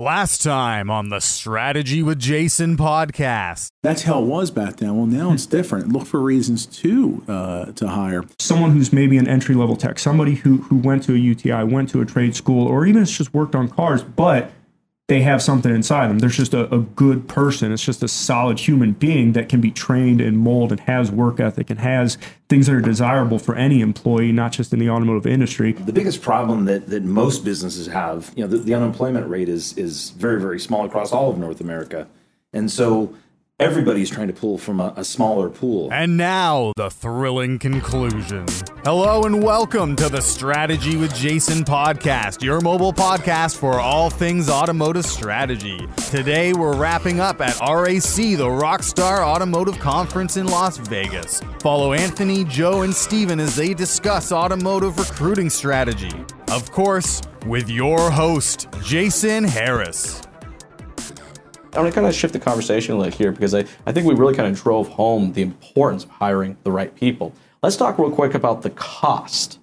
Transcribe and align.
Last 0.00 0.42
time 0.42 0.88
on 0.88 1.10
the 1.10 1.20
Strategy 1.20 2.02
with 2.02 2.18
Jason 2.18 2.78
podcast. 2.78 3.68
That's 3.82 4.04
how 4.04 4.22
it 4.22 4.24
was 4.24 4.50
back 4.50 4.78
then. 4.78 4.96
Well, 4.96 5.04
now 5.04 5.30
it's 5.34 5.44
different. 5.44 5.92
Look 5.92 6.06
for 6.06 6.20
reasons 6.20 6.64
to 6.64 7.22
uh, 7.28 7.72
to 7.72 7.86
hire. 7.86 8.24
someone 8.38 8.70
who's 8.70 8.94
maybe 8.94 9.18
an 9.18 9.28
entry 9.28 9.54
level 9.54 9.76
tech, 9.76 9.98
somebody 9.98 10.36
who 10.36 10.62
who 10.62 10.76
went 10.76 11.02
to 11.02 11.12
a 11.12 11.18
UTI, 11.18 11.64
went 11.64 11.90
to 11.90 12.00
a 12.00 12.06
trade 12.06 12.34
school, 12.34 12.66
or 12.66 12.86
even 12.86 13.04
just 13.04 13.34
worked 13.34 13.54
on 13.54 13.68
cars, 13.68 14.02
but 14.02 14.50
they 15.10 15.22
have 15.22 15.42
something 15.42 15.74
inside 15.74 16.08
them. 16.08 16.20
There's 16.20 16.36
just 16.36 16.54
a, 16.54 16.72
a 16.72 16.78
good 16.78 17.26
person. 17.26 17.72
It's 17.72 17.84
just 17.84 18.00
a 18.04 18.06
solid 18.06 18.60
human 18.60 18.92
being 18.92 19.32
that 19.32 19.48
can 19.48 19.60
be 19.60 19.72
trained 19.72 20.20
and 20.20 20.38
molded 20.38 20.78
and 20.78 20.86
has 20.88 21.10
work 21.10 21.40
ethic 21.40 21.68
and 21.68 21.80
has 21.80 22.16
things 22.48 22.68
that 22.68 22.76
are 22.76 22.80
desirable 22.80 23.40
for 23.40 23.56
any 23.56 23.80
employee, 23.80 24.30
not 24.30 24.52
just 24.52 24.72
in 24.72 24.78
the 24.78 24.88
automotive 24.88 25.26
industry. 25.26 25.72
The 25.72 25.92
biggest 25.92 26.22
problem 26.22 26.66
that, 26.66 26.86
that 26.90 27.02
most 27.02 27.44
businesses 27.44 27.88
have, 27.88 28.32
you 28.36 28.44
know, 28.44 28.48
the, 28.48 28.58
the 28.58 28.72
unemployment 28.72 29.28
rate 29.28 29.48
is 29.48 29.76
is 29.76 30.10
very 30.10 30.40
very 30.40 30.60
small 30.60 30.84
across 30.84 31.10
all 31.10 31.28
of 31.28 31.38
North 31.38 31.60
America, 31.60 32.06
and 32.52 32.70
so 32.70 33.12
everybody's 33.60 34.08
trying 34.08 34.26
to 34.26 34.32
pull 34.32 34.56
from 34.56 34.80
a, 34.80 34.92
a 34.96 35.04
smaller 35.04 35.50
pool. 35.50 35.92
And 35.92 36.16
now, 36.16 36.72
the 36.76 36.88
thrilling 36.88 37.58
conclusion. 37.58 38.46
Hello 38.84 39.24
and 39.24 39.42
welcome 39.42 39.94
to 39.96 40.08
the 40.08 40.22
Strategy 40.22 40.96
with 40.96 41.14
Jason 41.14 41.62
podcast, 41.62 42.42
your 42.42 42.62
mobile 42.62 42.92
podcast 42.92 43.58
for 43.58 43.78
all 43.78 44.08
things 44.08 44.48
automotive 44.48 45.04
strategy. 45.04 45.86
Today, 46.08 46.54
we're 46.54 46.74
wrapping 46.74 47.20
up 47.20 47.42
at 47.42 47.60
RAC, 47.60 48.00
the 48.38 48.48
Rockstar 48.48 49.18
Automotive 49.18 49.78
Conference 49.78 50.38
in 50.38 50.46
Las 50.46 50.78
Vegas. 50.78 51.42
Follow 51.60 51.92
Anthony, 51.92 52.44
Joe, 52.44 52.80
and 52.80 52.94
Steven 52.94 53.38
as 53.38 53.56
they 53.56 53.74
discuss 53.74 54.32
automotive 54.32 54.98
recruiting 54.98 55.50
strategy. 55.50 56.24
Of 56.48 56.72
course, 56.72 57.20
with 57.44 57.68
your 57.68 58.10
host, 58.10 58.68
Jason 58.82 59.44
Harris. 59.44 60.22
I 61.74 61.80
want 61.80 61.92
to 61.92 61.94
kind 61.94 62.06
of 62.06 62.14
shift 62.14 62.32
the 62.32 62.40
conversation 62.40 62.94
a 62.94 62.98
little 62.98 63.16
here 63.16 63.32
because 63.32 63.54
I, 63.54 63.64
I 63.86 63.92
think 63.92 64.06
we 64.06 64.14
really 64.14 64.34
kind 64.34 64.48
of 64.52 64.60
drove 64.60 64.88
home 64.88 65.32
the 65.32 65.42
importance 65.42 66.04
of 66.04 66.10
hiring 66.10 66.56
the 66.64 66.70
right 66.72 66.94
people. 66.94 67.32
Let's 67.62 67.76
talk 67.76 67.98
real 67.98 68.10
quick 68.10 68.34
about 68.34 68.62
the 68.62 68.70
cost 68.70 69.58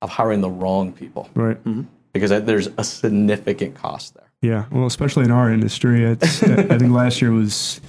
of 0.00 0.10
hiring 0.10 0.40
the 0.40 0.50
wrong 0.50 0.92
people 0.92 1.28
Right. 1.34 1.62
Mm-hmm. 1.64 1.82
because 2.12 2.30
there's 2.30 2.68
a 2.78 2.84
significant 2.84 3.74
cost 3.74 4.14
there. 4.14 4.30
Yeah. 4.40 4.64
Well, 4.70 4.86
especially 4.86 5.24
in 5.24 5.30
our 5.30 5.50
industry, 5.50 6.04
it's, 6.04 6.42
I 6.42 6.78
think 6.78 6.92
last 6.92 7.20
year 7.22 7.30
was 7.30 7.80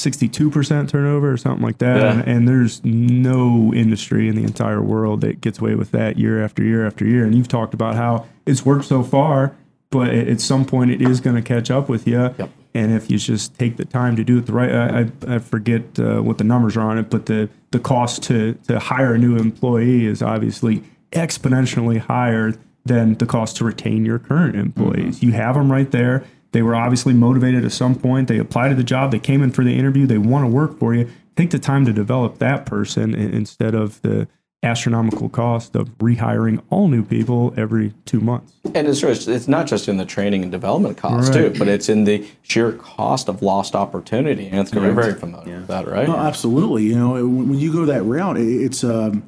62% 0.00 0.88
turnover 0.88 1.32
or 1.32 1.36
something 1.36 1.62
like 1.64 1.78
that. 1.78 2.00
Yeah. 2.00 2.12
And, 2.12 2.28
and 2.28 2.48
there's 2.48 2.84
no 2.84 3.72
industry 3.74 4.28
in 4.28 4.34
the 4.34 4.42
entire 4.42 4.82
world 4.82 5.20
that 5.20 5.40
gets 5.40 5.58
away 5.60 5.74
with 5.76 5.92
that 5.92 6.18
year 6.18 6.42
after 6.42 6.64
year 6.64 6.86
after 6.86 7.06
year. 7.06 7.24
And 7.24 7.34
you've 7.34 7.48
talked 7.48 7.74
about 7.74 7.94
how 7.94 8.26
it's 8.46 8.64
worked 8.66 8.86
so 8.86 9.02
far, 9.02 9.54
but 9.90 10.08
at 10.08 10.26
at 10.28 10.40
some 10.40 10.64
point 10.64 10.90
it 10.90 11.00
is 11.00 11.20
going 11.20 11.36
to 11.36 11.42
catch 11.42 11.70
up 11.70 11.88
with 11.88 12.06
you. 12.08 12.34
Yep. 12.38 12.50
And 12.74 12.92
if 12.92 13.08
you 13.10 13.18
just 13.18 13.56
take 13.56 13.76
the 13.76 13.84
time 13.84 14.16
to 14.16 14.24
do 14.24 14.38
it 14.38 14.46
the 14.46 14.52
right, 14.52 14.74
I, 14.74 15.00
I, 15.00 15.36
I 15.36 15.38
forget 15.38 15.98
uh, 15.98 16.20
what 16.20 16.38
the 16.38 16.44
numbers 16.44 16.76
are 16.76 16.90
on 16.90 16.98
it, 16.98 17.08
but 17.08 17.26
the, 17.26 17.48
the 17.70 17.78
cost 17.78 18.24
to, 18.24 18.54
to 18.66 18.80
hire 18.80 19.14
a 19.14 19.18
new 19.18 19.36
employee 19.36 20.06
is 20.06 20.22
obviously 20.22 20.82
exponentially 21.12 21.98
higher 21.98 22.54
than 22.84 23.14
the 23.14 23.26
cost 23.26 23.56
to 23.58 23.64
retain 23.64 24.04
your 24.04 24.18
current 24.18 24.56
employees. 24.56 25.22
You 25.22 25.32
have 25.32 25.54
them 25.54 25.70
right 25.70 25.90
there. 25.90 26.24
They 26.50 26.62
were 26.62 26.74
obviously 26.74 27.14
motivated 27.14 27.64
at 27.64 27.72
some 27.72 27.94
point. 27.94 28.28
They 28.28 28.38
applied 28.38 28.68
to 28.68 28.74
the 28.74 28.84
job. 28.84 29.10
They 29.10 29.18
came 29.18 29.42
in 29.42 29.50
for 29.50 29.64
the 29.64 29.76
interview. 29.76 30.06
They 30.06 30.18
want 30.18 30.44
to 30.44 30.48
work 30.48 30.78
for 30.78 30.94
you. 30.94 31.08
Take 31.36 31.50
the 31.50 31.58
time 31.58 31.84
to 31.86 31.92
develop 31.92 32.38
that 32.38 32.66
person 32.66 33.14
instead 33.14 33.74
of 33.74 34.02
the 34.02 34.28
astronomical 34.64 35.28
cost 35.28 35.76
of 35.76 35.88
rehiring 35.98 36.62
all 36.70 36.88
new 36.88 37.04
people 37.04 37.52
every 37.56 37.92
two 38.06 38.20
months. 38.20 38.54
And 38.74 38.88
it's, 38.88 39.02
it's 39.02 39.28
it's 39.28 39.46
not 39.46 39.66
just 39.66 39.88
in 39.88 39.98
the 39.98 40.04
training 40.06 40.42
and 40.42 40.50
development 40.50 40.96
cost 40.96 41.32
Right. 41.32 41.52
too, 41.52 41.58
but 41.58 41.68
it's 41.68 41.88
in 41.88 42.04
the 42.04 42.26
sheer 42.42 42.72
cost 42.72 43.28
of 43.28 43.42
lost 43.42 43.74
opportunity. 43.76 44.48
Anthony, 44.48 44.82
you're 44.86 44.92
very 44.94 45.14
familiar 45.14 45.56
with 45.58 45.68
that, 45.68 45.86
right? 45.86 46.08
No, 46.08 46.16
absolutely. 46.16 46.84
You 46.84 46.96
know, 46.98 47.12
when 47.12 47.50
when 47.50 47.58
you 47.58 47.72
go 47.72 47.84
that 47.84 48.02
route, 48.02 48.38
it- 48.38 48.62
it's 48.64 48.82
um, 48.82 49.22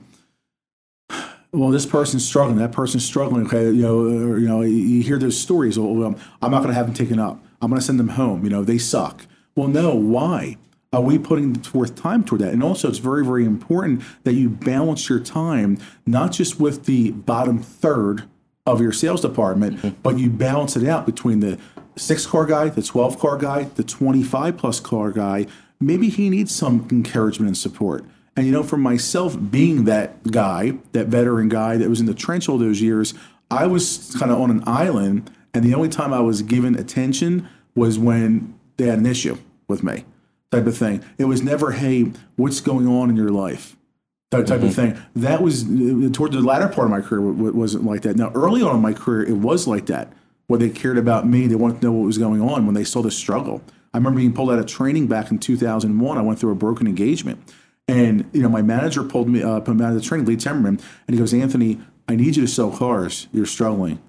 well, 1.53 1.71
this 1.71 1.87
person's 1.87 2.27
struggling, 2.27 2.59
that 2.59 2.73
person's 2.73 3.05
struggling. 3.05 3.47
Okay, 3.47 3.65
you 3.71 3.83
know, 3.83 4.01
or, 4.01 4.39
you 4.39 4.49
know, 4.49 4.61
you 4.63 5.03
hear 5.03 5.19
those 5.19 5.39
stories. 5.39 5.79
Well, 5.79 6.15
I'm 6.43 6.51
not 6.51 6.59
going 6.59 6.69
to 6.69 6.75
have 6.75 6.87
them 6.87 6.95
taken 6.95 7.19
up. 7.19 7.43
I'm 7.63 7.71
going 7.71 7.81
to 7.81 7.87
send 7.87 7.99
them 7.99 8.09
home. 8.09 8.45
You 8.45 8.51
know, 8.51 8.63
they 8.65 8.77
suck. 8.79 9.27
Well, 9.55 9.69
no, 9.69 9.95
why? 9.95 10.57
Are 10.93 11.03
we 11.03 11.19
putting 11.19 11.55
forth 11.55 11.95
time 11.95 12.25
toward 12.25 12.41
that? 12.43 12.53
And 12.53 12.63
also, 12.63 12.89
it's 12.89 12.99
very, 12.99 13.25
very 13.25 13.45
important 13.45 14.03
that 14.25 14.35
you 14.35 14.49
balance 14.49 15.09
your 15.09 15.21
time 15.21 15.79
not 16.07 16.33
just 16.33 16.61
with 16.61 16.87
the 16.87 17.11
bottom 17.11 17.59
third 17.59 18.25
of 18.65 18.81
your 18.81 18.93
sales 18.93 19.21
department, 19.21 19.79
mm-hmm. 19.79 20.01
but 20.03 20.19
you 20.19 20.31
balance 20.31 20.77
it 20.77 20.87
out 20.87 21.07
between 21.07 21.41
the 21.41 21.59
six 21.97 22.27
car 22.27 22.47
guy, 22.47 22.69
the 22.69 22.83
12 22.83 23.19
car 23.19 23.37
guy, 23.37 23.65
the 23.65 23.85
25 23.85 24.57
plus 24.57 24.81
car 24.81 25.11
guy. 25.11 25.47
Maybe 25.81 26.09
he 26.09 26.31
needs 26.31 26.55
some 26.55 26.87
encouragement 26.91 27.49
and 27.49 27.57
support. 27.57 28.05
And 28.37 28.47
you 28.47 28.53
know, 28.53 28.63
for 28.63 28.77
myself, 28.77 29.37
being 29.51 29.85
that 29.85 30.31
guy, 30.31 30.75
that 30.93 31.07
veteran 31.07 31.49
guy 31.49 31.79
that 31.79 31.89
was 31.89 32.01
in 32.01 32.07
the 32.07 32.15
trench 32.15 32.49
all 32.49 32.59
those 32.59 32.83
years, 32.83 33.15
I 33.51 33.67
was 33.67 34.15
kind 34.19 34.31
of 34.31 34.39
on 34.41 34.51
an 34.51 34.63
island. 34.67 35.31
And 35.55 35.65
the 35.65 35.75
only 35.75 35.89
time 35.89 36.13
I 36.13 36.21
was 36.21 36.43
given 36.43 36.75
attention 36.77 37.49
was 37.75 37.99
when 37.99 38.55
they 38.77 38.87
had 38.87 38.99
an 38.99 39.07
issue 39.07 39.39
with 39.69 39.83
me, 39.83 40.05
type 40.51 40.67
of 40.67 40.77
thing. 40.77 41.05
It 41.19 41.25
was 41.25 41.43
never, 41.43 41.73
hey, 41.73 42.13
what's 42.37 42.61
going 42.61 42.87
on 42.87 43.11
in 43.11 43.17
your 43.17 43.31
life? 43.31 43.77
That 44.31 44.47
type 44.47 44.63
of 44.63 44.75
thing. 44.75 45.01
That 45.15 45.41
was 45.41 45.63
uh, 45.65 46.11
toward 46.13 46.33
the 46.33 46.41
latter 46.41 46.69
part 46.69 46.87
of 46.87 46.91
my 46.91 47.01
career. 47.01 47.21
w- 47.31 47.53
wasn't 47.53 47.85
like 47.85 48.03
that. 48.03 48.17
Now, 48.17 48.33
early 48.35 48.61
on 48.61 48.75
in 48.75 48.83
my 48.83 48.93
career, 48.93 49.23
it 49.23 49.37
was 49.37 49.67
like 49.67 49.87
that. 49.87 50.13
Where 50.49 50.59
they 50.59 50.69
cared 50.69 50.99
about 50.99 51.27
me, 51.27 51.47
they 51.47 51.55
wanted 51.55 51.81
to 51.81 51.87
know 51.87 51.93
what 51.93 52.07
was 52.07 52.19
going 52.19 52.41
on 52.41 52.67
when 52.67 52.75
they 52.75 52.85
saw 52.85 53.03
the 53.03 53.11
struggle. 53.11 53.63
I 53.95 53.99
remember 53.99 54.19
being 54.19 54.33
pulled 54.33 54.51
out 54.51 54.59
of 54.59 54.67
training 54.67 55.07
back 55.07 55.31
in 55.31 55.39
2001. 55.39 56.19
I 56.19 56.23
went 56.23 56.39
through 56.39 56.53
a 56.53 56.57
broken 56.57 56.87
engagement, 56.87 57.41
and 57.89 58.29
you 58.33 58.43
know 58.43 58.49
my 58.49 58.63
manager 58.63 59.03
pulled 59.03 59.29
me 59.29 59.41
put 59.41 59.69
me 59.69 59.85
out 59.85 59.91
of 59.91 59.95
the 59.95 60.01
training, 60.01 60.27
Lee 60.27 60.37
Timmerman, 60.37 60.81
and 61.07 61.15
he 61.15 61.17
goes, 61.17 61.33
"Anthony, 61.33 61.81
I 62.07 62.15
need 62.15 62.37
you 62.37 62.43
to 62.43 62.49
sell 62.49 62.71
cars. 62.71 63.27
You're 63.33 63.47
struggling." 63.47 64.01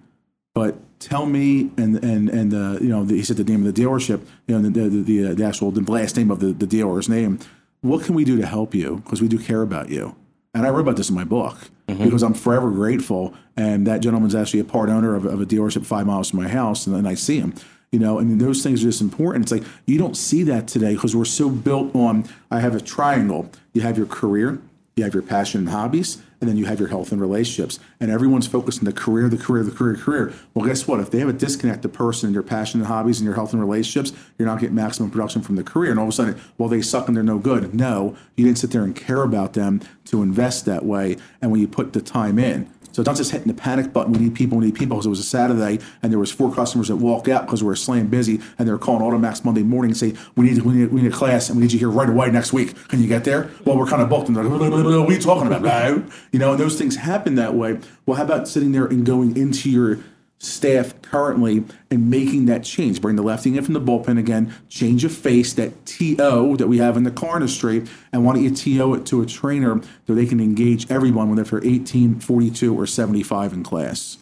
but 0.53 0.75
tell 0.99 1.25
me 1.25 1.71
and 1.77 2.03
and 2.03 2.29
and 2.29 2.53
uh, 2.53 2.79
you 2.81 2.89
know 2.89 3.03
the, 3.03 3.15
he 3.15 3.23
said 3.23 3.37
the 3.37 3.43
name 3.43 3.65
of 3.65 3.73
the 3.73 3.81
dealership 3.81 4.25
you 4.47 4.57
know 4.57 4.69
the 4.69 4.89
the, 4.89 5.03
the, 5.03 5.27
uh, 5.27 5.33
the 5.33 5.43
actual 5.43 5.71
the 5.71 5.81
last 5.91 6.17
name 6.17 6.31
of 6.31 6.39
the, 6.39 6.47
the 6.47 6.67
dealer's 6.67 7.09
name. 7.09 7.39
What 7.81 8.03
can 8.03 8.15
we 8.15 8.25
do 8.25 8.37
to 8.37 8.45
help 8.45 8.73
you? 8.73 9.01
Because 9.03 9.21
we 9.21 9.27
do 9.27 9.37
care 9.37 9.61
about 9.61 9.89
you. 9.89 10.15
And 10.53 10.65
i 10.65 10.69
wrote 10.69 10.81
about 10.81 10.95
this 10.95 11.09
in 11.09 11.15
my 11.15 11.23
book 11.23 11.57
because 11.87 12.23
i'm 12.23 12.33
forever 12.33 12.71
grateful. 12.71 13.33
And 13.55 13.87
that 13.87 14.01
gentleman's 14.01 14.35
actually 14.35 14.59
a 14.59 14.65
part 14.65 14.89
owner 14.89 15.15
of, 15.15 15.25
of 15.25 15.41
a 15.41 15.45
dealership 15.45 15.85
five 15.85 16.05
miles 16.05 16.29
from 16.29 16.41
my 16.41 16.47
house 16.47 16.87
and, 16.87 16.95
and 16.95 17.07
i 17.07 17.13
see 17.13 17.39
him 17.39 17.53
you 17.91 17.99
know 17.99 18.19
and 18.19 18.41
those 18.41 18.63
things 18.63 18.81
are 18.81 18.87
just 18.87 19.01
important. 19.01 19.45
It's 19.45 19.51
like 19.51 19.63
you 19.85 19.97
don't 19.97 20.17
see 20.17 20.43
that 20.43 20.67
today 20.67 20.93
because 20.93 21.15
we're 21.15 21.25
so 21.25 21.49
built 21.49 21.95
on 21.95 22.25
i 22.49 22.59
have 22.59 22.75
a 22.75 22.81
triangle. 22.81 23.49
You 23.73 23.81
have 23.81 23.97
your 23.97 24.07
career 24.07 24.59
you 24.97 25.03
have 25.03 25.13
your 25.13 25.23
passion 25.23 25.61
and 25.61 25.69
hobbies, 25.69 26.21
and 26.39 26.49
then 26.49 26.57
you 26.57 26.65
have 26.65 26.79
your 26.79 26.89
health 26.89 27.11
and 27.11 27.19
relationships. 27.19 27.79
And 27.99 28.11
everyone's 28.11 28.47
focused 28.47 28.79
on 28.79 28.85
the 28.85 28.93
career, 28.93 29.27
the 29.27 29.37
career, 29.37 29.63
the 29.63 29.71
career, 29.71 29.95
career. 29.95 30.33
Well, 30.53 30.65
guess 30.65 30.87
what? 30.87 30.99
If 30.99 31.11
they 31.11 31.19
have 31.19 31.29
a 31.29 31.33
disconnected 31.33 31.93
person 31.93 32.27
in 32.27 32.33
your 32.33 32.43
passion 32.43 32.79
and 32.79 32.87
hobbies 32.87 33.19
and 33.19 33.25
your 33.25 33.35
health 33.35 33.53
and 33.53 33.61
relationships, 33.61 34.11
you're 34.37 34.47
not 34.47 34.59
getting 34.59 34.75
maximum 34.75 35.09
production 35.09 35.41
from 35.41 35.55
the 35.55 35.63
career. 35.63 35.91
And 35.91 35.99
all 35.99 36.05
of 36.05 36.09
a 36.09 36.15
sudden, 36.15 36.39
well, 36.57 36.69
they 36.69 36.81
suck 36.81 37.07
and 37.07 37.17
they're 37.17 37.23
no 37.23 37.39
good. 37.39 37.73
No, 37.73 38.15
you 38.35 38.45
didn't 38.45 38.59
sit 38.59 38.71
there 38.71 38.83
and 38.83 38.95
care 38.95 39.23
about 39.23 39.53
them 39.53 39.81
to 40.05 40.21
invest 40.21 40.65
that 40.65 40.85
way. 40.85 41.17
And 41.41 41.51
when 41.51 41.59
you 41.59 41.67
put 41.67 41.93
the 41.93 42.01
time 42.01 42.37
in, 42.37 42.71
so 42.97 43.01
it's 43.01 43.07
not 43.07 43.15
just 43.15 43.29
hitting 43.29 43.47
the 43.47 43.53
panic 43.53 43.93
button. 43.93 44.11
We 44.11 44.17
need 44.17 44.33
people. 44.33 44.57
We 44.57 44.65
need 44.65 44.73
people. 44.73 44.97
Because 44.97 45.05
it 45.05 45.09
was 45.09 45.19
a 45.19 45.23
Saturday, 45.23 45.77
and 46.01 46.11
there 46.11 46.17
was 46.17 46.31
four 46.31 46.51
customers 46.51 46.87
that 46.87 46.95
walked 46.95 47.27
out 47.27 47.45
because 47.45 47.61
we 47.61 47.67
were 47.67 47.75
slam 47.75 48.07
busy, 48.07 48.41
and 48.57 48.67
they 48.67 48.71
were 48.71 48.79
calling 48.79 49.03
Automax 49.03 49.45
Monday 49.45 49.61
morning 49.61 49.91
and 49.91 49.97
say, 49.97 50.15
"We 50.35 50.45
need, 50.45 50.63
we 50.63 50.73
need, 50.73 50.91
we 50.91 51.03
need 51.03 51.13
a 51.13 51.15
class, 51.15 51.47
and 51.47 51.59
we 51.59 51.61
need 51.61 51.73
you 51.73 51.77
here 51.77 51.91
right 51.91 52.09
away 52.09 52.31
next 52.31 52.53
week. 52.53 52.73
Can 52.87 52.99
you 52.99 53.07
get 53.07 53.23
there?" 53.23 53.51
Well, 53.65 53.77
we're 53.77 53.85
kind 53.85 54.01
of 54.01 54.09
booked, 54.09 54.29
and 54.29 54.35
they're 54.35 54.43
like, 54.45 54.59
"What 54.59 55.09
are 55.09 55.13
you 55.13 55.19
talking 55.19 55.53
about?" 55.53 56.05
You 56.31 56.39
know, 56.39 56.53
and 56.53 56.59
those 56.59 56.75
things 56.75 56.95
happen 56.95 57.35
that 57.35 57.53
way. 57.53 57.77
Well, 58.07 58.17
how 58.17 58.23
about 58.23 58.47
sitting 58.47 58.71
there 58.71 58.87
and 58.87 59.05
going 59.05 59.37
into 59.37 59.69
your 59.69 59.99
staff 60.39 61.01
currently 61.01 61.63
and 61.89 62.09
making 62.09 62.45
that 62.45 62.63
change. 62.63 63.01
Bring 63.01 63.15
the 63.15 63.23
lefty 63.23 63.57
in 63.57 63.63
from 63.63 63.73
the 63.73 63.81
bullpen 63.81 64.19
again, 64.19 64.53
change 64.69 65.03
of 65.03 65.11
face, 65.11 65.53
that 65.53 65.85
TO 65.85 66.57
that 66.57 66.67
we 66.67 66.77
have 66.77 66.95
in 66.97 67.03
the 67.03 67.11
car 67.11 67.37
industry, 67.37 67.85
and 68.11 68.23
why 68.23 68.33
don't 68.33 68.43
you 68.43 68.51
TO 68.51 68.93
it 68.93 69.05
to 69.07 69.21
a 69.21 69.25
trainer 69.25 69.81
so 70.05 70.13
they 70.13 70.25
can 70.25 70.39
engage 70.39 70.89
everyone, 70.91 71.29
whether 71.29 71.43
they're 71.43 71.65
18, 71.65 72.19
42, 72.19 72.77
or 72.77 72.85
75 72.85 73.53
in 73.53 73.63
class. 73.63 74.17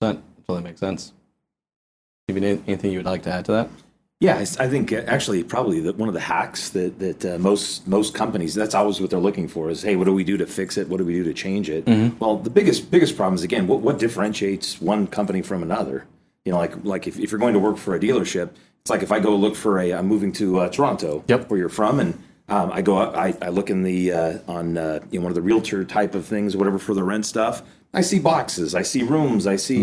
That 0.00 0.18
totally 0.46 0.64
makes 0.64 0.80
sense. 0.80 1.12
Anything 2.28 2.92
you 2.92 2.98
would 2.98 3.06
like 3.06 3.24
to 3.24 3.32
add 3.32 3.44
to 3.46 3.52
that? 3.52 3.70
Yeah, 4.26 4.36
I 4.38 4.68
think 4.74 4.92
uh, 4.92 5.02
actually 5.16 5.42
probably 5.42 5.80
the, 5.80 5.92
one 5.94 6.08
of 6.08 6.14
the 6.14 6.26
hacks 6.36 6.62
that 6.76 6.92
that 7.04 7.20
uh, 7.24 7.38
most 7.50 7.88
most 7.88 8.10
companies 8.22 8.54
that's 8.54 8.76
always 8.80 9.00
what 9.00 9.10
they're 9.10 9.26
looking 9.28 9.48
for 9.48 9.68
is 9.68 9.82
hey, 9.82 9.96
what 9.96 10.04
do 10.04 10.14
we 10.20 10.22
do 10.32 10.36
to 10.36 10.46
fix 10.46 10.76
it? 10.80 10.84
What 10.88 10.98
do 10.98 11.04
we 11.04 11.14
do 11.20 11.24
to 11.24 11.34
change 11.34 11.66
it? 11.76 11.82
Well, 12.20 12.36
the 12.36 12.54
biggest 12.58 12.80
biggest 12.94 13.16
problem 13.16 13.34
is 13.34 13.42
again 13.42 13.66
what 13.66 13.80
what 13.86 13.98
differentiates 13.98 14.80
one 14.80 15.02
company 15.18 15.42
from 15.42 15.60
another. 15.68 15.96
You 16.44 16.52
know, 16.52 16.58
like 16.64 16.74
like 16.84 17.04
if, 17.10 17.14
if 17.18 17.30
you're 17.32 17.40
going 17.46 17.54
to 17.54 17.64
work 17.68 17.76
for 17.84 17.92
a 17.96 18.00
dealership, 18.06 18.50
it's 18.82 18.90
like 18.94 19.02
if 19.02 19.10
I 19.10 19.18
go 19.18 19.34
look 19.34 19.56
for 19.56 19.72
a 19.80 19.92
I'm 19.92 20.06
moving 20.06 20.32
to 20.40 20.46
uh, 20.60 20.68
Toronto, 20.68 21.24
Yep. 21.26 21.50
where 21.50 21.58
you're 21.62 21.76
from, 21.80 21.94
and 22.00 22.12
Um, 22.48 22.68
I 22.78 22.82
go 22.82 22.94
out, 23.02 23.10
I, 23.26 23.28
I 23.46 23.50
look 23.58 23.70
in 23.70 23.82
the 23.90 23.98
uh, 24.20 24.38
on 24.58 24.66
uh, 24.76 25.00
you 25.10 25.18
know 25.18 25.24
one 25.26 25.32
of 25.34 25.38
the 25.40 25.46
realtor 25.50 25.84
type 25.98 26.14
of 26.18 26.24
things, 26.26 26.56
whatever 26.56 26.78
for 26.78 26.94
the 26.94 27.02
rent 27.12 27.24
stuff. 27.34 27.54
I 28.00 28.02
see 28.10 28.20
boxes, 28.20 28.68
I 28.74 28.84
see 28.92 29.02
rooms, 29.16 29.46
I 29.54 29.56
see 29.66 29.80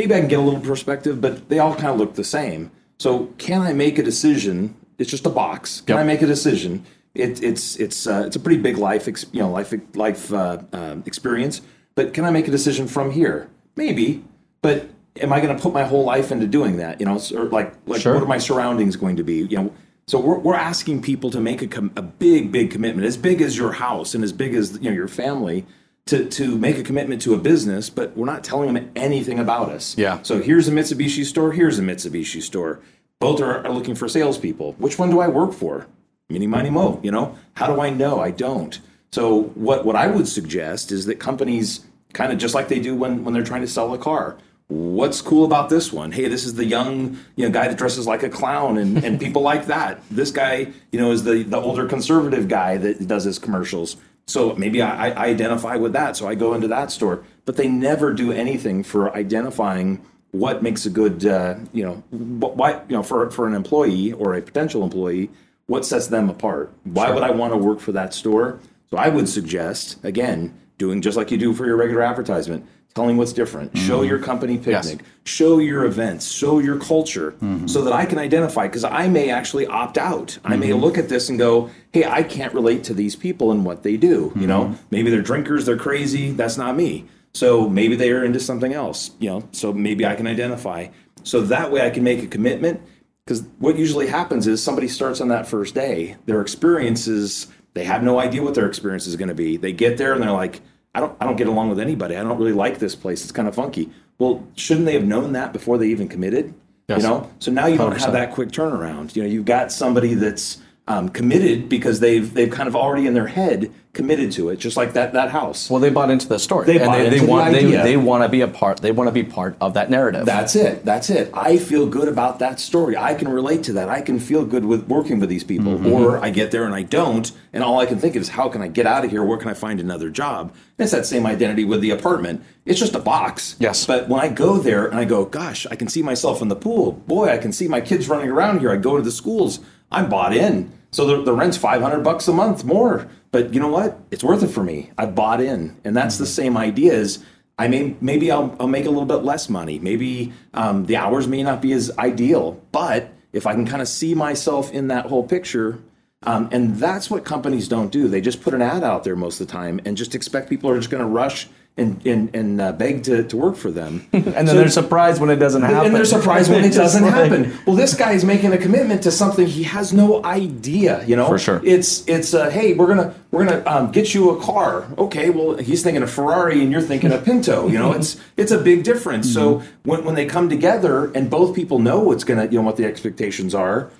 maybe 0.00 0.12
I 0.16 0.20
can 0.22 0.28
get 0.34 0.38
a 0.44 0.46
little 0.48 0.64
perspective, 0.72 1.14
but 1.20 1.34
they 1.50 1.58
all 1.58 1.74
kind 1.74 1.92
of 1.94 1.98
look 2.02 2.14
the 2.14 2.30
same. 2.38 2.62
So 2.98 3.26
can 3.38 3.62
I 3.62 3.72
make 3.72 3.98
a 3.98 4.02
decision? 4.02 4.74
It's 4.98 5.10
just 5.10 5.26
a 5.26 5.30
box. 5.30 5.82
Can 5.82 5.96
Yep. 5.96 6.02
I 6.04 6.06
make 6.06 6.22
a 6.22 6.26
decision? 6.26 6.84
It, 7.14 7.42
it's 7.42 7.76
it's 7.76 8.06
uh, 8.06 8.24
it's 8.26 8.36
a 8.36 8.40
pretty 8.40 8.60
big 8.60 8.76
life 8.76 9.08
ex, 9.08 9.24
you 9.32 9.40
know 9.40 9.50
life 9.50 9.72
life 9.94 10.32
uh, 10.32 10.58
uh, 10.72 10.96
experience. 11.06 11.62
But 11.94 12.12
can 12.12 12.24
I 12.24 12.30
make 12.30 12.46
a 12.46 12.50
decision 12.50 12.86
from 12.86 13.10
here? 13.10 13.48
Maybe, 13.74 14.22
but 14.60 14.86
am 15.20 15.32
I 15.32 15.40
going 15.40 15.54
to 15.56 15.62
put 15.62 15.72
my 15.72 15.84
whole 15.84 16.04
life 16.04 16.30
into 16.30 16.46
doing 16.46 16.76
that? 16.76 17.00
You 17.00 17.06
know, 17.06 17.18
or 17.34 17.44
like 17.46 17.72
like 17.86 18.02
Sure. 18.02 18.14
what 18.14 18.22
are 18.22 18.26
my 18.26 18.36
surroundings 18.38 18.96
going 18.96 19.16
to 19.16 19.24
be? 19.24 19.46
You 19.46 19.56
know, 19.56 19.72
so 20.06 20.20
we're 20.20 20.38
we're 20.38 20.54
asking 20.54 21.00
people 21.02 21.30
to 21.30 21.40
make 21.40 21.62
a 21.62 21.66
com- 21.66 21.92
a 21.96 22.02
big 22.02 22.52
big 22.52 22.70
commitment, 22.70 23.06
as 23.06 23.16
big 23.16 23.40
as 23.40 23.56
your 23.56 23.72
house 23.72 24.14
and 24.14 24.22
as 24.22 24.32
big 24.32 24.54
as 24.54 24.74
you 24.82 24.90
know 24.90 24.96
your 24.96 25.08
family. 25.08 25.64
To, 26.06 26.24
to 26.24 26.56
make 26.56 26.78
a 26.78 26.84
commitment 26.84 27.20
to 27.22 27.34
a 27.34 27.36
business, 27.36 27.90
but 27.90 28.16
we're 28.16 28.26
not 28.26 28.44
telling 28.44 28.72
them 28.72 28.92
anything 28.94 29.40
about 29.40 29.70
us. 29.70 29.98
Yeah. 29.98 30.20
So 30.22 30.40
here's 30.40 30.68
a 30.68 30.70
Mitsubishi 30.70 31.24
store. 31.24 31.50
Here's 31.50 31.80
a 31.80 31.82
Mitsubishi 31.82 32.40
store. 32.40 32.78
Both 33.18 33.40
are, 33.40 33.66
are 33.66 33.72
looking 33.72 33.96
for 33.96 34.06
salespeople. 34.08 34.74
Which 34.74 35.00
one 35.00 35.10
do 35.10 35.18
I 35.18 35.26
work 35.26 35.52
for? 35.52 35.88
Mini, 36.28 36.46
miny, 36.46 36.70
mo. 36.70 37.00
You 37.02 37.10
know, 37.10 37.36
how 37.54 37.66
do 37.66 37.80
I 37.80 37.90
know? 37.90 38.20
I 38.20 38.30
don't. 38.30 38.78
So 39.10 39.44
what 39.56 39.84
what 39.84 39.96
I 39.96 40.06
would 40.06 40.28
suggest 40.28 40.92
is 40.92 41.06
that 41.06 41.16
companies 41.16 41.84
kind 42.12 42.32
of 42.32 42.38
just 42.38 42.54
like 42.54 42.68
they 42.68 42.78
do 42.78 42.94
when 42.94 43.24
when 43.24 43.34
they're 43.34 43.42
trying 43.42 43.62
to 43.62 43.68
sell 43.68 43.92
a 43.92 43.98
car. 43.98 44.36
What's 44.68 45.20
cool 45.20 45.44
about 45.44 45.70
this 45.70 45.92
one? 45.92 46.12
Hey, 46.12 46.28
this 46.28 46.44
is 46.44 46.54
the 46.54 46.64
young 46.64 47.18
you 47.36 47.46
know 47.46 47.50
guy 47.50 47.66
that 47.68 47.78
dresses 47.78 48.06
like 48.06 48.22
a 48.22 48.28
clown, 48.28 48.78
and, 48.78 49.04
and 49.04 49.18
people 49.18 49.42
like 49.42 49.66
that. 49.66 50.02
This 50.10 50.30
guy, 50.30 50.72
you 50.92 51.00
know, 51.00 51.10
is 51.10 51.24
the 51.24 51.42
the 51.42 51.56
older 51.56 51.86
conservative 51.86 52.46
guy 52.46 52.76
that 52.76 53.08
does 53.08 53.24
his 53.24 53.38
commercials. 53.38 53.96
So 54.28 54.56
maybe 54.56 54.82
I, 54.82 55.10
I 55.10 55.26
identify 55.26 55.76
with 55.76 55.92
that, 55.92 56.16
so 56.16 56.26
I 56.26 56.34
go 56.34 56.52
into 56.54 56.66
that 56.68 56.90
store. 56.90 57.22
But 57.44 57.56
they 57.56 57.68
never 57.68 58.12
do 58.12 58.32
anything 58.32 58.82
for 58.82 59.14
identifying 59.14 60.04
what 60.32 60.64
makes 60.64 60.84
a 60.84 60.90
good, 60.90 61.24
uh, 61.24 61.54
you 61.72 61.84
know, 61.84 61.94
what, 62.10 62.56
why, 62.56 62.72
you 62.88 62.96
know, 62.96 63.04
for 63.04 63.30
for 63.30 63.46
an 63.46 63.54
employee 63.54 64.12
or 64.12 64.34
a 64.34 64.42
potential 64.42 64.82
employee, 64.82 65.30
what 65.66 65.84
sets 65.84 66.08
them 66.08 66.28
apart? 66.28 66.72
Why 66.82 67.10
would 67.10 67.22
I 67.22 67.30
want 67.30 67.52
to 67.52 67.56
work 67.56 67.78
for 67.78 67.92
that 67.92 68.12
store? 68.12 68.58
So 68.90 68.96
I 68.96 69.08
would 69.08 69.28
suggest 69.28 70.04
again 70.04 70.54
doing 70.76 71.00
just 71.00 71.16
like 71.16 71.30
you 71.30 71.38
do 71.38 71.54
for 71.54 71.64
your 71.64 71.76
regular 71.76 72.02
advertisement, 72.02 72.66
telling 72.96 73.18
what's 73.18 73.34
different. 73.34 73.76
Show 73.76 73.98
mm-hmm. 74.00 74.08
your 74.08 74.18
company 74.18 74.56
picnic, 74.56 75.00
show 75.24 75.58
your 75.58 75.84
events, 75.84 76.32
show 76.32 76.58
your 76.58 76.80
culture, 76.80 77.32
mm-hmm. 77.32 77.66
so 77.66 77.82
that 77.82 77.92
I 77.92 78.06
can 78.06 78.18
identify. 78.18 78.66
Because 78.66 78.84
I 78.84 79.06
may 79.06 79.30
actually 79.30 79.66
opt 79.66 79.98
out. 79.98 80.38
I 80.42 80.56
may 80.56 80.70
mm-hmm. 80.70 80.80
look 80.80 80.96
at 80.98 81.10
this 81.10 81.28
and 81.28 81.38
go, 81.38 81.70
"Hey, 81.92 82.04
I 82.04 82.22
can't 82.22 82.54
relate 82.54 82.82
to 82.84 82.94
these 82.94 83.14
people 83.14 83.52
and 83.52 83.64
what 83.64 83.82
they 83.82 83.98
do." 83.98 84.32
You 84.34 84.46
know, 84.46 84.74
maybe 84.90 85.10
they're 85.10 85.22
drinkers, 85.22 85.66
they're 85.66 85.76
crazy. 85.76 86.32
That's 86.32 86.56
not 86.56 86.74
me. 86.74 87.04
So 87.34 87.68
maybe 87.68 87.96
they 87.96 88.10
are 88.10 88.24
into 88.24 88.40
something 88.40 88.72
else. 88.72 89.10
You 89.20 89.28
know, 89.28 89.48
so 89.52 89.72
maybe 89.72 90.06
I 90.06 90.16
can 90.16 90.26
identify. 90.26 90.88
So 91.22 91.42
that 91.42 91.70
way 91.70 91.86
I 91.86 91.90
can 91.90 92.02
make 92.02 92.22
a 92.22 92.26
commitment. 92.26 92.80
Because 93.24 93.42
what 93.58 93.76
usually 93.76 94.06
happens 94.06 94.46
is 94.46 94.62
somebody 94.62 94.88
starts 94.88 95.20
on 95.20 95.28
that 95.28 95.48
first 95.48 95.74
day, 95.74 96.16
their 96.26 96.40
experiences, 96.40 97.48
they 97.74 97.82
have 97.84 98.04
no 98.04 98.20
idea 98.20 98.40
what 98.40 98.54
their 98.54 98.68
experience 98.68 99.06
is 99.08 99.16
going 99.16 99.28
to 99.28 99.34
be. 99.34 99.56
They 99.56 99.72
get 99.72 99.98
there 99.98 100.12
and 100.12 100.22
they're 100.22 100.30
like, 100.30 100.62
I 100.96 101.00
don't, 101.00 101.14
I 101.20 101.26
don't 101.26 101.36
get 101.36 101.46
along 101.46 101.68
with 101.68 101.78
anybody. 101.78 102.16
I 102.16 102.22
don't 102.22 102.38
really 102.38 102.54
like 102.54 102.78
this 102.78 102.94
place. 102.94 103.22
It's 103.22 103.30
kind 103.30 103.46
of 103.46 103.54
funky. 103.54 103.90
Well, 104.18 104.42
shouldn't 104.56 104.86
they 104.86 104.94
have 104.94 105.04
known 105.04 105.32
that 105.32 105.52
before 105.52 105.76
they 105.76 105.88
even 105.88 106.08
committed? 106.08 106.54
Yes. 106.88 107.02
You 107.02 107.08
know, 107.08 107.30
so 107.38 107.52
now 107.52 107.66
you 107.66 107.76
don't 107.76 108.00
have 108.00 108.12
that 108.12 108.32
quick 108.32 108.48
turnaround. 108.48 109.14
You 109.14 109.22
know, 109.22 109.28
you've 109.28 109.44
got 109.44 109.70
somebody 109.70 110.14
that's 110.14 110.58
um, 110.88 111.08
committed 111.08 111.68
because 111.68 112.00
they've 112.00 112.32
they've 112.32 112.50
kind 112.50 112.68
of 112.68 112.76
already 112.76 113.06
in 113.06 113.14
their 113.14 113.26
head 113.26 113.72
committed 113.92 114.30
to 114.30 114.50
it, 114.50 114.56
just 114.56 114.76
like 114.76 114.92
that 114.92 115.14
that 115.14 115.30
house. 115.30 115.68
Well, 115.68 115.80
they 115.80 115.90
bought 115.90 116.10
into 116.10 116.28
the 116.28 116.38
story. 116.38 116.66
They 116.66 116.76
and 116.76 116.84
bought 116.84 116.98
they, 116.98 117.06
into 117.06 117.18
they 117.18 117.24
the 117.24 117.32
want 117.32 117.52
they, 117.52 117.58
idea. 117.58 117.82
they 117.82 117.96
want 117.96 118.22
to 118.22 118.28
be 118.28 118.42
a 118.42 118.48
part. 118.48 118.80
They 118.80 118.92
want 118.92 119.08
to 119.08 119.12
be 119.12 119.24
part 119.24 119.56
of 119.60 119.74
that 119.74 119.90
narrative. 119.90 120.26
That's 120.26 120.54
it. 120.54 120.84
That's 120.84 121.10
it. 121.10 121.30
I 121.34 121.56
feel 121.56 121.86
good 121.86 122.06
about 122.06 122.38
that 122.38 122.60
story. 122.60 122.96
I 122.96 123.14
can 123.14 123.28
relate 123.28 123.64
to 123.64 123.72
that. 123.72 123.88
I 123.88 124.00
can 124.00 124.20
feel 124.20 124.44
good 124.44 124.64
with 124.64 124.86
working 124.86 125.18
with 125.18 125.28
these 125.28 125.42
people. 125.42 125.78
Mm-hmm. 125.78 125.92
Or 125.92 126.18
I 126.18 126.30
get 126.30 126.52
there 126.52 126.64
and 126.64 126.74
I 126.74 126.82
don't, 126.82 127.32
and 127.52 127.64
all 127.64 127.80
I 127.80 127.86
can 127.86 127.98
think 127.98 128.14
of 128.14 128.22
is 128.22 128.28
how 128.28 128.48
can 128.48 128.62
I 128.62 128.68
get 128.68 128.86
out 128.86 129.04
of 129.04 129.10
here? 129.10 129.24
Where 129.24 129.38
can 129.38 129.48
I 129.48 129.54
find 129.54 129.80
another 129.80 130.10
job? 130.10 130.50
And 130.78 130.84
it's 130.84 130.92
that 130.92 131.06
same 131.06 131.26
identity 131.26 131.64
with 131.64 131.80
the 131.80 131.90
apartment. 131.90 132.44
It's 132.64 132.78
just 132.78 132.94
a 132.94 133.00
box. 133.00 133.56
Yes. 133.58 133.86
But 133.86 134.08
when 134.08 134.20
I 134.20 134.28
go 134.28 134.58
there 134.58 134.86
and 134.86 134.98
I 134.98 135.04
go, 135.04 135.24
gosh, 135.24 135.66
I 135.66 135.74
can 135.74 135.88
see 135.88 136.02
myself 136.02 136.42
in 136.42 136.48
the 136.48 136.56
pool. 136.56 136.92
Boy, 136.92 137.30
I 137.30 137.38
can 137.38 137.52
see 137.52 137.66
my 137.66 137.80
kids 137.80 138.08
running 138.08 138.30
around 138.30 138.60
here. 138.60 138.70
I 138.70 138.76
go 138.76 138.96
to 138.96 139.02
the 139.02 139.10
schools. 139.10 139.60
I'm 139.90 140.08
bought 140.08 140.34
in. 140.34 140.72
So 140.90 141.04
the, 141.06 141.22
the 141.22 141.32
rent's 141.32 141.56
500 141.56 142.00
bucks 142.02 142.26
a 142.28 142.32
month 142.32 142.64
more. 142.64 143.08
But 143.30 143.52
you 143.52 143.60
know 143.60 143.68
what? 143.68 143.98
It's 144.10 144.24
worth 144.24 144.42
it 144.42 144.48
for 144.48 144.62
me. 144.62 144.90
I 144.96 145.06
bought 145.06 145.40
in. 145.40 145.76
And 145.84 145.96
that's 145.96 146.14
Mm-hmm. 146.16 146.24
the 146.24 146.28
same 146.30 146.56
idea 146.56 146.94
as 146.94 147.24
I 147.58 147.68
may 147.68 147.96
maybe 148.00 148.30
I'll, 148.30 148.54
I'll 148.60 148.68
make 148.68 148.84
a 148.86 148.90
little 148.90 149.06
bit 149.06 149.24
less 149.24 149.48
money. 149.48 149.78
Maybe 149.78 150.32
um, 150.54 150.86
the 150.86 150.96
hours 150.96 151.26
may 151.26 151.42
not 151.42 151.60
be 151.62 151.72
as 151.72 151.90
ideal, 151.98 152.60
but 152.72 153.12
if 153.32 153.46
I 153.46 153.54
can 153.54 153.66
kind 153.66 153.80
of 153.82 153.88
see 153.88 154.14
myself 154.14 154.70
in 154.72 154.88
that 154.88 155.06
whole 155.06 155.24
picture, 155.26 155.78
um, 156.22 156.48
and 156.52 156.76
that's 156.76 157.10
what 157.10 157.24
companies 157.24 157.68
don't 157.68 157.90
do. 157.92 158.08
They 158.08 158.20
just 158.20 158.42
put 158.42 158.52
an 158.54 158.62
ad 158.62 158.82
out 158.82 159.04
there 159.04 159.16
most 159.16 159.40
of 159.40 159.46
the 159.46 159.52
time 159.52 159.80
and 159.84 159.96
just 159.96 160.14
expect 160.14 160.48
people 160.50 160.68
are 160.70 160.76
just 160.76 160.90
going 160.90 161.02
to 161.02 161.08
rush 161.08 161.48
and 161.76 162.04
and, 162.06 162.34
and 162.34 162.60
uh, 162.60 162.72
beg 162.72 163.04
to, 163.04 163.22
to 163.24 163.36
work 163.36 163.56
for 163.56 163.70
them. 163.70 164.06
and 164.12 164.24
then 164.24 164.46
they're 164.46 164.68
surprised 164.68 165.20
when 165.20 165.30
it 165.30 165.36
doesn't 165.36 165.62
happen. 165.62 165.86
And 165.86 165.94
they're 165.94 166.04
surprised 166.04 166.50
when 166.52 166.64
it 166.64 166.72
doesn't 166.72 167.02
like- 167.02 167.12
happen. 167.12 167.58
Well, 167.66 167.76
this 167.76 167.94
guy 167.94 168.12
is 168.12 168.24
making 168.24 168.52
a 168.52 168.58
commitment 168.58 169.02
to 169.02 169.10
something 169.10 169.46
he 169.46 169.64
has 169.64 169.92
no 169.92 170.24
idea. 170.24 171.04
You 171.06 171.16
know, 171.16 171.28
For 171.28 171.38
sure. 171.38 171.60
It's 171.64 172.06
it's 172.08 172.32
uh, 172.34 172.50
hey, 172.50 172.74
we're 172.74 172.86
gonna 172.86 173.14
we're 173.30 173.44
gonna 173.44 173.62
um, 173.66 173.92
get 173.92 174.14
you 174.14 174.30
a 174.30 174.42
car. 174.42 174.86
Okay, 174.96 175.30
well, 175.30 175.56
he's 175.56 175.82
thinking 175.82 176.02
a 176.02 176.06
Ferrari 176.06 176.62
and 176.62 176.72
you're 176.72 176.80
thinking 176.80 177.12
a 177.12 177.18
Pinto. 177.18 177.68
You 177.68 177.78
know, 177.78 177.92
it's 177.92 178.18
it's 178.36 178.52
a 178.52 178.58
big 178.58 178.82
difference. 178.82 179.32
So 179.32 179.62
when 179.82 180.04
when 180.04 180.14
they 180.14 180.26
come 180.26 180.48
together 180.48 181.12
and 181.12 181.28
both 181.28 181.54
people 181.54 181.78
know 181.78 182.00
what's 182.00 182.24
gonna 182.24 182.44
you 182.46 182.58
know 182.58 182.62
what 182.62 182.76
the 182.76 182.84
expectations 182.86 183.54
are, 183.54 183.90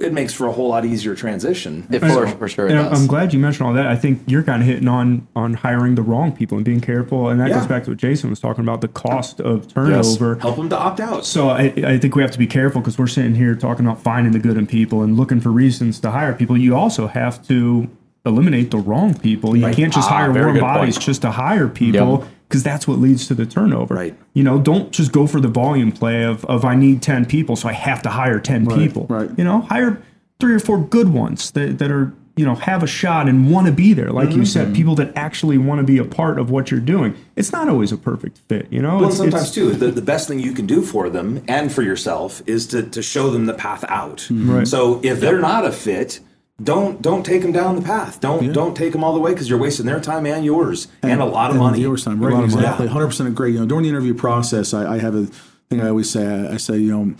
it 0.00 0.12
makes 0.12 0.32
for 0.32 0.46
a 0.46 0.52
whole 0.52 0.68
lot 0.68 0.86
easier 0.86 1.14
transition. 1.14 1.86
It 1.90 1.98
for, 2.00 2.26
for 2.26 2.48
sure 2.48 2.66
it 2.66 2.72
And 2.72 2.88
does. 2.88 2.98
I'm 3.00 3.06
glad 3.06 3.34
you 3.34 3.38
mentioned 3.38 3.66
all 3.66 3.74
that. 3.74 3.86
I 3.86 3.94
think 3.94 4.22
you're 4.26 4.42
kind 4.42 4.62
of 4.62 4.66
hitting 4.66 4.88
on 4.88 5.28
on 5.36 5.52
hiring 5.54 5.96
the 5.96 6.02
wrong 6.02 6.32
people 6.32 6.56
and 6.56 6.64
being 6.64 6.80
careful, 6.80 7.28
and 7.28 7.38
that 7.40 7.48
Yeah. 7.50 7.58
goes 7.58 7.66
back 7.66 7.84
to 7.84 7.90
what 7.90 7.98
Jason 7.98 8.30
was 8.30 8.40
talking 8.40 8.64
about 8.64 8.80
the 8.80 8.88
cost 8.88 9.38
of 9.40 9.68
turnover. 9.68 10.36
Help 10.36 10.56
them 10.56 10.70
to 10.70 10.78
opt 10.78 10.98
out. 11.00 11.26
So 11.26 11.50
I, 11.50 11.74
I 11.86 11.98
think 11.98 12.14
we 12.16 12.22
have 12.22 12.30
to 12.30 12.38
be 12.38 12.46
careful 12.46 12.80
because 12.80 12.98
we're 12.98 13.06
sitting 13.06 13.34
here 13.34 13.54
talking 13.54 13.84
about 13.84 14.00
finding 14.02 14.32
the 14.32 14.38
good 14.38 14.56
in 14.56 14.66
people 14.66 15.02
and 15.02 15.16
looking 15.16 15.40
for 15.42 15.50
reasons 15.50 16.00
to 16.00 16.10
hire 16.10 16.32
people. 16.32 16.56
You 16.56 16.74
also 16.74 17.06
have 17.08 17.46
to 17.48 17.88
eliminate 18.24 18.70
the 18.70 18.78
wrong 18.78 19.12
people. 19.18 19.54
You 19.56 19.70
can't 19.74 19.92
just 19.92 20.08
Ah, 20.10 20.14
hire 20.20 20.32
very 20.32 20.52
warm 20.52 20.60
bodies 20.60 20.94
point. 20.96 21.04
just 21.04 21.22
to 21.22 21.30
hire 21.32 21.68
people 21.68 22.20
Yep. 22.20 22.28
Because 22.52 22.62
that's 22.62 22.86
what 22.86 22.98
leads 22.98 23.26
to 23.28 23.34
the 23.34 23.46
turnover. 23.46 23.94
Right. 23.94 24.14
You 24.34 24.42
know, 24.44 24.60
don't 24.60 24.92
just 24.92 25.10
go 25.10 25.26
for 25.26 25.40
the 25.40 25.48
volume 25.48 25.90
play 25.90 26.22
of, 26.24 26.44
of 26.44 26.66
I 26.66 26.74
need 26.74 27.00
10 27.00 27.24
people, 27.24 27.56
so 27.56 27.66
I 27.66 27.72
have 27.72 28.02
to 28.02 28.10
hire 28.10 28.38
10 28.38 28.66
people. 28.66 29.06
right. 29.08 29.30
You 29.38 29.44
know, 29.44 29.62
hire 29.62 30.02
three 30.38 30.52
or 30.52 30.58
four 30.58 30.78
good 30.78 31.08
ones 31.08 31.50
that, 31.52 31.78
that 31.78 31.90
are, 31.90 32.12
you 32.36 32.44
know, 32.44 32.54
have 32.54 32.82
a 32.82 32.86
shot 32.86 33.26
and 33.26 33.50
want 33.50 33.68
to 33.68 33.72
be 33.72 33.94
there. 33.94 34.10
Like 34.10 34.30
you 34.32 34.42
Mm-hmm. 34.42 34.44
said, 34.44 34.74
people 34.74 34.94
that 34.96 35.16
actually 35.16 35.56
want 35.56 35.78
to 35.80 35.86
be 35.86 35.96
a 35.96 36.04
part 36.04 36.38
of 36.38 36.50
what 36.50 36.70
you're 36.70 36.78
doing. 36.80 37.14
It's 37.36 37.52
not 37.52 37.70
always 37.70 37.90
a 37.90 37.96
perfect 37.96 38.36
fit, 38.50 38.66
you 38.70 38.82
know? 38.82 38.96
Well, 38.96 39.04
It's- 39.04 39.16
sometimes 39.16 39.50
it's- 39.50 39.54
too, 39.54 39.70
the, 39.72 39.90
the 39.90 40.02
best 40.02 40.28
thing 40.28 40.38
you 40.38 40.52
can 40.52 40.66
do 40.66 40.82
for 40.82 41.08
them 41.08 41.42
and 41.48 41.72
for 41.72 41.80
yourself 41.80 42.42
is 42.44 42.66
to, 42.68 42.82
to 42.82 43.00
show 43.00 43.30
them 43.30 43.46
the 43.46 43.54
path 43.54 43.82
out. 43.88 44.28
Right. 44.30 44.68
So 44.68 45.00
if 45.02 45.20
they're 45.20 45.40
not 45.40 45.64
a 45.64 45.72
fit, 45.72 46.20
don't 46.60 47.00
don't 47.00 47.24
take 47.24 47.42
them 47.42 47.52
down 47.52 47.76
the 47.76 47.82
path. 47.82 48.20
Don't 48.20 48.52
don't 48.52 48.76
take 48.76 48.92
them 48.92 49.02
all 49.02 49.14
the 49.14 49.20
way 49.20 49.32
because 49.32 49.48
you're 49.48 49.58
wasting 49.58 49.86
their 49.86 50.00
time 50.00 50.26
and 50.26 50.44
yours 50.44 50.88
and, 51.02 51.20
a 51.20 51.24
lot 51.24 51.50
of 51.50 51.56
money. 51.56 51.82
The 51.82 51.96
time, 51.96 52.20
right? 52.20 52.32
lot 52.32 52.44
of 52.44 52.50
money. 52.50 52.62
exactly. 52.62 52.86
Hundred 52.88 53.08
percent 53.08 53.28
agree. 53.28 53.52
You 53.52 53.60
know, 53.60 53.66
during 53.66 53.84
the 53.84 53.88
interview 53.88 54.14
process, 54.14 54.74
I, 54.74 54.94
I 54.94 54.98
have 54.98 55.14
a 55.14 55.26
thing 55.70 55.80
I 55.80 55.88
always 55.88 56.10
say. 56.10 56.26
I, 56.26 56.54
I 56.54 56.56
say, 56.58 56.78
you 56.78 56.92
know, 56.92 57.14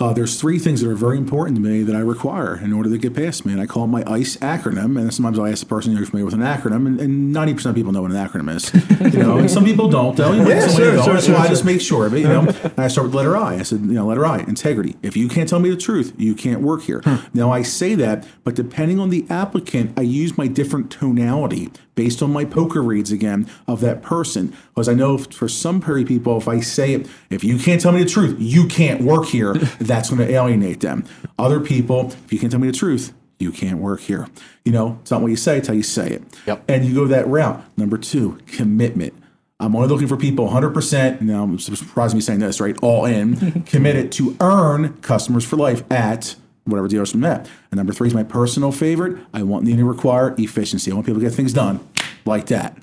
uh, 0.00 0.12
there's 0.12 0.40
three 0.40 0.60
things 0.60 0.80
that 0.80 0.88
are 0.88 0.94
very 0.94 1.16
important 1.16 1.56
to 1.56 1.60
me 1.62 1.82
that 1.82 1.96
I 1.96 1.98
require 1.98 2.56
in 2.56 2.72
order 2.72 2.88
to 2.88 2.98
get 2.98 3.14
past 3.14 3.44
me, 3.44 3.52
and 3.52 3.60
I 3.60 3.66
call 3.66 3.88
my 3.88 4.04
ICE 4.06 4.36
acronym. 4.36 4.96
And 4.96 5.12
sometimes 5.12 5.40
I 5.40 5.50
ask 5.50 5.58
the 5.60 5.66
person, 5.66 5.90
you're 5.96 6.06
familiar 6.06 6.24
with 6.24 6.34
an 6.34 6.40
acronym?" 6.40 6.86
And- 6.86 7.00
And 7.00 7.32
ninety 7.32 7.52
percent 7.52 7.70
of 7.70 7.74
people 7.76 7.90
know 7.90 8.02
what 8.02 8.12
an 8.12 8.16
acronym 8.16 8.54
is. 8.54 8.72
You 9.12 9.22
know, 9.22 9.38
and 9.38 9.50
some 9.50 9.64
people 9.64 9.88
don't. 9.88 10.16
Though. 10.16 10.32
You 10.38 10.42
know, 10.44 10.48
Yeah, 10.50 10.68
sure, 10.68 10.92
don't. 10.94 11.04
sure, 11.04 11.14
That's 11.14 11.26
sure, 11.26 11.36
I 11.36 11.48
just 11.48 11.64
make 11.64 11.80
sure 11.80 12.06
of 12.06 12.14
it. 12.14 12.20
You 12.20 12.28
know, 12.28 12.40
and 12.62 12.78
I 12.78 12.86
start 12.88 13.06
with 13.08 13.14
letter 13.16 13.36
I. 13.36 13.54
I 13.56 13.62
said, 13.62 13.80
you 13.80 13.86
know, 13.94 14.06
letter 14.06 14.24
I, 14.26 14.38
integrity. 14.40 14.96
If 15.02 15.16
you 15.16 15.28
can't 15.28 15.48
tell 15.48 15.58
me 15.58 15.70
the 15.70 15.76
truth, 15.76 16.12
you 16.16 16.34
can't 16.34 16.60
work 16.60 16.82
here. 16.82 17.02
Now 17.34 17.50
I 17.50 17.62
say 17.62 17.94
that, 17.96 18.26
but 18.44 18.54
depending 18.54 19.00
on 19.00 19.10
the 19.10 19.26
applicant, 19.30 19.98
I 19.98 20.02
use 20.02 20.36
my 20.38 20.46
different 20.46 20.90
tonality 20.90 21.70
based 21.98 22.22
on 22.22 22.32
my 22.32 22.44
poker 22.44 22.80
reads 22.80 23.10
again 23.10 23.50
of 23.66 23.80
that 23.80 24.02
person. 24.02 24.56
Because 24.68 24.88
I 24.88 24.94
know 24.94 25.18
for 25.18 25.48
some 25.48 25.80
very 25.80 26.04
people, 26.04 26.38
if 26.38 26.46
I 26.46 26.60
say 26.60 26.92
it, 26.92 27.08
if 27.28 27.42
you 27.42 27.58
can't 27.58 27.80
tell 27.80 27.90
me 27.90 28.04
the 28.04 28.08
truth, 28.08 28.36
you 28.38 28.68
can't 28.68 29.02
work 29.02 29.26
here, 29.26 29.54
that's 29.80 30.08
going 30.08 30.24
to 30.24 30.32
alienate 30.32 30.78
them. 30.78 31.04
Other 31.40 31.58
people, 31.58 32.12
if 32.24 32.32
you 32.32 32.38
can't 32.38 32.52
tell 32.52 32.60
me 32.60 32.68
the 32.68 32.72
truth, 32.72 33.12
you 33.40 33.50
can't 33.50 33.78
work 33.78 33.98
here. 33.98 34.28
You 34.64 34.70
know, 34.70 34.96
it's 35.02 35.10
not 35.10 35.22
what 35.22 35.32
you 35.32 35.36
say, 35.36 35.58
it's 35.58 35.66
how 35.66 35.74
you 35.74 35.82
say 35.82 36.08
it. 36.10 36.22
Yep. 36.46 36.62
And 36.68 36.84
you 36.84 36.94
go 36.94 37.08
that 37.08 37.26
route. 37.26 37.64
Number 37.76 37.98
two, 37.98 38.38
commitment. 38.46 39.12
I'm 39.58 39.74
only 39.74 39.88
looking 39.88 40.06
for 40.06 40.16
people 40.16 40.48
100%. 40.48 41.20
Now, 41.20 41.42
I'm 41.42 41.58
surprised 41.58 42.14
me 42.14 42.20
saying 42.20 42.38
this, 42.38 42.60
right? 42.60 42.78
All 42.80 43.06
in, 43.06 43.62
committed 43.66 44.12
to 44.12 44.36
earn 44.38 44.96
customers 44.98 45.44
for 45.44 45.56
life 45.56 45.82
at 45.90 46.36
whatever 46.70 46.88
deals 46.88 47.10
from 47.10 47.20
that. 47.22 47.48
And 47.70 47.78
number 47.78 47.92
three 47.92 48.08
is 48.08 48.14
my 48.14 48.24
personal 48.24 48.72
favorite. 48.72 49.18
I 49.32 49.42
want 49.42 49.64
need 49.64 49.76
to 49.76 49.84
require 49.84 50.34
efficiency. 50.38 50.90
I 50.90 50.94
want 50.94 51.06
people 51.06 51.20
to 51.20 51.26
get 51.26 51.34
things 51.34 51.52
done 51.52 51.86
like 52.24 52.46
that. 52.46 52.76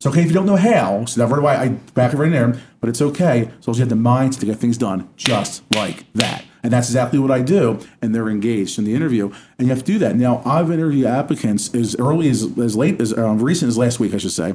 It's 0.00 0.06
okay 0.06 0.22
if 0.22 0.28
you 0.28 0.32
don't 0.32 0.46
know 0.46 0.56
how. 0.56 1.04
So 1.04 1.20
that's 1.20 1.40
why 1.42 1.56
I 1.56 1.68
back 1.68 2.14
it 2.14 2.16
right 2.16 2.26
in 2.26 2.32
there. 2.32 2.58
But 2.80 2.88
it's 2.88 3.02
okay 3.02 3.50
So 3.60 3.72
you 3.72 3.80
have 3.80 3.90
the 3.90 3.96
mind 3.96 4.32
to 4.40 4.46
get 4.46 4.56
things 4.56 4.78
done 4.78 5.08
just 5.16 5.62
like 5.74 6.10
that. 6.14 6.44
And 6.62 6.72
that's 6.72 6.88
exactly 6.88 7.18
what 7.18 7.30
I 7.30 7.42
do. 7.42 7.80
And 8.00 8.14
they're 8.14 8.30
engaged 8.30 8.78
in 8.78 8.84
the 8.84 8.94
interview. 8.94 9.30
And 9.58 9.68
you 9.68 9.74
have 9.74 9.80
to 9.80 9.84
do 9.84 9.98
that. 9.98 10.16
Now, 10.16 10.42
I've 10.46 10.70
interviewed 10.70 11.06
applicants 11.06 11.74
as 11.74 11.96
early 11.96 12.30
as, 12.30 12.44
as 12.58 12.76
late 12.76 12.98
as 12.98 13.16
um, 13.16 13.42
recent 13.42 13.68
as 13.68 13.76
last 13.76 14.00
week, 14.00 14.14
I 14.14 14.18
should 14.18 14.32
say. 14.32 14.54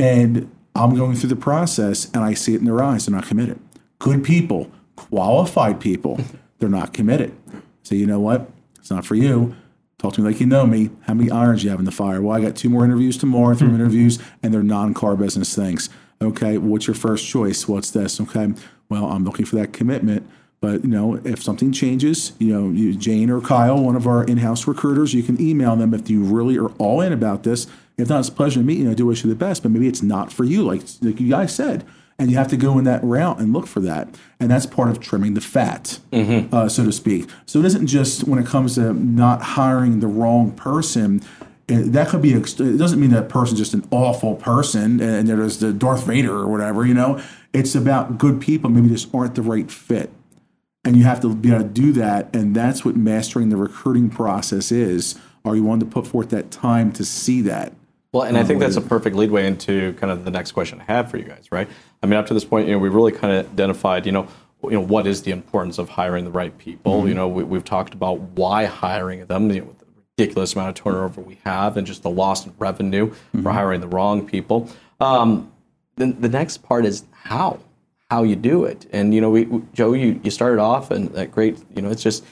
And 0.00 0.50
I'm 0.74 0.96
going 0.96 1.14
through 1.14 1.28
the 1.28 1.36
process 1.36 2.10
and 2.12 2.24
I 2.24 2.34
see 2.34 2.54
it 2.54 2.58
in 2.58 2.64
their 2.64 2.82
eyes. 2.82 3.06
They're 3.06 3.14
not 3.14 3.26
committed. 3.26 3.60
Good 4.00 4.24
people, 4.24 4.70
qualified 4.96 5.80
people, 5.80 6.18
they're 6.58 6.68
not 6.68 6.92
committed. 6.92 7.36
So, 7.82 7.94
you 7.94 8.06
know 8.06 8.20
what? 8.20 8.50
It's 8.78 8.90
not 8.90 9.04
for 9.04 9.14
you. 9.14 9.54
Talk 9.98 10.14
to 10.14 10.20
me 10.20 10.30
like 10.30 10.40
you 10.40 10.46
know 10.46 10.66
me. 10.66 10.90
How 11.02 11.14
many 11.14 11.30
irons 11.30 11.62
you 11.62 11.70
have 11.70 11.78
in 11.78 11.84
the 11.84 11.92
fire? 11.92 12.20
Well, 12.20 12.36
I 12.36 12.40
got 12.40 12.56
two 12.56 12.68
more 12.68 12.84
interviews 12.84 13.16
tomorrow, 13.16 13.54
3 13.54 13.68
more 13.68 13.76
hmm. 13.76 13.82
interviews, 13.82 14.18
and 14.42 14.52
they're 14.52 14.62
non-car 14.62 15.14
business 15.14 15.54
things. 15.54 15.88
Okay, 16.20 16.58
what's 16.58 16.88
your 16.88 16.94
first 16.94 17.26
choice? 17.26 17.68
What's 17.68 17.92
this? 17.92 18.20
Okay, 18.20 18.52
well, 18.88 19.06
I'm 19.06 19.24
looking 19.24 19.46
for 19.46 19.56
that 19.56 19.72
commitment. 19.72 20.28
But 20.60 20.82
you 20.82 20.90
know, 20.90 21.20
if 21.24 21.42
something 21.42 21.70
changes, 21.72 22.32
you 22.38 22.52
know, 22.52 22.70
you, 22.70 22.94
Jane 22.94 23.30
or 23.30 23.40
Kyle, 23.40 23.80
one 23.80 23.96
of 23.96 24.06
our 24.06 24.24
in-house 24.24 24.66
recruiters, 24.66 25.14
you 25.14 25.22
can 25.22 25.40
email 25.40 25.76
them 25.76 25.94
if 25.94 26.10
you 26.10 26.22
really 26.22 26.58
are 26.58 26.70
all 26.78 27.00
in 27.00 27.12
about 27.12 27.42
this. 27.44 27.66
If 27.96 28.08
not, 28.08 28.20
it's 28.20 28.28
a 28.28 28.32
pleasure 28.32 28.60
to 28.60 28.64
meet 28.64 28.78
you. 28.78 28.90
I 28.90 28.94
do 28.94 29.06
wish 29.06 29.22
you 29.22 29.30
the 29.30 29.36
best, 29.36 29.62
but 29.62 29.70
maybe 29.70 29.88
it's 29.88 30.02
not 30.02 30.32
for 30.32 30.44
you, 30.44 30.62
like 30.64 30.82
like 31.00 31.20
you 31.20 31.28
guys 31.28 31.54
said 31.54 31.84
and 32.18 32.30
you 32.30 32.36
have 32.36 32.48
to 32.48 32.56
go 32.56 32.78
in 32.78 32.84
that 32.84 33.02
route 33.02 33.38
and 33.38 33.52
look 33.52 33.66
for 33.66 33.80
that. 33.80 34.08
And 34.38 34.50
that's 34.50 34.66
part 34.66 34.88
of 34.88 35.00
trimming 35.00 35.34
the 35.34 35.40
fat 35.40 35.98
uh, 36.52 36.68
so 36.68 36.84
to 36.84 36.92
speak. 36.92 37.28
So 37.46 37.60
it 37.60 37.64
isn't 37.66 37.86
just 37.86 38.24
when 38.24 38.38
it 38.38 38.46
comes 38.46 38.74
to 38.76 38.92
not 38.92 39.42
hiring 39.42 40.00
the 40.00 40.06
wrong 40.06 40.52
person 40.52 41.22
it, 41.68 41.92
that 41.92 42.08
could 42.08 42.22
be 42.22 42.32
it 42.32 42.56
doesn't 42.56 43.00
mean 43.00 43.10
that 43.10 43.28
person's 43.28 43.58
just 43.58 43.74
an 43.74 43.86
awful 43.90 44.34
person 44.34 45.00
and 45.00 45.28
there's 45.28 45.58
the 45.58 45.72
darth 45.72 46.06
vader 46.06 46.34
or 46.34 46.48
whatever 46.48 46.84
you 46.84 46.94
know? 46.94 47.22
It's 47.52 47.74
about 47.74 48.18
good 48.18 48.40
people 48.40 48.70
maybe 48.70 48.88
just 48.88 49.14
aren't 49.14 49.34
the 49.34 49.42
right 49.42 49.70
fit. 49.70 50.10
And 50.84 50.96
you 50.96 51.04
have 51.04 51.20
to 51.20 51.34
be 51.34 51.50
able 51.50 51.62
to 51.62 51.68
do 51.68 51.92
that 51.92 52.34
and 52.34 52.54
that's 52.54 52.84
what 52.84 52.96
mastering 52.96 53.48
the 53.48 53.56
recruiting 53.56 54.10
process 54.10 54.72
is. 54.72 55.18
Are 55.44 55.56
you 55.56 55.64
willing 55.64 55.80
to 55.80 55.86
put 55.86 56.06
forth 56.06 56.30
that 56.30 56.50
time 56.50 56.92
to 56.92 57.04
see 57.04 57.40
that 57.42 57.72
Well, 58.12 58.24
and 58.24 58.36
I 58.36 58.44
think 58.44 58.60
that's 58.60 58.76
a 58.76 58.82
perfect 58.82 59.16
leadway 59.16 59.46
into 59.46 59.94
kind 59.94 60.10
of 60.12 60.26
the 60.26 60.30
next 60.30 60.52
question 60.52 60.80
I 60.80 60.84
have 60.92 61.10
for 61.10 61.16
you 61.16 61.24
guys, 61.24 61.50
right? 61.50 61.66
I 62.02 62.06
mean, 62.06 62.18
up 62.18 62.26
to 62.26 62.34
this 62.34 62.44
point, 62.44 62.66
you 62.68 62.74
know, 62.74 62.78
we 62.78 62.90
really 62.90 63.12
kind 63.12 63.32
of 63.32 63.50
identified, 63.50 64.04
you 64.04 64.12
know, 64.12 64.28
you 64.64 64.72
know, 64.72 64.80
what 64.80 65.06
is 65.06 65.22
the 65.22 65.30
importance 65.30 65.78
of 65.78 65.88
hiring 65.88 66.24
the 66.26 66.30
right 66.30 66.56
people? 66.58 67.08
You 67.08 67.14
know, 67.14 67.26
we, 67.26 67.42
we've 67.42 67.64
talked 67.64 67.94
about 67.94 68.20
why 68.20 68.66
hiring 68.66 69.24
them, 69.26 69.50
you 69.50 69.62
know, 69.62 69.74
the 69.78 69.86
ridiculous 70.18 70.52
amount 70.54 70.78
of 70.78 70.84
turnover 70.84 71.20
we 71.22 71.38
have, 71.44 71.76
and 71.78 71.86
just 71.86 72.02
the 72.02 72.10
loss 72.10 72.44
in 72.46 72.52
revenue 72.58 73.12
for 73.42 73.50
hiring 73.50 73.80
the 73.80 73.88
wrong 73.88 74.26
people. 74.26 74.68
Um, 75.00 75.50
then 75.96 76.20
the 76.20 76.28
next 76.28 76.58
part 76.58 76.84
is 76.84 77.04
how, 77.12 77.60
how 78.10 78.22
you 78.24 78.36
do 78.36 78.64
it. 78.64 78.86
And 78.92 79.14
you 79.14 79.20
know, 79.22 79.30
we, 79.30 79.46
we- 79.46 79.62
Joe, 79.72 79.94
you 79.94 80.20
you 80.22 80.30
started 80.30 80.60
off 80.60 80.90
and 80.90 81.08
that 81.14 81.32
great, 81.32 81.58
you 81.74 81.80
know, 81.80 81.88
it's 81.90 82.02
just 82.02 82.24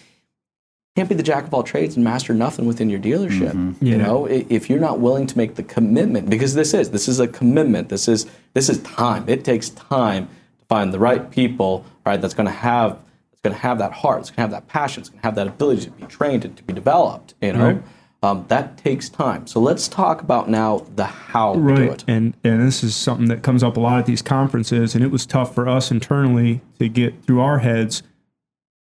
can't 0.96 1.08
be 1.08 1.14
the 1.14 1.22
jack 1.22 1.44
of 1.44 1.54
all 1.54 1.62
trades 1.62 1.94
and 1.96 2.04
master 2.04 2.34
nothing 2.34 2.66
within 2.66 2.90
your 2.90 2.98
dealership. 2.98 3.76
You 3.80 3.96
know, 3.96 4.26
if 4.26 4.68
you're 4.68 4.80
not 4.80 4.98
willing 4.98 5.26
to 5.28 5.38
make 5.38 5.54
the 5.54 5.62
commitment, 5.62 6.28
because 6.28 6.54
this 6.54 6.74
is 6.74 6.90
this 6.90 7.06
is 7.08 7.20
a 7.20 7.28
commitment. 7.28 7.88
This 7.88 8.08
is 8.08 8.26
this 8.54 8.68
is 8.68 8.82
time. 8.82 9.28
It 9.28 9.44
takes 9.44 9.68
time 9.70 10.26
to 10.26 10.64
find 10.66 10.92
the 10.92 10.98
right 10.98 11.30
people, 11.30 11.84
right? 12.04 12.20
That's 12.20 12.34
going 12.34 12.46
to 12.46 12.52
have 12.52 12.98
that's 13.30 13.40
going 13.42 13.54
to 13.54 13.62
have 13.62 13.78
that 13.78 13.92
heart. 13.92 14.20
It's 14.20 14.30
going 14.30 14.36
to 14.36 14.40
have 14.42 14.50
that 14.50 14.66
passion. 14.66 15.02
It's 15.02 15.10
going 15.10 15.20
to 15.20 15.26
have 15.26 15.36
that 15.36 15.46
ability 15.46 15.84
to 15.84 15.90
be 15.90 16.04
trained 16.06 16.44
and 16.44 16.56
to 16.56 16.62
be 16.64 16.72
developed. 16.72 17.34
You 17.40 17.52
know, 17.52 17.82
um, 18.24 18.44
that 18.48 18.76
takes 18.76 19.08
time. 19.08 19.46
So 19.46 19.60
let's 19.60 19.86
talk 19.86 20.20
about 20.20 20.50
now 20.50 20.84
the 20.96 21.04
how 21.04 21.54
we 21.54 21.74
do 21.74 21.82
it. 21.82 22.04
And 22.08 22.34
and 22.42 22.66
this 22.66 22.82
is 22.82 22.96
something 22.96 23.28
that 23.28 23.44
comes 23.44 23.62
up 23.62 23.76
a 23.76 23.80
lot 23.80 24.00
at 24.00 24.06
these 24.06 24.22
conferences, 24.22 24.96
and 24.96 25.04
it 25.04 25.12
was 25.12 25.24
tough 25.24 25.54
for 25.54 25.68
us 25.68 25.92
internally 25.92 26.62
to 26.80 26.88
get 26.88 27.22
through 27.24 27.40
our 27.40 27.60
heads 27.60 28.02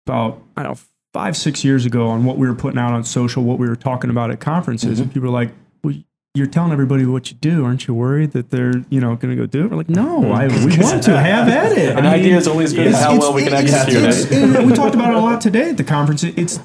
about 0.07 0.41
I 0.57 0.63
don't 0.63 0.71
know 0.71 0.79
five 1.13 1.35
six 1.35 1.63
years 1.63 1.85
ago 1.85 2.07
on 2.07 2.23
what 2.25 2.37
we 2.37 2.47
were 2.47 2.55
putting 2.55 2.79
out 2.79 2.93
on 2.93 3.03
social, 3.03 3.43
what 3.43 3.59
we 3.59 3.67
were 3.67 3.75
talking 3.75 4.09
about 4.09 4.31
at 4.31 4.39
conferences, 4.39 4.93
Mm-hmm. 4.93 5.01
and 5.03 5.13
people 5.13 5.29
were 5.29 5.33
like, 5.39 5.51
"Well, 5.83 5.95
you're 6.33 6.47
telling 6.47 6.71
everybody 6.71 7.05
what 7.05 7.29
you 7.31 7.37
do, 7.41 7.65
aren't 7.65 7.87
you 7.87 7.93
worried 7.93 8.31
that 8.31 8.49
they're 8.51 8.73
you 8.89 9.01
know 9.01 9.15
going 9.15 9.35
to 9.35 9.41
go 9.41 9.45
do 9.45 9.65
it?" 9.65 9.71
We're 9.71 9.77
like, 9.77 9.89
"No, 9.89 10.31
I, 10.31 10.47
we 10.47 10.77
want 10.79 11.03
to 11.03 11.19
have 11.19 11.47
at 11.49 11.77
it." 11.77 11.97
An 11.97 12.05
I 12.05 12.15
idea 12.15 12.37
is 12.37 12.47
only 12.47 12.63
as 12.63 12.73
good 12.73 12.87
as 12.87 12.99
how 13.01 13.17
well 13.19 13.33
we 13.33 13.43
can 13.43 13.53
execute 13.53 14.03
it. 14.03 14.31
and 14.31 14.67
we 14.67 14.73
talked 14.73 14.95
about 14.95 15.09
it 15.11 15.15
a 15.17 15.19
lot 15.19 15.41
today 15.41 15.69
at 15.71 15.77
the 15.77 15.83
conference. 15.83 16.23
It- 16.23 16.37
It's 16.37 16.59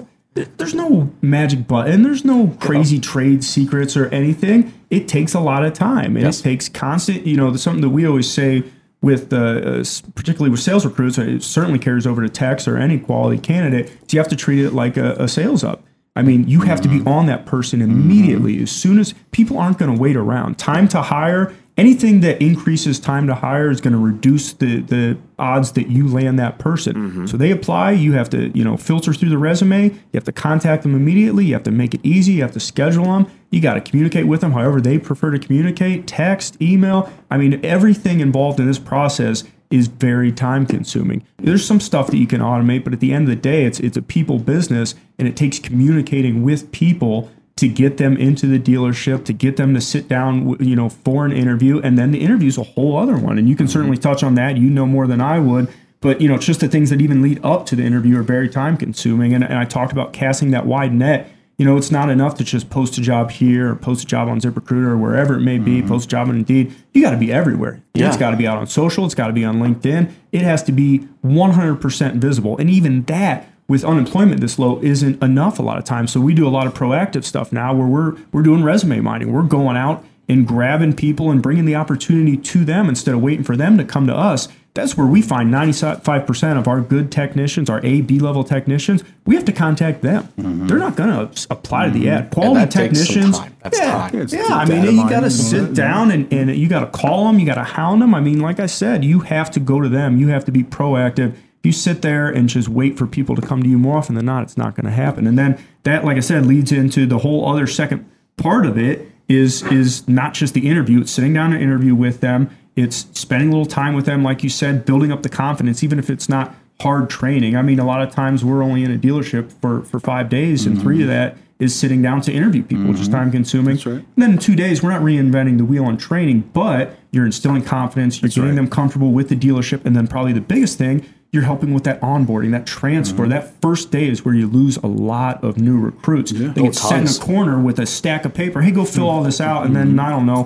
there's 0.59 0.75
no 0.75 1.11
magic 1.23 1.67
button. 1.67 2.03
There's 2.03 2.23
no 2.23 2.55
crazy 2.61 3.01
trade 3.01 3.43
secrets 3.43 3.97
or 3.97 4.07
anything. 4.09 4.71
It 4.91 5.09
takes 5.09 5.33
a 5.33 5.41
lot 5.41 5.65
of 5.65 5.73
time, 5.73 6.15
and 6.15 6.27
Yes. 6.27 6.41
it 6.41 6.43
takes 6.43 6.69
constant. 6.69 7.27
You 7.27 7.39
know, 7.39 7.57
something 7.57 7.81
that 7.81 7.89
we 7.89 8.07
always 8.07 8.31
say 8.31 8.63
with, 9.03 9.33
uh, 9.33 9.37
uh, 9.37 9.85
particularly 10.15 10.51
with 10.51 10.61
sales 10.61 10.85
recruits. 10.85 11.19
It 11.19 11.43
certainly 11.43 11.79
carries 11.79 12.07
over 12.07 12.23
to 12.23 12.29
techs 12.29 12.67
or 12.67 12.77
any 12.77 12.99
quality 12.99 13.39
candidate. 13.39 13.87
is 13.87 14.17
you 14.17 14.21
have 14.21 14.29
to 14.29 14.37
treat 14.37 14.65
it 14.65 14.73
like 14.73 14.97
a, 14.97 15.13
a 15.15 15.29
sales 15.29 15.63
up. 15.63 15.83
I 16.17 16.23
mean, 16.23 16.49
you 16.49 16.63
have 16.63 16.81
to 16.81 16.89
be 16.89 17.03
on 17.05 17.27
that 17.27 17.45
person 17.45 17.83
immediately. 17.83 18.63
As 18.63 18.71
soon 18.71 18.99
as 18.99 19.15
people 19.33 19.59
aren't 19.59 19.77
going 19.77 19.95
to 19.95 20.01
wait 20.01 20.17
around, 20.17 20.57
time 20.57 20.89
to 20.89 21.03
hire. 21.03 21.55
Anything 21.77 22.21
that 22.21 22.41
increases 22.41 22.99
time 22.99 23.27
to 23.27 23.35
hire 23.35 23.71
is 23.71 23.83
going 23.83 23.93
to 23.93 23.99
reduce 23.99 24.55
the 24.55 24.81
the 24.81 25.19
odds 25.39 25.73
that 25.73 25.89
you 25.91 26.09
land 26.09 26.39
that 26.39 26.59
person. 26.59 26.95
Mm-hmm. 26.95 27.27
So 27.27 27.37
they 27.37 27.51
apply. 27.51 27.93
You 27.93 28.15
have 28.15 28.31
to 28.31 28.49
you 28.57 28.65
know 28.65 28.79
filter 28.79 29.13
through 29.13 29.29
the 29.29 29.39
resume. 29.39 29.91
You 29.91 30.01
have 30.15 30.25
to 30.25 30.33
contact 30.33 30.85
them 30.85 30.95
immediately. 30.95 31.45
You 31.45 31.53
have 31.53 31.65
to 31.65 31.71
make 31.71 31.93
it 31.93 32.01
easy. 32.03 32.35
You 32.35 32.43
have 32.43 32.53
to 32.53 32.61
schedule 32.61 33.05
them. 33.05 33.27
You 33.51 33.61
got 33.61 33.75
to 33.75 33.83
communicate 33.83 34.27
with 34.27 34.41
them 34.41 34.53
however 34.53 34.81
they 34.81 34.99
prefer 34.99 35.31
to 35.33 35.39
communicate. 35.39 36.07
Text, 36.07 36.61
email. 36.63 37.13
I 37.31 37.37
mean, 37.37 37.65
everything 37.65 38.21
involved 38.21 38.59
in 38.59 38.67
this 38.67 38.79
process 38.79 39.45
is 39.71 39.89
very 39.89 40.33
time 40.33 40.67
consuming. 40.67 41.25
There's 41.39 41.67
some 41.67 41.81
stuff 41.81 42.07
that 42.09 42.17
you 42.17 42.27
can 42.27 42.41
automate, 42.41 42.85
but 42.85 42.93
at 42.93 43.01
the 43.01 43.13
end 43.13 43.25
of 43.25 43.31
the 43.31 43.37
day, 43.37 43.65
it's 43.65 43.81
it's 43.81 43.97
a 43.97 44.03
people 44.03 44.39
business, 44.39 44.95
and 45.19 45.27
it 45.29 45.37
takes 45.37 45.59
communicating 45.59 46.43
with 46.43 46.73
people 46.73 47.31
to 47.57 47.69
get 47.69 47.97
them 47.97 48.17
into 48.19 48.47
the 48.47 48.59
dealership, 48.59 49.25
to 49.25 49.33
get 49.33 49.57
them 49.57 49.73
to 49.73 49.81
sit 49.81 50.09
down, 50.09 50.57
you 50.63 50.77
know, 50.77 50.91
for 50.91 51.25
an 51.25 51.33
interview, 51.33 51.81
and 51.81 51.99
then 51.99 52.11
the 52.11 52.21
interview 52.21 52.49
is 52.49 52.59
a 52.59 52.63
whole 52.63 52.97
other 52.97 53.17
one. 53.17 53.39
And 53.39 53.49
you 53.49 53.57
can 53.57 53.67
mm-hmm. 53.67 53.73
certainly 53.73 53.97
touch 53.97 54.23
on 54.23 54.35
that. 54.35 54.59
You 54.59 54.69
know 54.69 54.87
more 54.87 55.07
than 55.07 55.21
I 55.21 55.39
would. 55.39 55.73
But 56.01 56.21
you 56.21 56.29
know, 56.29 56.37
just 56.37 56.61
the 56.61 56.69
things 56.69 56.91
that 56.91 57.01
even 57.01 57.23
lead 57.23 57.41
up 57.43 57.67
to 57.67 57.77
the 57.77 57.83
interview 57.83 58.19
are 58.19 58.23
very 58.23 58.49
time 58.49 58.77
consuming. 58.77 59.33
And, 59.33 59.43
and 59.43 59.55
I 59.55 59.65
talked 59.65 59.93
about 59.93 60.13
casting 60.13 60.51
that 60.51 60.67
wide 60.67 60.93
net. 60.93 61.33
You 61.57 61.65
know, 61.65 61.79
it's 61.79 61.91
not 61.91 62.11
enough 62.11 62.35
to 62.37 62.45
just 62.45 62.69
post 62.69 62.99
a 62.99 63.01
job 63.01 63.31
here 63.31 63.73
or 63.73 63.77
post 63.77 64.05
a 64.05 64.07
job 64.07 64.29
on 64.29 64.39
ZipRecruiter 64.39 64.89
or 64.89 64.99
wherever 64.99 65.37
it 65.37 65.41
may 65.41 65.59
be, 65.59 65.79
mm-hmm. 65.79 65.89
post 65.89 66.05
a 66.05 66.09
job 66.09 66.29
on 66.29 66.37
Indeed. 66.37 66.75
You 66.93 67.01
got 67.01 67.13
to 67.13 67.17
be 67.17 67.33
everywhere. 67.33 67.83
Yeah. 67.95 68.09
It's 68.09 68.19
got 68.19 68.33
to 68.33 68.37
be 68.37 68.47
out 68.47 68.59
on 68.59 68.67
social. 68.67 69.07
It's 69.07 69.15
got 69.15 69.29
to 69.29 69.33
be 69.33 69.43
on 69.43 69.57
LinkedIn. 69.59 70.13
It 70.33 70.43
has 70.43 70.63
to 70.65 70.73
be 70.73 71.09
100% 71.25 72.15
visible. 72.17 72.59
And 72.59 72.69
even 72.69 73.05
that, 73.05 73.51
with 73.69 73.85
unemployment 73.85 74.41
this 74.41 74.59
low, 74.59 74.81
isn't 74.83 75.23
enough 75.23 75.59
a 75.59 75.63
lot 75.63 75.79
of 75.79 75.85
times. 75.85 76.13
So 76.13 76.21
we 76.21 76.35
do 76.35 76.47
a 76.47 76.51
lot 76.51 76.67
of 76.67 76.75
proactive 76.75 77.25
stuff 77.25 77.53
now 77.53 77.75
where 77.75 77.87
we're 77.87 78.17
we're 78.33 78.43
doing 78.43 78.63
resume 78.63 79.01
mining. 79.01 79.33
We're 79.33 79.43
going 79.43 79.77
out 79.77 80.05
and 80.29 80.47
grabbing 80.47 80.95
people 80.95 81.31
and 81.31 81.43
bringing 81.43 81.65
the 81.65 81.75
opportunity 81.75 82.37
to 82.37 82.65
them 82.65 82.89
instead 82.89 83.15
of 83.15 83.23
waiting 83.23 83.45
for 83.45 83.57
them 83.57 83.79
to 83.79 83.85
come 83.85 84.07
to 84.07 84.15
us. 84.15 84.49
That's 84.75 84.95
where 84.95 85.07
we 85.07 85.23
find 85.23 85.53
95% 85.53 86.59
of 86.59 86.69
our 86.69 86.83
good 86.83 87.11
technicians, 87.11 87.71
our 87.71 87.81
A, 87.83 88.03
B 88.03 88.19
level 88.19 88.45
technicians, 88.45 89.03
we 89.25 89.35
have 89.35 89.47
to 89.47 89.53
contact 89.53 90.03
them. 90.03 90.25
Mm-hmm. 90.39 90.67
They're 90.67 90.79
not 90.79 90.97
going 90.97 91.09
to 91.09 91.47
apply 91.51 91.87
to 91.87 91.91
the 91.93 92.01
mm-hmm. 92.01 92.09
ad. 92.09 92.31
Quality 92.31 92.55
that 92.61 92.71
takes 92.71 92.99
some 92.99 93.07
technicians. 93.07 93.39
time. 93.39 93.57
That's 93.63 93.79
yeah, 93.79 93.93
time. 93.93 94.15
Yeah, 94.15 94.27
yeah, 94.31 94.55
I 94.55 94.65
mean, 94.67 94.95
you 94.95 95.09
got 95.09 95.21
to 95.21 95.31
sit 95.31 95.63
mm-hmm. 95.63 95.73
down 95.73 96.11
and, 96.11 96.31
and 96.31 96.55
you 96.55 96.69
got 96.69 96.81
to 96.81 96.87
call 96.89 97.27
them, 97.27 97.39
you 97.39 97.47
got 97.47 97.55
to 97.55 97.65
hound 97.65 98.03
them. 98.03 98.15
I 98.15 98.21
mean, 98.21 98.41
like 98.41 98.61
I 98.61 98.67
said, 98.67 99.03
you 99.03 99.21
have 99.21 99.51
to 99.53 99.61
go 99.61 99.81
to 99.81 99.89
them. 99.89 100.19
You 100.19 100.29
have 100.29 100.45
to 100.45 100.53
be 100.53 100.63
proactive. 100.63 101.35
You 101.67 101.73
sit 101.73 102.03
there 102.03 102.29
and 102.29 102.49
just 102.49 102.69
wait 102.69 102.97
for 102.97 103.07
people 103.07 103.35
to 103.35 103.43
come 103.43 103.61
to 103.63 103.69
you 103.69 103.77
more 103.77 103.99
often 103.99 104.15
than 104.15 104.25
not, 104.25 104.45
it's 104.45 104.57
not 104.57 104.77
going 104.77 104.87
to 104.87 104.93
happen. 104.93 105.27
And 105.27 105.37
then 105.37 105.59
that, 105.83 106.05
like 106.05 106.17
I 106.17 106.21
said, 106.21 106.47
leads 106.47 106.71
into 106.71 107.07
the 107.07 107.19
whole 107.19 107.49
other 107.49 107.67
second 107.67 108.09
part 108.37 108.67
of 108.67 108.79
it 108.79 109.11
is 109.29 109.63
is 109.65 110.07
not 110.07 110.35
just 110.35 110.55
the 110.55 110.69
interview. 110.69 111.01
It's 111.01 111.11
sitting 111.11 111.33
down 111.33 111.53
and 111.53 111.61
interview 111.61 111.95
with 111.95 112.21
them. 112.21 112.51
It's 112.77 113.07
spending 113.19 113.49
a 113.49 113.53
little 113.53 113.67
time 113.67 113.95
with 113.95 114.07
them, 114.07 114.23
like 114.23 114.45
you 114.45 114.49
said, 114.49 114.85
building 114.85 115.11
up 115.11 115.23
the 115.23 115.29
confidence, 115.29 115.83
even 115.83 115.99
if 115.99 116.09
it's 116.09 116.29
not 116.29 116.55
hard 116.81 117.11
training. 117.11 117.57
I 117.57 117.63
mean, 117.63 117.79
a 117.79 117.87
lot 117.87 118.03
of 118.03 118.15
times 118.15 118.45
we're 118.45 118.63
only 118.63 118.85
in 118.85 118.93
a 118.93 118.99
dealership 118.99 119.53
for 119.61 119.83
for 119.83 119.99
five 119.99 120.29
days, 120.29 120.67
and 120.67 120.81
three 120.81 121.03
of 121.03 121.09
mm-hmm. 121.09 121.11
that 121.11 121.37
is 121.59 121.75
sitting 121.75 122.03
down 122.03 122.21
to 122.21 122.33
interview 122.33 122.63
people, 122.63 122.85
which 122.85 122.97
mm-hmm. 122.97 123.03
is 123.03 123.09
time 123.09 123.33
consuming. 123.33 123.77
right. 123.77 123.87
And 123.87 124.07
then 124.17 124.33
in 124.33 124.39
two 124.39 124.55
days, 124.55 124.83
we're 124.83 124.91
not 124.91 125.01
reinventing 125.01 125.57
the 125.57 125.65
wheel 125.65 125.87
on 125.87 125.97
training, 125.97 126.51
but 126.53 126.97
you're 127.13 127.25
instilling 127.25 127.63
confidence. 127.63 128.21
You're 128.21 128.29
getting 128.29 128.57
them 128.57 128.69
comfortable 128.69 129.11
with 129.11 129.31
the 129.31 129.37
dealership, 129.37 129.85
and 129.87 129.97
then 129.97 130.07
probably 130.07 130.35
the 130.35 130.43
biggest 130.43 130.77
thing, 130.77 131.07
you're 131.33 131.43
helping 131.43 131.75
with 131.75 131.85
that 131.85 132.01
onboarding, 132.01 132.53
that 132.53 132.67
transfer. 132.67 133.23
Mm-hmm. 133.23 133.31
That 133.31 133.61
first 133.61 133.91
day 133.91 134.09
is 134.09 134.25
where 134.25 134.35
you 134.35 134.47
lose 134.47 134.77
a 134.79 134.87
lot 134.87 135.43
of 135.45 135.59
new 135.59 135.79
recruits. 135.79 136.33
They 136.33 136.49
get 136.63 136.75
set 136.75 137.01
in 137.01 137.09
a 137.09 137.13
corner 137.19 137.61
with 137.61 137.79
a 137.79 137.87
stack 137.87 138.25
of 138.25 138.33
paper. 138.35 138.63
Hey, 138.63 138.71
go 138.71 138.85
fill 138.85 139.09
all 139.11 139.23
this 139.23 139.41
out, 139.41 139.67
and 139.67 139.75
then 139.77 139.99
I 139.99 140.11
don't 140.11 140.25
know, 140.27 140.45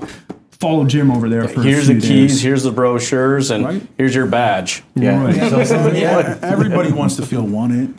follow 0.50 0.84
Jim 0.84 1.10
over 1.10 1.28
there 1.28 1.46
for 1.48 1.62
Here's 1.62 1.88
a 1.88 1.94
the 1.94 2.00
keys. 2.00 2.08
days. 2.32 2.42
Here's 2.42 2.62
the 2.64 2.72
brochures, 2.72 3.50
and 3.50 3.64
Right. 3.64 3.82
here's 3.98 4.14
your 4.14 4.26
badge. 4.26 4.82
Right. 4.96 5.36
Yeah, 5.36 6.38
everybody 6.42 6.92
wants 6.92 7.16
to 7.16 7.22
feel 7.26 7.46
wanted. 7.46 7.94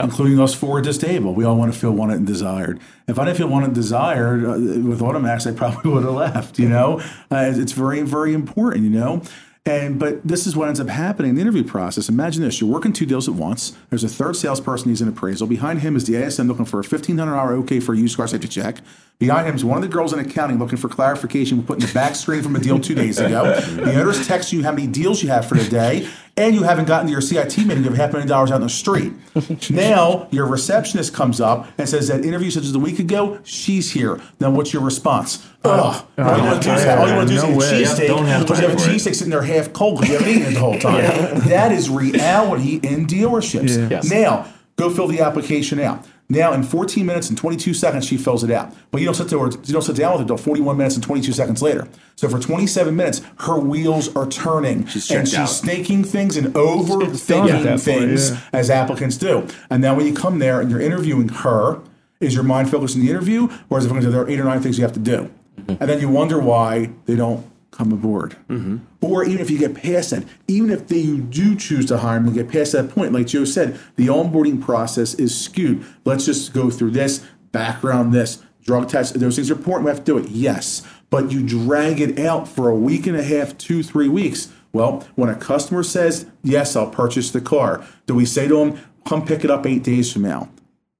including 0.00 0.38
us 0.38 0.54
four 0.54 0.78
at 0.78 0.84
this 0.84 0.98
table. 0.98 1.34
We 1.34 1.44
all 1.44 1.56
want 1.56 1.72
to 1.72 1.78
feel 1.78 1.90
wanted 1.92 2.18
and 2.18 2.26
desired. 2.26 2.78
If 3.08 3.18
I 3.18 3.24
didn't 3.24 3.38
feel 3.38 3.48
wanted 3.48 3.66
and 3.66 3.74
desired 3.74 4.44
uh, 4.44 4.50
with 4.86 5.00
Automax, 5.00 5.50
I 5.50 5.56
probably 5.56 5.90
would 5.94 6.04
have 6.04 6.12
left. 6.14 6.58
You 6.58 6.68
know, 6.68 7.00
uh, 7.32 7.52
it's 7.56 7.72
very, 7.72 8.02
very 8.02 8.32
important. 8.34 8.84
You 8.84 8.90
know. 8.90 9.22
And 9.68 9.98
but 9.98 10.26
this 10.26 10.46
is 10.46 10.56
what 10.56 10.68
ends 10.68 10.80
up 10.80 10.88
happening 10.88 11.30
in 11.30 11.34
the 11.34 11.42
interview 11.42 11.62
process. 11.62 12.08
Imagine 12.08 12.42
this: 12.42 12.58
you're 12.58 12.70
working 12.70 12.92
two 12.92 13.04
deals 13.04 13.28
at 13.28 13.34
once. 13.34 13.76
There's 13.90 14.02
a 14.02 14.08
third 14.08 14.34
salesperson. 14.34 14.88
He's 14.88 15.02
an 15.02 15.08
appraisal. 15.08 15.46
Behind 15.46 15.80
him 15.80 15.94
is 15.94 16.06
the 16.06 16.14
ASM 16.14 16.48
looking 16.48 16.64
for 16.64 16.80
a 16.80 16.84
fifteen 16.84 17.18
hundred 17.18 17.34
dollar 17.34 17.52
OK 17.52 17.78
for 17.80 17.92
a 17.92 17.96
used 17.98 18.16
car 18.16 18.26
safety 18.26 18.48
check. 18.48 18.78
Behind 19.18 19.46
him 19.46 19.54
is 19.56 19.64
one 19.64 19.76
of 19.76 19.82
the 19.82 19.88
girls 19.88 20.12
in 20.12 20.20
accounting 20.20 20.58
looking 20.58 20.78
for 20.78 20.88
clarification. 20.88 21.58
We're 21.58 21.64
putting 21.64 21.86
the 21.86 21.92
back 21.92 22.14
screen 22.14 22.42
from 22.42 22.56
a 22.56 22.60
deal 22.60 22.78
two 22.78 22.94
days 22.94 23.18
ago. 23.18 23.60
The 23.60 24.00
owner's 24.00 24.26
text 24.26 24.52
you 24.52 24.62
how 24.62 24.72
many 24.72 24.86
deals 24.86 25.22
you 25.22 25.28
have 25.28 25.46
for 25.46 25.56
the 25.56 25.68
day, 25.68 26.08
and 26.38 26.54
you 26.54 26.62
haven't 26.62 26.86
gotten 26.86 27.06
to 27.06 27.12
your 27.12 27.20
CIT 27.20 27.58
meeting. 27.58 27.78
You 27.78 27.90
have 27.90 27.96
half 27.96 28.10
a 28.10 28.12
million 28.12 28.28
dollars 28.28 28.50
out 28.50 28.56
in 28.56 28.62
the 28.62 28.68
street. 28.68 29.12
now 29.70 30.28
your 30.30 30.46
receptionist 30.46 31.12
comes 31.12 31.40
up 31.40 31.68
and 31.76 31.88
says 31.88 32.08
that 32.08 32.24
interview 32.24 32.50
such 32.50 32.64
as 32.64 32.74
a 32.74 32.78
week 32.78 32.98
ago. 32.98 33.40
She's 33.44 33.92
here. 33.92 34.20
Now 34.40 34.50
what's 34.50 34.72
your 34.72 34.82
response? 34.82 35.44
Oh, 35.64 36.06
oh. 36.16 36.22
all 36.22 36.36
you 36.36 36.44
want 36.44 36.62
to 36.62 36.68
do 36.68 36.74
is 36.74 36.86
all 36.86 37.08
you 37.08 37.14
want 37.14 37.28
to 37.28 37.34
do 37.34 37.40
is 37.40 37.42
No 37.42 37.50
eat 37.50 37.84
cheesesteak. 37.84 38.06
don't 38.06 38.26
have 38.26 38.48
you 38.48 38.54
have 38.54 38.72
a 38.72 38.76
cheesesteak 38.76 39.14
sitting 39.14 39.30
there 39.30 39.42
half 39.42 39.72
cold 39.72 40.00
because 40.00 40.10
you 40.12 40.18
haven't 40.18 40.34
eaten 40.34 40.52
it 40.52 40.54
the 40.54 40.60
whole 40.60 40.78
time. 40.78 41.02
That 41.48 41.72
is 41.72 41.90
reality 41.90 42.76
in 42.82 43.06
dealerships. 43.06 43.76
Yeah. 43.76 43.88
Yes. 43.90 44.10
Now, 44.10 44.46
go 44.76 44.90
fill 44.90 45.08
the 45.08 45.20
application 45.20 45.80
out. 45.80 46.06
Now, 46.30 46.52
in 46.52 46.62
14 46.62 47.06
minutes 47.06 47.30
and 47.30 47.38
22 47.38 47.72
seconds, 47.72 48.04
she 48.06 48.18
fills 48.18 48.44
it 48.44 48.50
out. 48.50 48.74
But 48.90 49.00
you 49.00 49.06
don't 49.06 49.14
sit 49.14 49.28
there, 49.28 49.38
you 49.38 49.72
don't 49.72 49.82
sit 49.82 49.96
down 49.96 50.12
with 50.12 50.20
it 50.20 50.22
until 50.24 50.36
41 50.36 50.76
minutes 50.76 50.94
and 50.94 51.02
22 51.02 51.32
seconds 51.32 51.62
later. 51.62 51.88
So 52.16 52.28
for 52.28 52.38
27 52.38 52.94
minutes, 52.94 53.22
her 53.40 53.58
wheels 53.58 54.14
are 54.14 54.26
turning, 54.28 54.86
She's 54.86 55.10
and 55.10 55.26
she's 55.26 55.38
out. 55.38 55.46
snaking 55.46 56.04
things 56.04 56.36
and 56.36 56.46
It's 56.48 56.54
done 56.54 56.68
at 56.68 56.84
overthinking 56.84 57.62
that 57.62 57.68
point, 57.70 57.80
things 57.80 58.30
yeah. 58.30 58.40
as 58.52 58.68
applicants 58.68 59.16
do. 59.16 59.46
And 59.70 59.80
now, 59.80 59.94
when 59.94 60.04
you 60.06 60.12
come 60.12 60.38
there 60.38 60.60
and 60.60 60.70
you're 60.70 60.80
interviewing 60.82 61.28
her, 61.28 61.80
is 62.20 62.34
your 62.34 62.44
mind 62.44 62.70
focused 62.70 62.94
in 62.96 63.02
the 63.02 63.10
interview, 63.10 63.48
or 63.70 63.78
is 63.78 63.86
it 63.86 63.88
focused 63.88 64.10
there 64.10 64.20
are 64.20 64.28
eight 64.28 64.40
or 64.40 64.44
nine 64.44 64.60
things 64.60 64.76
you 64.76 64.84
have 64.84 64.92
to 64.94 65.00
do? 65.00 65.30
Mm-hmm. 65.60 65.76
And 65.80 65.88
then 65.90 66.00
you 66.00 66.08
wonder 66.10 66.38
why 66.38 66.90
they 67.06 67.16
don't 67.16 67.46
come 67.70 67.92
aboard. 67.92 68.36
Or 69.00 69.24
even 69.24 69.40
if 69.40 69.50
you 69.50 69.58
get 69.58 69.74
past 69.74 70.10
that, 70.10 70.24
even 70.46 70.70
if 70.70 70.88
they, 70.88 70.98
you 70.98 71.18
do 71.18 71.54
choose 71.54 71.86
to 71.86 71.98
hire 71.98 72.18
them 72.18 72.26
and 72.26 72.34
get 72.34 72.48
past 72.48 72.72
that 72.72 72.90
point, 72.90 73.12
like 73.12 73.26
Joe 73.26 73.44
said, 73.44 73.78
the 73.96 74.08
onboarding 74.08 74.60
process 74.60 75.14
is 75.14 75.38
skewed. 75.38 75.84
Let's 76.04 76.24
just 76.26 76.52
go 76.52 76.70
through 76.70 76.92
this, 76.92 77.24
background 77.52 78.12
this, 78.12 78.42
drug 78.62 78.88
test. 78.88 79.18
Those 79.18 79.36
things 79.36 79.50
are 79.50 79.54
important. 79.54 79.84
We 79.86 79.90
have 79.90 80.04
to 80.04 80.04
do 80.04 80.18
it. 80.18 80.28
Yes. 80.30 80.86
But 81.10 81.30
you 81.30 81.46
drag 81.46 82.00
it 82.00 82.18
out 82.18 82.48
for 82.48 82.68
a 82.68 82.74
week 82.74 83.06
and 83.06 83.16
a 83.16 83.22
half, 83.22 83.56
two, 83.56 83.82
three 83.82 84.08
weeks. 84.08 84.52
Well, 84.72 85.06
when 85.14 85.30
a 85.30 85.34
customer 85.34 85.82
says, 85.82 86.26
Yes, 86.42 86.76
I'll 86.76 86.90
purchase 86.90 87.30
the 87.30 87.40
car, 87.40 87.84
do 88.06 88.14
we 88.14 88.26
say 88.26 88.46
to 88.48 88.58
them, 88.58 88.78
Come 89.06 89.24
pick 89.24 89.44
it 89.44 89.50
up 89.50 89.66
eight 89.66 89.82
days 89.82 90.12
from 90.12 90.22
now? 90.22 90.50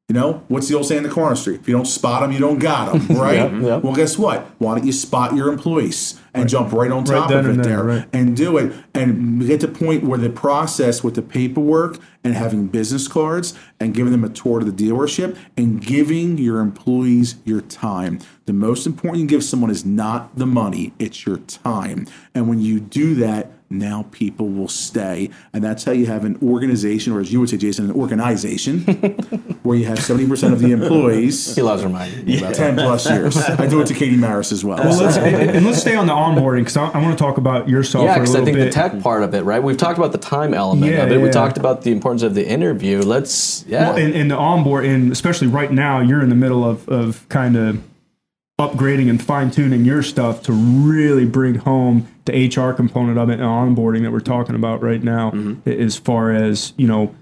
You 0.09 0.15
know, 0.15 0.43
what's 0.49 0.69
the 0.69 0.75
old 0.75 0.87
saying 0.87 1.03
in 1.03 1.09
the 1.09 1.15
corner 1.15 1.37
street? 1.37 1.61
If 1.61 1.69
you 1.69 1.77
don't 1.77 1.85
spot 1.85 2.23
them, 2.23 2.33
you 2.33 2.39
don't 2.39 2.59
got 2.59 2.95
them, 2.95 3.07
right? 3.19 3.37
Yeah, 3.37 3.61
yeah. 3.61 3.77
Well, 3.77 3.95
guess 3.95 4.17
what? 4.17 4.47
Why 4.57 4.75
don't 4.75 4.87
you 4.87 4.93
spot 4.93 5.35
your 5.37 5.53
employees 5.53 6.19
and 6.41 6.49
jump 6.49 6.73
right 6.73 6.91
on 6.91 7.05
top 7.05 7.29
then 7.29 7.39
of 7.39 7.47
it 7.47 7.51
and 7.53 7.65
there, 7.65 7.83
right. 7.83 8.09
and 8.13 8.37
do 8.37 8.57
it 8.57 8.73
and 8.95 9.47
get 9.47 9.61
to 9.61 9.67
the 9.67 9.79
point 9.79 10.05
where 10.05 10.19
the 10.19 10.31
process 10.31 11.03
with 11.03 11.15
the 11.15 11.23
paperwork 11.23 11.99
and 12.25 12.35
having 12.35 12.67
business 12.67 13.09
cards 13.09 13.55
and 13.81 13.95
giving 13.95 14.13
them 14.13 14.25
a 14.25 14.29
tour 14.29 14.61
to 14.61 14.71
the 14.71 14.73
dealership 14.73 15.37
and 15.57 15.81
giving 15.81 16.39
your 16.39 16.61
employees 16.61 17.37
your 17.45 17.61
time. 17.61 18.19
The 18.47 18.53
most 18.53 18.87
important 18.87 19.23
you 19.23 19.27
give 19.27 19.45
someone 19.45 19.71
is 19.71 19.85
not 19.85 20.37
the 20.37 20.47
money, 20.47 20.93
it's 20.99 21.27
your 21.27 21.39
time. 21.39 22.07
And 22.35 22.49
when 22.49 22.61
you 22.61 22.81
do 22.81 23.15
that, 23.17 23.51
now 23.71 24.07
people 24.11 24.49
will 24.49 24.69
stay. 24.69 25.31
And 25.53 25.63
that's 25.63 25.85
how 25.85 25.93
you 25.93 26.07
have 26.07 26.25
an 26.25 26.39
organization, 26.43 27.13
or 27.13 27.21
as 27.21 27.33
you 27.33 27.41
would 27.41 27.51
say, 27.51 27.57
Jason, 27.57 27.91
an 27.91 27.93
organization, 27.93 28.81
where 29.63 29.77
you 29.77 29.85
have 29.87 29.99
70% 29.99 30.53
of 30.53 30.61
the 30.61 30.73
employees. 30.73 31.55
He 31.55 31.63
loves 31.63 31.85
reminding 31.85 32.25
me 32.25 32.39
about 32.39 32.55
that. 32.55 32.57
10 32.57 32.77
plus 32.77 33.11
years. 33.11 33.37
I 33.37 33.67
do 33.67 33.81
it 33.81 33.87
to 33.89 33.95
Katie 33.95 34.17
Maris 34.17 34.53
as 34.53 34.65
well. 34.65 34.79
Well, 34.79 34.99
let's, 35.03 35.17
and, 35.17 35.51
and 35.51 35.67
let's 35.67 35.81
stay 35.81 35.95
on 35.95 36.07
the 36.07 36.15
onboarding 36.15 36.61
because 36.61 36.77
I, 36.77 36.89
I 36.89 37.03
want 37.03 37.17
to 37.19 37.23
talk 37.23 37.37
about 37.39 37.69
your 37.69 37.83
software 37.83 38.13
Yeah, 38.13 38.19
because 38.19 38.35
I 38.35 38.45
think 38.45 38.57
bit. 38.57 38.65
the 38.67 38.71
tech 38.71 39.01
part 39.03 39.23
of 39.23 39.35
it, 39.35 39.43
right? 39.43 39.63
We've 39.63 39.77
talked 39.77 39.99
about 39.99 40.13
the 40.13 40.19
time 40.19 40.55
element 40.55 40.91
Yeah, 40.93 41.03
of 41.03 41.11
it. 41.11 41.17
yeah, 41.17 41.19
we 41.21 41.27
yeah. 41.27 41.33
talked 41.33 41.59
about 41.59 41.83
the 41.83 41.93
importance 41.93 42.23
of 42.23 42.35
the 42.35 42.49
interview. 42.49 43.03
Let's, 43.03 43.65
yeah. 43.67 43.91
Well, 43.91 43.99
and, 43.99 44.15
and 44.15 44.31
the 44.31 44.37
onboard, 44.37 44.87
and 44.87 45.13
especially 45.13 45.49
right 45.49 45.71
now, 45.73 46.01
you're 46.01 46.23
in 46.23 46.31
the 46.31 46.35
middle 46.35 46.65
of, 46.65 46.89
of 46.89 47.29
kind 47.29 47.57
of 47.57 47.83
upgrading 48.59 49.09
and 49.09 49.23
fine 49.23 49.51
tuning 49.51 49.85
your 49.85 50.03
stuff 50.03 50.43
to 50.43 50.53
really 50.53 51.25
bring 51.25 51.55
home 51.57 52.09
the 52.29 52.47
HR 52.47 52.73
component 52.73 53.19
of 53.19 53.29
it 53.31 53.41
and 53.41 53.43
onboarding 53.43 54.03
that 54.03 54.13
we're 54.13 54.21
talking 54.21 54.55
about 54.55 54.83
right 54.83 55.03
now, 55.03 55.31
Mm-hmm. 55.33 55.69
as 55.69 55.97
far 55.97 56.31
as 56.33 56.73
you 56.77 56.87
know. 56.87 57.15